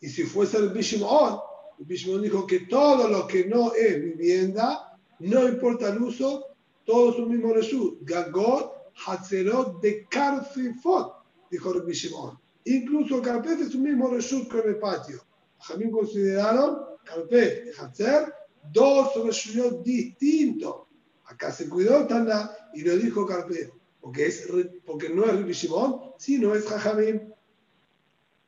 Y 0.00 0.08
si 0.08 0.24
fuese 0.24 0.58
el 0.58 0.70
Bishimon, 0.70 1.38
el 1.78 1.84
Bishimon 1.84 2.22
dijo 2.22 2.46
que 2.46 2.60
todo 2.60 3.08
lo 3.08 3.26
que 3.26 3.46
no 3.46 3.72
es 3.74 4.00
vivienda, 4.00 4.98
no 5.20 5.48
importa 5.48 5.90
el 5.90 6.02
uso, 6.02 6.56
todo 6.84 7.12
es 7.12 7.18
un 7.18 7.30
mismo 7.30 7.52
Reshut. 7.52 7.98
Gagot, 8.02 8.72
Hatzerot 9.06 9.80
de 9.80 10.06
Karfifot, 10.08 11.14
dijo 11.50 11.74
el 11.74 11.82
Bishimon. 11.82 12.38
Incluso 12.64 13.16
el 13.16 13.22
carpet 13.22 13.60
es 13.60 13.74
un 13.74 13.82
mismo 13.82 14.08
Reshut 14.08 14.48
con 14.48 14.68
el 14.68 14.78
patio. 14.78 15.20
Jamín 15.60 15.90
consideraron 15.92 16.91
carpet 17.04 17.66
y 17.66 17.80
Hatzer 17.80 18.32
dos 18.72 19.14
Reshut 19.24 19.82
distintos. 19.82 20.86
Acá 21.26 21.50
se 21.50 21.68
cuidó 21.68 22.06
Tana 22.06 22.50
y 22.74 22.82
lo 22.82 22.96
dijo 22.96 23.26
Carpet, 23.26 23.72
porque, 24.00 24.26
es, 24.26 24.46
porque 24.84 25.08
no 25.08 25.24
es 25.24 25.34
Rabbi 25.34 25.52
Shimon, 25.52 26.12
sino 26.18 26.54
es 26.54 26.66
Jajamim. 26.66 27.32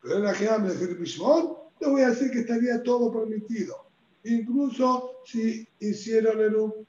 Pero 0.03 0.17
en 0.17 0.25
la 0.25 0.35
Jajam 0.35 0.69
de 0.69 0.75
Rabbi 0.75 1.05
Shimon, 1.05 1.57
le 1.81 1.89
voy 1.89 2.03
a 2.03 2.11
decir 2.11 2.31
que 2.31 2.41
estaría 2.41 2.83
todo 2.83 3.11
permitido, 3.13 3.87
incluso 4.25 5.23
si 5.25 5.67
hicieron 5.81 6.41
el 6.41 6.57
un 6.57 6.87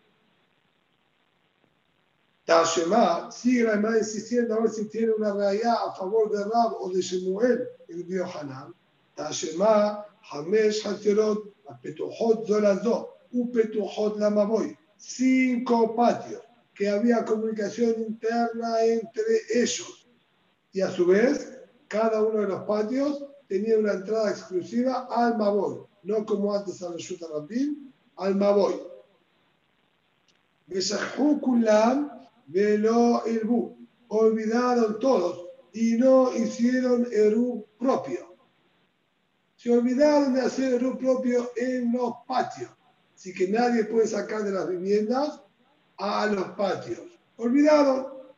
Tashema 2.46 3.32
sigue 3.32 3.64
la 3.64 3.74
hermana 3.74 3.98
insistiendo 3.98 4.54
a 4.54 4.62
ver 4.62 4.70
si 4.70 4.86
tiene 4.86 5.14
una 5.14 5.34
realidad 5.34 5.78
a 5.88 5.94
favor 5.94 6.30
de 6.30 6.44
Rab 6.44 6.76
o 6.80 6.92
de 6.92 7.02
Shemuel, 7.02 7.68
el 7.88 8.06
dio 8.06 8.26
Hanan. 8.26 8.72
Tashema, 9.16 10.06
Hamesh 10.30 10.86
Hatzerot, 10.86 11.55
Petuhot 11.82 12.48
Zorazot, 12.48 13.10
Upetuhot 13.32 14.18
Lamaboy 14.18 14.76
cinco 14.98 15.96
patios, 15.96 16.42
que 16.74 16.90
había 16.90 17.26
comunicación 17.26 17.96
interna 18.08 18.84
entre 18.84 19.24
ellos. 19.54 20.08
Y 20.74 20.82
a 20.82 20.90
su 20.90 21.06
vez, 21.06 21.60
cada 21.88 22.22
uno 22.24 22.42
de 22.42 22.48
los 22.48 22.64
patios 22.64 23.26
tenía 23.48 23.78
una 23.78 23.94
entrada 23.94 24.32
exclusiva 24.32 25.08
al 25.10 25.38
Maboy, 25.38 25.86
no 26.04 26.26
como 26.26 26.54
antes 26.54 26.82
a 26.82 26.90
los 26.90 27.20
Rabbin, 27.32 27.94
al 28.18 28.36
Maboy. 28.36 28.76
Olvidaron 34.08 35.00
todos 35.00 35.48
y 35.74 35.94
no 35.98 36.36
hicieron 36.36 37.08
Eru 37.12 37.66
propio. 37.78 38.25
Se 39.66 39.74
olvidaron 39.74 40.36
de 40.36 40.42
hacer 40.42 40.76
Eru 40.76 40.96
propio 40.96 41.50
en 41.56 41.92
los 41.92 42.14
patios. 42.28 42.70
Así 43.16 43.34
que 43.34 43.48
nadie 43.48 43.86
puede 43.86 44.06
sacar 44.06 44.44
de 44.44 44.52
las 44.52 44.70
viviendas 44.70 45.42
a 45.98 46.28
los 46.28 46.50
patios. 46.50 47.02
Olvidado. 47.38 48.36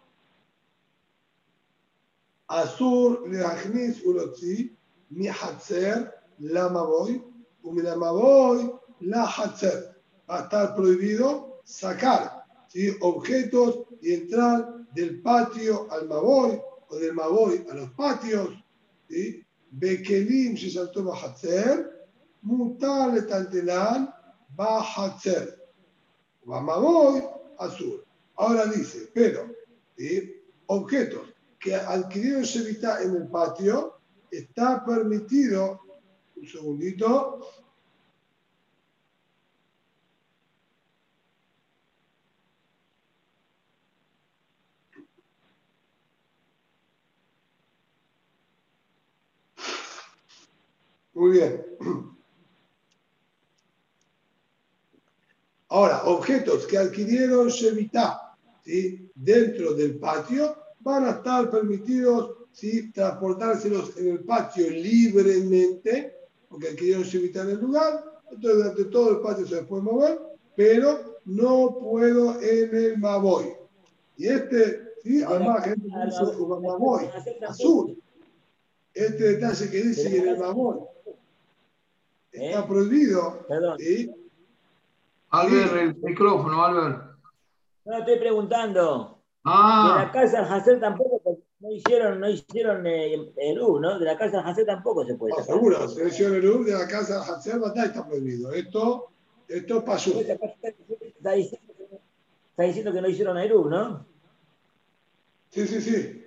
Azur 2.47 3.28
leachnis 3.28 4.01
ulotzi 4.05 4.73
mi 5.09 5.28
hatzer 5.28 6.13
la 6.39 6.69
maboy 6.69 7.21
u 7.61 7.73
mi 7.73 7.82
la 7.82 9.25
hatzer. 9.25 9.99
Va 10.30 10.39
a 10.39 10.43
estar 10.43 10.75
prohibido 10.78 11.59
sacar 11.65 12.45
objetos 13.01 13.80
y 14.01 14.13
entrar 14.13 14.88
del 14.93 15.21
patio 15.21 15.91
al 15.91 16.07
maboy 16.07 16.57
o 16.88 16.95
del 16.95 17.13
maboy 17.13 17.67
a 17.69 17.73
los 17.73 17.91
patios. 17.95 18.63
¿sí? 19.09 19.45
Bekelim 19.72 20.57
saltó 20.57 21.11
hatzer, 21.13 22.07
mutar 22.41 23.26
tantelan 23.28 24.13
Bahatzer. 24.55 25.57
Bamaboy, 26.45 27.24
azul. 27.59 28.03
Ahora 28.36 28.65
dice, 28.68 29.09
pero 29.13 29.51
objetos 30.68 31.34
que 31.59 31.76
adquirieron 31.76 32.43
Shevita 32.43 33.01
en 33.01 33.15
el 33.15 33.28
patio, 33.28 33.99
está 34.32 34.86
permitido, 34.86 35.80
un 36.36 36.47
segundito, 36.47 37.39
Muy 51.18 51.32
bien. 51.32 51.65
Ahora, 55.70 56.03
objetos 56.05 56.68
que 56.68 56.78
adquirieron 56.78 57.47
Shevita 57.47 58.38
dentro 59.15 59.74
del 59.74 59.97
patio 59.97 60.55
van 60.80 61.05
a 61.05 61.11
estar 61.11 61.49
permitidos 61.49 62.36
¿sí? 62.51 62.91
transportárselos 62.91 63.97
en 63.97 64.09
el 64.09 64.20
patio 64.26 64.70
libremente, 64.70 66.15
porque 66.47 66.70
adquirieron 66.70 67.01
Shevita 67.03 67.41
en 67.41 67.49
el 67.49 67.61
lugar, 67.61 68.03
entonces 68.30 68.57
durante 68.57 68.86
todo 68.86 69.11
el 69.13 69.22
patio 69.22 69.47
se 69.47 69.63
puede 69.63 69.82
mover, 69.82 70.20
pero 70.55 71.20
no 71.26 71.80
puedo 71.80 72.39
en 72.39 72.76
el 72.76 72.97
Maboy. 72.99 73.55
Y 74.18 74.28
este, 74.28 74.93
¿sí? 75.01 75.24
además, 75.24 75.63
gente 75.63 75.88
dice 75.88 76.22
Maboy, 76.47 77.09
azul. 77.47 77.99
Este 78.93 79.24
detalle 79.24 79.70
que 79.72 79.82
dice 79.82 80.15
en 80.15 80.28
el 80.28 80.38
Maboy 80.38 80.78
está 82.38 82.59
¿Eh? 82.59 82.65
prohibido. 82.67 83.45
¿sí? 83.77 84.11
Albert, 85.29 85.73
el 85.73 85.95
micrófono, 85.95 86.63
Albert. 86.63 87.03
No, 87.85 87.97
estoy 87.97 88.19
preguntando. 88.19 89.19
Ah. 89.43 89.97
De 89.97 90.05
la 90.05 90.11
casa 90.11 90.55
Hacer 90.55 90.79
tampoco 90.79 91.39
no 91.59 91.71
hicieron, 91.71 92.19
no 92.19 92.29
hicieron 92.29 92.85
eh, 92.85 93.31
Eru, 93.38 93.79
¿no? 93.79 93.97
De 93.97 94.05
la 94.05 94.17
casa 94.17 94.41
Hacer 94.41 94.65
tampoco 94.65 95.05
se 95.05 95.15
puede. 95.15 95.33
No, 95.38 95.43
seguro, 95.43 95.88
si 95.88 96.01
hicieron 96.01 96.35
Eru, 96.35 96.63
de 96.63 96.73
la 96.73 96.88
casa 96.88 97.21
Hacer 97.21 97.59
está 97.83 98.05
prohibido. 98.05 98.51
Esto, 98.51 99.07
esto 99.47 99.83
pasó. 99.83 100.19
Está 100.19 101.31
diciendo, 101.31 101.73
está 102.51 102.63
diciendo 102.63 102.93
que 102.93 103.01
no 103.01 103.09
hicieron 103.09 103.38
Eru, 103.38 103.69
¿no? 103.69 104.05
Sí, 105.49 105.67
sí, 105.67 105.81
sí. 105.81 106.23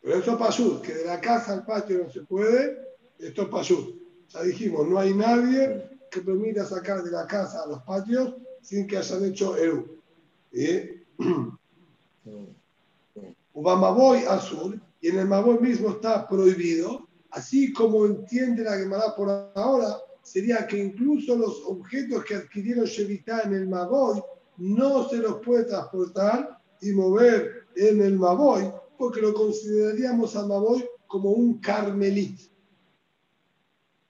Pero 0.00 0.18
esto 0.18 0.38
pasó, 0.38 0.80
que 0.80 0.94
de 0.94 1.04
la 1.04 1.20
casa 1.20 1.52
al 1.52 1.66
patio 1.66 1.98
no 2.04 2.10
se 2.10 2.22
puede, 2.22 2.96
esto 3.18 3.50
pasó. 3.50 3.92
Ya 4.28 4.42
dijimos, 4.42 4.88
no 4.88 4.98
hay 4.98 5.14
nadie 5.14 5.88
que 6.10 6.20
permita 6.20 6.64
sacar 6.64 7.02
de 7.02 7.10
la 7.10 7.26
casa 7.26 7.62
a 7.62 7.66
los 7.66 7.82
patios 7.82 8.34
sin 8.62 8.86
que 8.86 8.98
hayan 8.98 9.24
hecho 9.24 9.56
Eru. 9.56 10.00
¿Eh? 10.52 11.02
Maboy 13.54 14.24
azul, 14.28 14.80
y 15.00 15.08
en 15.08 15.18
el 15.18 15.28
Maboy 15.28 15.58
mismo 15.60 15.90
está 15.90 16.28
prohibido, 16.28 17.06
así 17.30 17.72
como 17.72 18.06
entiende 18.06 18.64
la 18.64 18.76
Gemara 18.76 19.14
por 19.14 19.30
ahora, 19.54 19.98
sería 20.22 20.66
que 20.66 20.78
incluso 20.78 21.36
los 21.36 21.62
objetos 21.66 22.24
que 22.24 22.34
adquirieron 22.34 22.84
Shevita 22.84 23.42
en 23.42 23.54
el 23.54 23.68
Maboy 23.68 24.22
no 24.58 25.08
se 25.08 25.18
los 25.18 25.36
puede 25.44 25.64
transportar 25.64 26.58
y 26.80 26.92
mover 26.92 27.66
en 27.76 28.02
el 28.02 28.18
Maboy, 28.18 28.72
porque 28.98 29.20
lo 29.20 29.32
consideraríamos 29.34 30.34
al 30.36 30.48
Maboy 30.48 30.84
como 31.06 31.30
un 31.30 31.58
carmelit. 31.60 32.40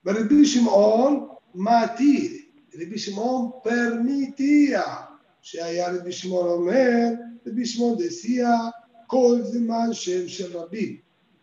on 0.06 1.28
matir. 1.54 2.30
Rabbi 2.74 2.96
Shimon 2.96 3.62
permitía. 3.62 5.12
שהיה 5.42 5.92
רבי 5.92 6.12
שמעון 6.12 6.48
אומר, 6.48 7.08
רבי 7.46 7.66
שמעון 7.66 7.98
decía, 7.98 8.70
כל 9.06 9.38
זמן 9.42 9.88
שם 9.92 10.28
של 10.28 10.56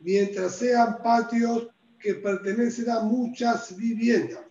Mientras 0.01 0.55
sean 0.55 1.03
patios 1.03 1.67
que 1.99 2.13
pertenecen 2.15 2.89
a 2.89 3.01
muchas 3.01 3.75
viviendas. 3.75 4.45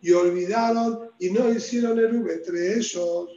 y 0.00 0.12
olvidaron 0.12 1.10
y 1.18 1.30
no 1.30 1.52
hicieron 1.52 1.98
Erub 1.98 2.30
entre 2.30 2.78
ellos. 2.78 3.28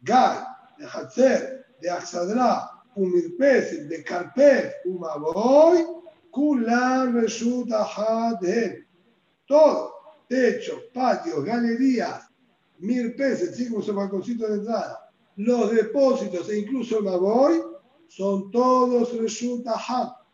Gal, 0.00 0.46
de 0.78 0.86
Hatzer, 0.86 1.66
de 1.82 1.90
Axadra, 1.90 2.70
Umirpez, 2.94 3.86
de 3.88 4.02
Karpef, 4.02 4.72
Umaboy, 4.86 5.84
Kulan 6.31 7.13
Reshut. 7.13 7.69
Todo, 9.45 9.93
techo, 10.27 10.79
patios, 10.93 11.43
galerías, 11.43 12.29
Mirpez, 12.79 13.49
así 13.49 13.69
como 13.69 13.83
su 13.83 13.93
balconcito 13.93 14.47
de 14.47 14.55
entrada, 14.55 15.11
los 15.35 15.71
depósitos 15.71 16.49
e 16.49 16.59
incluso 16.59 16.99
el 16.99 17.05
Maboy, 17.05 17.61
son 18.07 18.49
todos 18.51 19.17
Reshut 19.17 19.65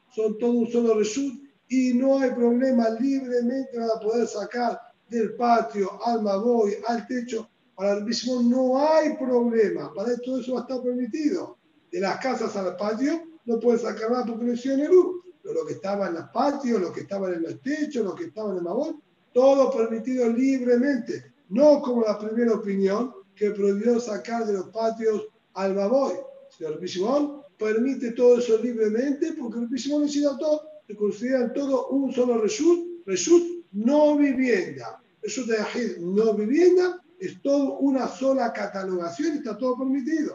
son 0.09 0.37
todos 0.37 0.55
un 0.55 0.71
solo 0.71 0.95
Reshut 0.95 1.33
y 1.67 1.93
no 1.93 2.19
hay 2.19 2.31
problema, 2.31 2.89
libremente 2.89 3.77
van 3.77 3.89
a 3.89 3.99
poder 3.99 4.27
sacar 4.27 4.79
del 5.09 5.35
patio 5.35 5.99
al 6.05 6.21
Maboy, 6.21 6.77
al 6.87 7.05
techo, 7.07 7.49
para 7.75 7.93
el 7.93 8.05
mismo 8.05 8.41
no 8.41 8.77
hay 8.79 9.15
problema, 9.17 9.93
para 9.93 10.17
todo 10.17 10.39
eso 10.39 10.53
va 10.53 10.59
a 10.59 10.61
estar 10.63 10.81
permitido. 10.81 11.57
De 11.91 11.99
las 11.99 12.17
casas 12.19 12.55
al 12.55 12.75
patio 12.75 13.21
no 13.45 13.59
pueden 13.59 13.79
sacar 13.79 14.11
nada 14.11 14.25
porque 14.25 14.45
no 14.45 14.53
hicieron 14.53 14.81
el 14.81 14.89
pero 14.89 15.26
lo 15.53 15.65
que 15.65 15.73
estaba 15.73 16.07
en 16.07 16.15
los 16.15 16.29
patios, 16.29 16.81
lo 16.81 16.91
que 16.91 17.01
estaban 17.01 17.33
en 17.33 17.43
los 17.43 17.61
techos, 17.61 18.03
lo 18.03 18.15
que 18.15 18.25
estaba 18.25 18.51
en 18.51 18.57
el 18.57 18.63
Maboy, 18.63 18.95
todo 19.33 19.71
permitido 19.71 20.29
libremente, 20.29 21.33
no 21.49 21.81
como 21.81 22.03
la 22.03 22.17
primera 22.17 22.53
opinión 22.53 23.13
que 23.35 23.51
prohibió 23.51 23.99
sacar 23.99 24.45
de 24.45 24.53
los 24.53 24.69
patios 24.69 25.27
al 25.53 25.75
Maboy. 25.75 26.13
Señor 26.49 26.79
Bishimon 26.79 27.41
permite 27.57 28.11
todo 28.11 28.39
eso 28.39 28.57
libremente 28.57 29.33
porque 29.33 29.59
el 29.59 29.67
Bishimon 29.67 30.05
ha 30.05 30.37
todo 30.37 30.77
se 30.87 30.95
consideran 30.95 31.53
todo 31.53 31.89
un 31.89 32.13
solo 32.13 32.39
reshut, 32.39 33.05
reshut 33.05 33.65
no 33.73 34.17
vivienda. 34.17 35.01
Reshut 35.21 35.47
de 35.47 35.57
Yahid 35.57 35.97
no 35.97 36.33
vivienda 36.33 37.03
es 37.19 37.41
todo 37.41 37.79
una 37.79 38.07
sola 38.07 38.53
catalogación, 38.53 39.37
está 39.37 39.57
todo 39.57 39.77
permitido. 39.77 40.33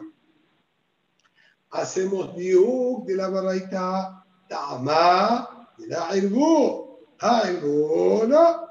Hacemos 1.71 2.35
diuk 2.35 3.05
de 3.05 3.15
la 3.15 3.29
baraita, 3.29 4.22
tama 4.47 5.67
irbu. 6.15 6.99
no. 8.27 8.63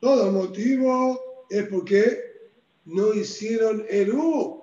Todo 0.00 0.26
el 0.26 0.32
motivo 0.32 1.20
es 1.50 1.66
porque 1.68 2.18
no 2.86 3.12
hicieron 3.12 3.84
eru. 3.88 4.62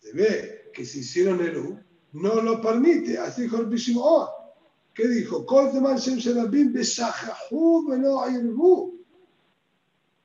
Se 0.00 0.12
ve 0.12 0.70
que 0.72 0.86
si 0.86 1.00
hicieron 1.00 1.40
eru, 1.40 1.78
no 2.12 2.40
lo 2.40 2.60
permite. 2.60 3.18
Así 3.18 3.42
dijo 3.42 3.58
el 3.58 3.66
Bishimon. 3.66 4.28
¿Qué 4.94 5.08
dijo? 5.08 5.46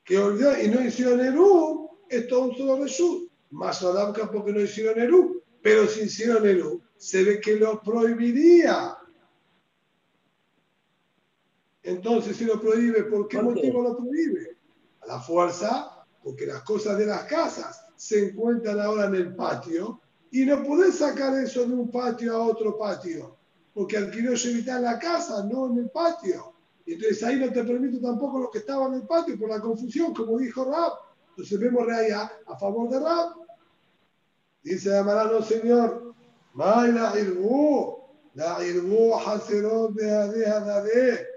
Que 0.03 0.17
olvidó 0.17 0.61
y 0.61 0.67
no 0.67 0.81
hicieron 0.81 1.19
Eru, 1.21 1.89
es 2.09 2.27
todo 2.27 2.49
un 2.49 2.55
solo 2.55 2.83
Reshut. 2.83 3.29
Más 3.51 3.81
Adamka 3.81 4.29
porque 4.29 4.51
no 4.51 4.61
hicieron 4.61 4.99
Eru. 4.99 5.41
Pero 5.61 5.87
si 5.87 6.01
hicieron 6.01 6.45
Eru, 6.45 6.81
se 6.97 7.23
ve 7.23 7.39
que 7.39 7.55
lo 7.55 7.81
prohibiría. 7.81 8.96
Entonces, 11.87 12.35
si 12.35 12.45
lo 12.45 12.59
prohíbe, 12.59 13.03
¿por 13.03 13.27
qué 13.27 13.41
motivo 13.41 13.81
lo 13.81 13.95
prohíbe? 13.95 14.57
A 15.01 15.07
la 15.07 15.19
fuerza, 15.19 16.05
porque 16.21 16.45
las 16.45 16.61
cosas 16.63 16.97
de 16.97 17.05
las 17.05 17.23
casas 17.23 17.85
se 17.95 18.27
encuentran 18.27 18.79
ahora 18.79 19.05
en 19.05 19.15
el 19.15 19.35
patio 19.35 20.01
y 20.31 20.45
no 20.45 20.63
puedes 20.63 20.95
sacar 20.95 21.33
eso 21.41 21.65
de 21.65 21.73
un 21.73 21.89
patio 21.89 22.35
a 22.35 22.45
otro 22.45 22.77
patio 22.77 23.37
porque 23.77 23.95
alquiló 23.95 24.33
Shevitá 24.33 24.77
en 24.77 24.83
la 24.85 24.97
casa, 24.97 25.43
no 25.43 25.67
en 25.67 25.77
el 25.77 25.89
patio. 25.91 26.51
Y 26.83 26.93
entonces 26.93 27.21
ahí 27.23 27.35
no 27.35 27.53
te 27.53 27.63
permito 27.63 28.01
tampoco 28.01 28.39
lo 28.39 28.49
que 28.49 28.57
estaba 28.57 28.87
en 28.87 28.95
el 28.95 29.03
patio 29.03 29.37
por 29.37 29.49
la 29.49 29.61
confusión, 29.61 30.15
como 30.15 30.39
dijo 30.39 30.65
Rab. 30.65 30.93
Entonces 31.29 31.59
vemos 31.59 31.87
allá 31.87 32.31
a 32.47 32.57
favor 32.57 32.89
de 32.89 32.99
Rab. 32.99 33.35
Dice 34.63 34.97
Amarano, 34.97 35.43
señor, 35.43 36.15
May 36.55 36.91
la 36.91 37.13
irbu, 37.19 37.99
la 38.33 38.65
irbu 38.65 39.13
hacerot 39.13 39.93
de 39.93 41.27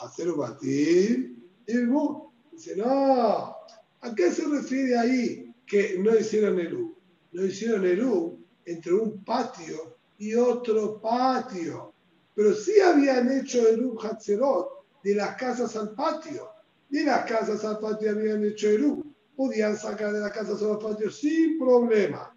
haceru 0.00 0.36
batir, 0.36 1.36
irbu. 1.66 2.32
Dice, 2.52 2.76
no, 2.76 3.56
¿a 4.00 4.14
qué 4.16 4.32
se 4.32 4.46
refiere 4.46 4.98
ahí 4.98 5.54
que 5.66 5.98
no 5.98 6.16
hicieron 6.16 6.58
Eru? 6.58 6.96
No 7.32 7.44
hicieron 7.44 7.84
Eru 7.84 8.38
entre 8.64 8.94
un 8.94 9.24
patio 9.24 9.96
y 10.18 10.34
otro 10.34 11.00
patio. 11.00 11.92
Pero 12.34 12.54
sí 12.54 12.80
habían 12.80 13.30
hecho 13.32 13.68
el 13.68 13.92
Hatzerot 14.00 14.84
de 15.02 15.14
las 15.14 15.36
casas 15.36 15.74
al 15.76 15.94
patio. 15.94 16.48
De 16.88 17.04
las 17.04 17.24
casas 17.26 17.64
al 17.64 17.78
patio 17.78 18.10
habían 18.10 18.44
hecho 18.44 18.68
el 18.68 19.04
Podían 19.36 19.76
sacar 19.76 20.12
de 20.12 20.20
las 20.20 20.32
casas 20.32 20.60
al 20.62 20.78
patio 20.78 21.10
sin 21.10 21.58
problema. 21.58 22.36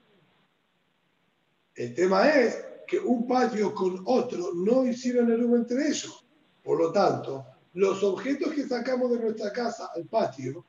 El 1.74 1.96
tema 1.96 2.30
es 2.30 2.64
que 2.88 3.00
un 3.00 3.26
patio 3.26 3.74
con 3.74 4.04
otro 4.06 4.54
no 4.54 4.86
hicieron 4.86 5.32
el 5.32 5.42
entre 5.42 5.88
ellos. 5.88 6.26
Por 6.64 6.78
lo 6.78 6.92
tanto, 6.92 7.46
los 7.74 8.04
objetos 8.04 8.54
que 8.54 8.68
sacamos 8.68 9.12
de 9.12 9.20
nuestra 9.20 9.52
casa 9.52 9.90
al 9.96 10.06
patio 10.06 10.66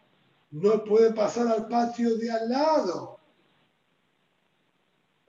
no 0.53 0.84
pueden 0.84 1.14
pasar 1.14 1.48
al 1.48 1.66
patio 1.66 2.16
de 2.16 2.30
al 2.30 2.48
lado. 2.48 3.18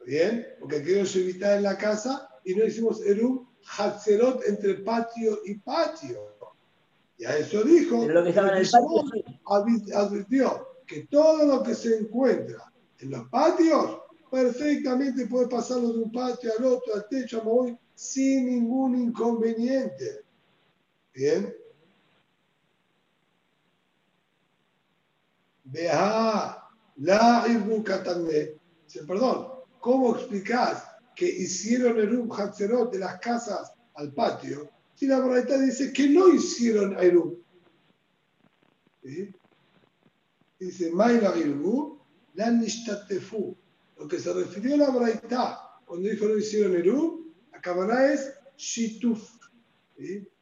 ¿Bien? 0.06 0.46
Porque 0.60 0.84
queremos 0.84 1.16
evitar 1.16 1.58
en 1.58 1.64
la 1.64 1.78
casa 1.78 2.30
y 2.44 2.56
no 2.56 2.66
hicimos 2.66 3.02
Eru 3.02 3.48
Hatzerot 3.78 4.44
entre 4.46 4.76
patio 4.76 5.40
y 5.46 5.56
patio. 5.56 6.34
Y 7.18 7.26
a 7.26 7.38
eso 7.38 7.64
dijo, 7.64 8.06
lo 8.06 8.24
que 8.24 8.30
estaba 8.30 8.50
en 8.50 8.58
el 8.58 8.70
patio, 8.70 9.04
advirtió 9.96 10.68
que 10.86 11.08
todo 11.10 11.46
lo 11.46 11.64
que 11.64 11.74
se 11.74 11.98
encuentra 11.98 12.72
en 13.00 13.12
los 13.12 13.30
patios 13.30 14.00
perfectamente 14.30 15.28
puede 15.28 15.48
pasarlo 15.48 15.94
de 15.94 16.00
un 16.00 16.12
patio 16.12 16.52
al 16.58 16.66
otro, 16.66 16.96
al 16.96 17.08
techo, 17.08 17.40
a 17.40 17.44
móvil, 17.44 17.78
sin 17.96 18.48
ningún 18.48 18.96
inconveniente. 18.96 20.26
¿Bien? 21.14 21.56
Vea, 25.74 26.56
la 26.98 27.46
Irbu 27.50 27.84
Perdón, 29.08 29.48
¿Cómo 29.80 30.16
explicás 30.16 30.84
que 31.16 31.28
hicieron 31.28 31.98
el 32.00 32.30
Hatzerot 32.32 32.92
de 32.92 33.00
las 33.00 33.20
casas 33.20 33.74
al 33.96 34.14
patio 34.14 34.70
si 34.94 35.08
la 35.08 35.20
Braita 35.20 35.60
dice 35.60 35.92
que 35.92 36.08
no 36.10 36.30
hicieron 36.30 36.96
Eruv? 36.98 37.38
Dice, 40.60 40.92
Mayla 40.92 41.36
Irbu, 41.36 42.00
la 42.36 42.52
Nishtatefu. 42.52 43.58
Lo 43.98 44.08
que 44.08 44.20
se 44.20 44.32
refirió 44.32 44.76
a 44.76 44.78
la 44.78 44.90
Braita 44.92 45.60
cuando 45.86 46.08
dijo 46.08 46.28
no 46.28 46.38
hicieron 46.38 46.76
Eruv, 46.76 47.34
acabará 47.52 48.14
es 48.14 48.32
Shituf. 48.56 49.38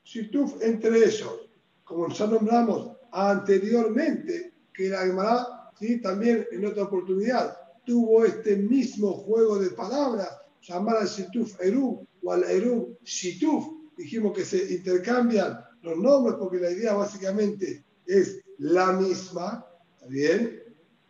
Shituf 0.04 0.62
entre 0.62 1.06
ellos. 1.06 1.50
Como 1.86 2.10
ya 2.10 2.28
nombramos 2.28 2.98
anteriormente, 3.12 4.51
que 4.74 4.90
la 4.90 5.06
Gemara 5.06 5.72
¿sí? 5.80 6.02
también 6.02 6.48
en 6.52 6.66
otra 6.66 6.84
oportunidad 6.84 7.58
tuvo 7.86 8.26
este 8.26 8.56
mismo 8.56 9.14
juego 9.14 9.60
de 9.60 9.72
palabras, 9.72 10.30
llamar 10.62 10.98
al 10.98 11.08
Shituf 11.08 11.60
Eru 11.62 12.06
o 12.24 12.32
al 12.32 12.44
Eru 12.44 12.98
Shituf. 13.04 13.66
Dijimos 13.98 14.34
que 14.36 14.46
se 14.46 14.74
intercambian 14.74 15.60
los 15.82 15.98
nombres 15.98 16.36
porque 16.40 16.58
la 16.60 16.72
idea 16.72 16.94
básicamente 16.94 17.84
es 18.06 18.42
la 18.60 18.94
misma. 18.94 19.66
¿Está 19.96 20.08
bien? 20.08 20.64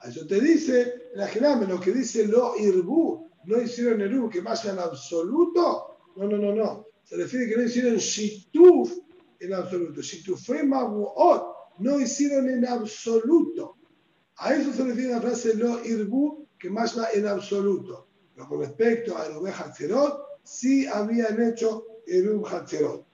Eso 0.04 0.26
te 0.26 0.40
dice, 0.40 1.10
imagíname 1.16 1.68
lo 1.68 1.80
que 1.80 1.92
dice 1.92 2.26
lo 2.26 2.58
Irbu, 2.58 3.30
no 3.46 3.62
hicieron 3.62 4.02
Eru 4.02 4.30
que 4.30 4.42
vaya 4.42 4.72
en 4.72 4.80
absoluto. 4.80 5.98
No, 6.16 6.28
no, 6.28 6.38
no, 6.38 6.56
no. 6.56 6.88
Se 7.04 7.16
refiere 7.16 7.50
que 7.50 7.58
no 7.58 7.64
hicieron 7.64 7.98
Shituf 7.98 8.92
en 9.40 9.54
absoluto. 9.54 10.02
Shitufé 10.02 10.64
Mabuot, 10.64 11.51
no 11.82 12.00
hicieron 12.00 12.50
en 12.50 12.66
absoluto. 12.66 13.78
A 14.38 14.54
eso 14.54 14.74
se 14.74 14.84
refiere 14.84 15.12
la 15.12 15.22
frase 15.22 15.56
lo 15.56 15.84
Irbu 15.84 16.48
que 16.58 16.70
más 16.70 16.98
va 16.98 17.10
en 17.12 17.28
absoluto. 17.28 18.08
Pero 18.34 18.48
con 18.48 18.60
respecto 18.60 19.18
a 19.18 19.26
Erubé 19.26 19.52
Hatzerot, 19.52 20.40
sí 20.44 20.86
habían 20.88 21.42
hecho 21.42 21.86
Erub 22.08 22.46
Hatzerot. 22.48 23.06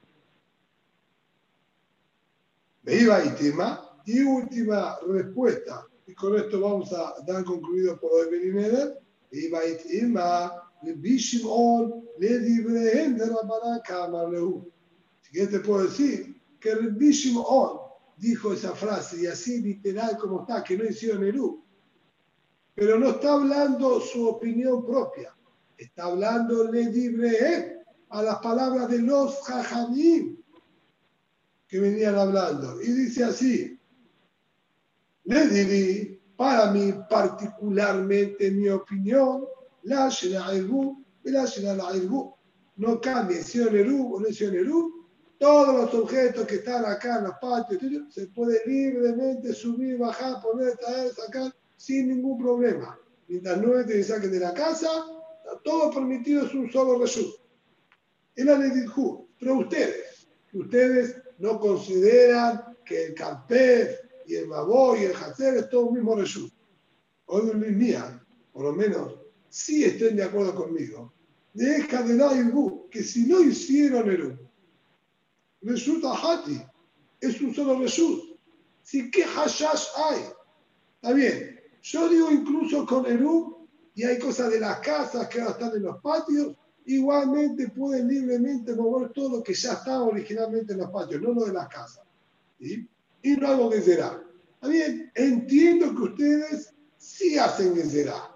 Me 2.83 2.95
iba 2.95 3.23
y 3.23 3.29
tema. 3.31 3.83
Y 4.05 4.21
última 4.21 4.97
respuesta, 5.05 5.85
y 6.05 6.13
con 6.13 6.37
esto 6.37 6.61
vamos 6.61 6.93
a 6.93 7.15
dar 7.27 7.43
concluido 7.43 7.99
por 7.99 8.13
hoy 8.13 8.31
Belineder. 8.31 8.97
iba 9.31 9.59
le 10.81 10.93
Bishimon, 10.93 12.07
le 12.17 12.39
Dibrehen 12.39 13.17
de 13.17 13.25
Rabbaná 13.25 13.81
Kamarlehu. 13.83 14.71
Si 15.21 15.31
quieres 15.31 15.51
te 15.51 15.59
puedo 15.59 15.83
decir 15.83 16.41
que 16.61 16.75
Bishimon 16.75 17.86
dijo 18.17 18.53
esa 18.53 18.73
frase 18.73 19.21
y 19.21 19.27
así 19.27 19.61
literal 19.61 20.17
como 20.17 20.41
está, 20.41 20.63
que 20.63 20.77
no 20.77 20.83
hicieron 20.83 21.23
Erub 21.23 21.67
pero 22.77 22.99
no 22.99 23.09
está 23.09 23.33
hablando 23.33 23.99
su 23.99 24.27
opinión 24.27 24.85
propia, 24.85 25.35
está 25.75 26.03
hablando 26.03 26.71
le 26.71 26.85
libre 26.91 27.81
a 28.09 28.21
las 28.21 28.37
palabras 28.37 28.87
de 28.87 28.99
los 29.01 29.41
jajamim. 29.47 30.37
que 31.67 31.79
venían 31.79 32.13
hablando. 32.13 32.79
Y 32.79 32.91
dice 32.91 33.23
así, 33.23 33.79
le 35.23 35.47
diré, 35.47 36.21
para 36.35 36.71
mí 36.71 36.93
particularmente, 37.09 38.45
en 38.45 38.59
mi 38.59 38.69
opinión, 38.69 39.45
la 39.81 40.11
Irbu, 40.53 41.03
la 41.23 41.45
la 41.73 41.97
Irbu. 41.97 42.35
No 42.75 43.01
cambie 43.01 43.41
si 43.41 43.59
es 43.59 43.65
o 43.65 44.19
no 44.19 44.27
es 44.27 44.39
todos 45.39 45.75
los 45.75 45.93
objetos 45.93 46.47
que 46.47 46.55
están 46.55 46.85
acá 46.85 47.17
en 47.19 47.25
los 47.25 47.35
patios, 47.39 47.81
se 48.13 48.27
puede 48.27 48.61
libremente 48.65 49.53
subir, 49.53 49.97
bajar, 49.97 50.41
poner, 50.41 50.75
traer, 50.77 51.13
sacar, 51.13 51.53
sin 51.75 52.09
ningún 52.09 52.37
problema. 52.37 52.99
Mientras 53.27 53.61
no 53.61 53.85
te 53.85 54.03
saquen 54.03 54.31
de 54.31 54.39
la 54.39 54.53
casa, 54.53 54.89
todo 55.63 55.91
permitido, 55.91 56.45
es 56.45 56.53
un 56.53 56.71
solo 56.71 56.99
resú. 56.99 57.33
Es 58.35 58.45
la 58.45 58.57
ley 58.57 58.71
de 58.71 58.85
Pero 59.39 59.59
ustedes, 59.59 60.27
ustedes 60.53 61.15
no 61.37 61.59
consideran 61.59 62.77
que 62.85 63.07
el 63.07 63.13
Campef 63.13 63.99
y 64.25 64.35
el 64.35 64.47
Babó 64.47 64.95
y 64.95 65.03
el 65.03 65.15
Hacer 65.15 65.57
es 65.57 65.69
todo 65.69 65.87
un 65.87 65.95
mismo 65.95 66.15
resú. 66.15 66.49
Hoy 67.25 67.53
mía, 67.53 68.23
por 68.53 68.63
lo 68.63 68.73
menos, 68.73 69.19
sí 69.49 69.83
estén 69.83 70.15
de 70.15 70.23
acuerdo 70.23 70.55
conmigo. 70.55 71.13
Deja 71.53 72.03
de 72.03 72.15
dar 72.15 72.33
que 72.89 73.03
si 73.03 73.25
no 73.25 73.41
hicieron 73.41 74.09
el 74.09 74.46
resulta 75.61 76.13
Hati, 76.13 76.61
es 77.21 77.41
un 77.41 77.53
solo 77.53 77.79
Reshut. 77.79 78.37
Si 78.83 79.11
qué 79.11 79.23
Hashash 79.23 79.87
hay, 79.95 80.23
está 80.95 81.13
bien. 81.13 81.59
Yo 81.81 82.09
digo 82.09 82.31
incluso 82.31 82.85
con 82.85 83.05
Eru, 83.05 83.67
y 83.95 84.03
hay 84.03 84.19
cosas 84.19 84.51
de 84.51 84.59
las 84.59 84.79
casas 84.79 85.27
que 85.27 85.41
ahora 85.41 85.53
están 85.53 85.75
en 85.75 85.83
los 85.83 85.99
patios, 86.01 86.55
igualmente 86.85 87.69
pueden 87.69 88.07
libremente 88.07 88.75
mover 88.75 89.11
todo 89.11 89.37
lo 89.37 89.43
que 89.43 89.53
ya 89.53 89.73
estaba 89.73 90.03
originalmente 90.03 90.73
en 90.73 90.79
los 90.79 90.91
patios, 90.91 91.21
no 91.21 91.33
lo 91.33 91.45
de 91.45 91.53
las 91.53 91.67
casas. 91.67 92.05
Y 92.59 93.35
no 93.37 93.47
hago 93.47 93.71
será. 93.71 94.23
Está 94.53 94.67
bien, 94.67 95.11
entiendo 95.15 95.95
que 95.95 96.01
ustedes 96.03 96.73
sí 96.97 97.37
hacen 97.37 97.75
será. 97.89 98.35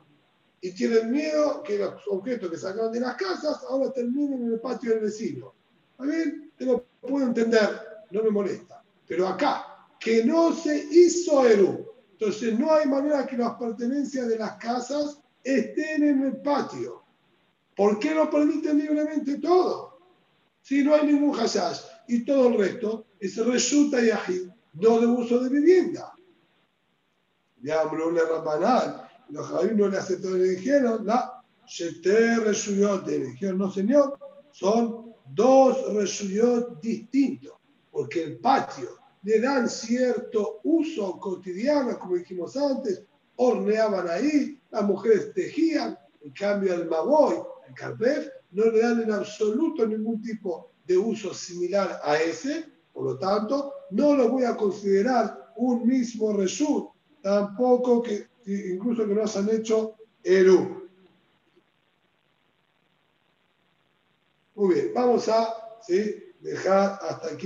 Y 0.62 0.72
tienen 0.74 1.12
miedo 1.12 1.62
que 1.64 1.78
los 1.78 2.02
objetos 2.08 2.50
que 2.50 2.58
sacaron 2.58 2.92
de 2.92 3.00
las 3.00 3.16
casas 3.16 3.64
ahora 3.70 3.92
terminen 3.92 4.44
en 4.44 4.54
el 4.54 4.60
patio 4.60 4.92
del 4.92 5.02
vecino. 5.02 5.54
¿Está 5.92 6.06
bien? 6.06 6.52
Te 6.58 6.66
lo 6.66 6.86
puedo 7.02 7.26
entender, 7.26 7.82
no 8.12 8.24
me 8.24 8.30
molesta. 8.30 8.84
Pero 9.08 9.28
acá, 9.28 9.88
que 10.00 10.24
no 10.24 10.54
se 10.54 10.86
hizo 10.92 11.46
Eru. 11.46 11.86
Entonces 12.14 12.58
no 12.58 12.74
hay 12.74 12.88
manera 12.88 13.26
que 13.26 13.38
las 13.38 13.56
pertenencias 13.56 14.28
de 14.28 14.38
las 14.38 14.54
casas 14.58 15.20
estén 15.44 16.04
en 16.04 16.24
el 16.24 16.38
patio. 16.38 17.04
¿Por 17.76 18.00
qué 18.00 18.14
no 18.14 18.30
permiten 18.30 18.78
libremente 18.78 19.40
todo? 19.40 20.00
Si 20.62 20.84
no 20.84 20.94
hay 20.94 21.08
ningún 21.08 21.34
hashash 21.34 21.80
y 22.08 22.24
todo 22.24 22.50
el 22.50 22.58
resto 22.58 23.06
es 23.20 23.38
resulta 23.38 24.04
y 24.04 24.12
agil, 24.12 24.54
no 24.74 25.00
de 25.00 25.08
uso 25.08 25.40
de 25.40 25.50
vivienda. 25.50 26.14
Ya 27.62 27.84
le 27.84 28.22
Rabanal, 28.26 29.08
los 29.30 29.48
Javín 29.48 29.78
no 29.78 29.88
le 29.88 29.98
aceptaron 29.98 30.40
y 30.42 30.50
dijeron, 30.50 31.06
la, 31.06 31.44
te 32.04 33.20
le 33.20 33.26
dijeron, 33.28 33.58
no 33.60 33.72
señor, 33.72 34.18
son 34.52 35.11
dos 35.34 35.94
reshuyot 35.94 36.82
distintos, 36.82 37.54
porque 37.92 38.24
el 38.24 38.38
patio 38.40 38.90
le 39.24 39.40
dan 39.40 39.70
cierto 39.70 40.60
uso 40.64 41.20
cotidiano, 41.20 41.98
como 42.00 42.16
dijimos 42.16 42.58
antes, 42.58 43.04
horneaban 43.36 44.10
ahí, 44.10 44.60
las 44.72 44.84
mujeres 44.84 45.34
tejían, 45.34 45.98
en 46.22 46.32
cambio 46.32 46.74
al 46.74 46.88
Maboy, 46.88 47.36
el 47.68 47.74
Carpef, 47.74 48.28
no 48.52 48.66
le 48.66 48.82
dan 48.82 49.02
en 49.02 49.12
absoluto 49.12 49.86
ningún 49.86 50.22
tipo 50.22 50.72
de 50.86 50.98
uso 50.98 51.34
similar 51.34 52.00
a 52.04 52.18
ese, 52.18 52.66
por 52.94 53.06
lo 53.06 53.18
tanto, 53.18 53.74
no 53.92 54.16
lo 54.16 54.30
voy 54.30 54.44
a 54.44 54.56
considerar 54.56 55.54
un 55.56 55.88
mismo 55.88 56.34
reshut, 56.34 56.90
tampoco 57.22 58.02
que, 58.02 58.28
incluso 58.46 59.08
que 59.08 59.14
no 59.14 59.28
se 59.28 59.40
han 59.40 59.50
hecho 59.50 59.96
Eru. 60.24 60.81
Muy 64.62 64.76
bien, 64.76 64.92
vamos 64.94 65.28
a 65.28 65.56
dejar 66.40 67.00
hasta 67.02 67.30
aquí. 67.30 67.38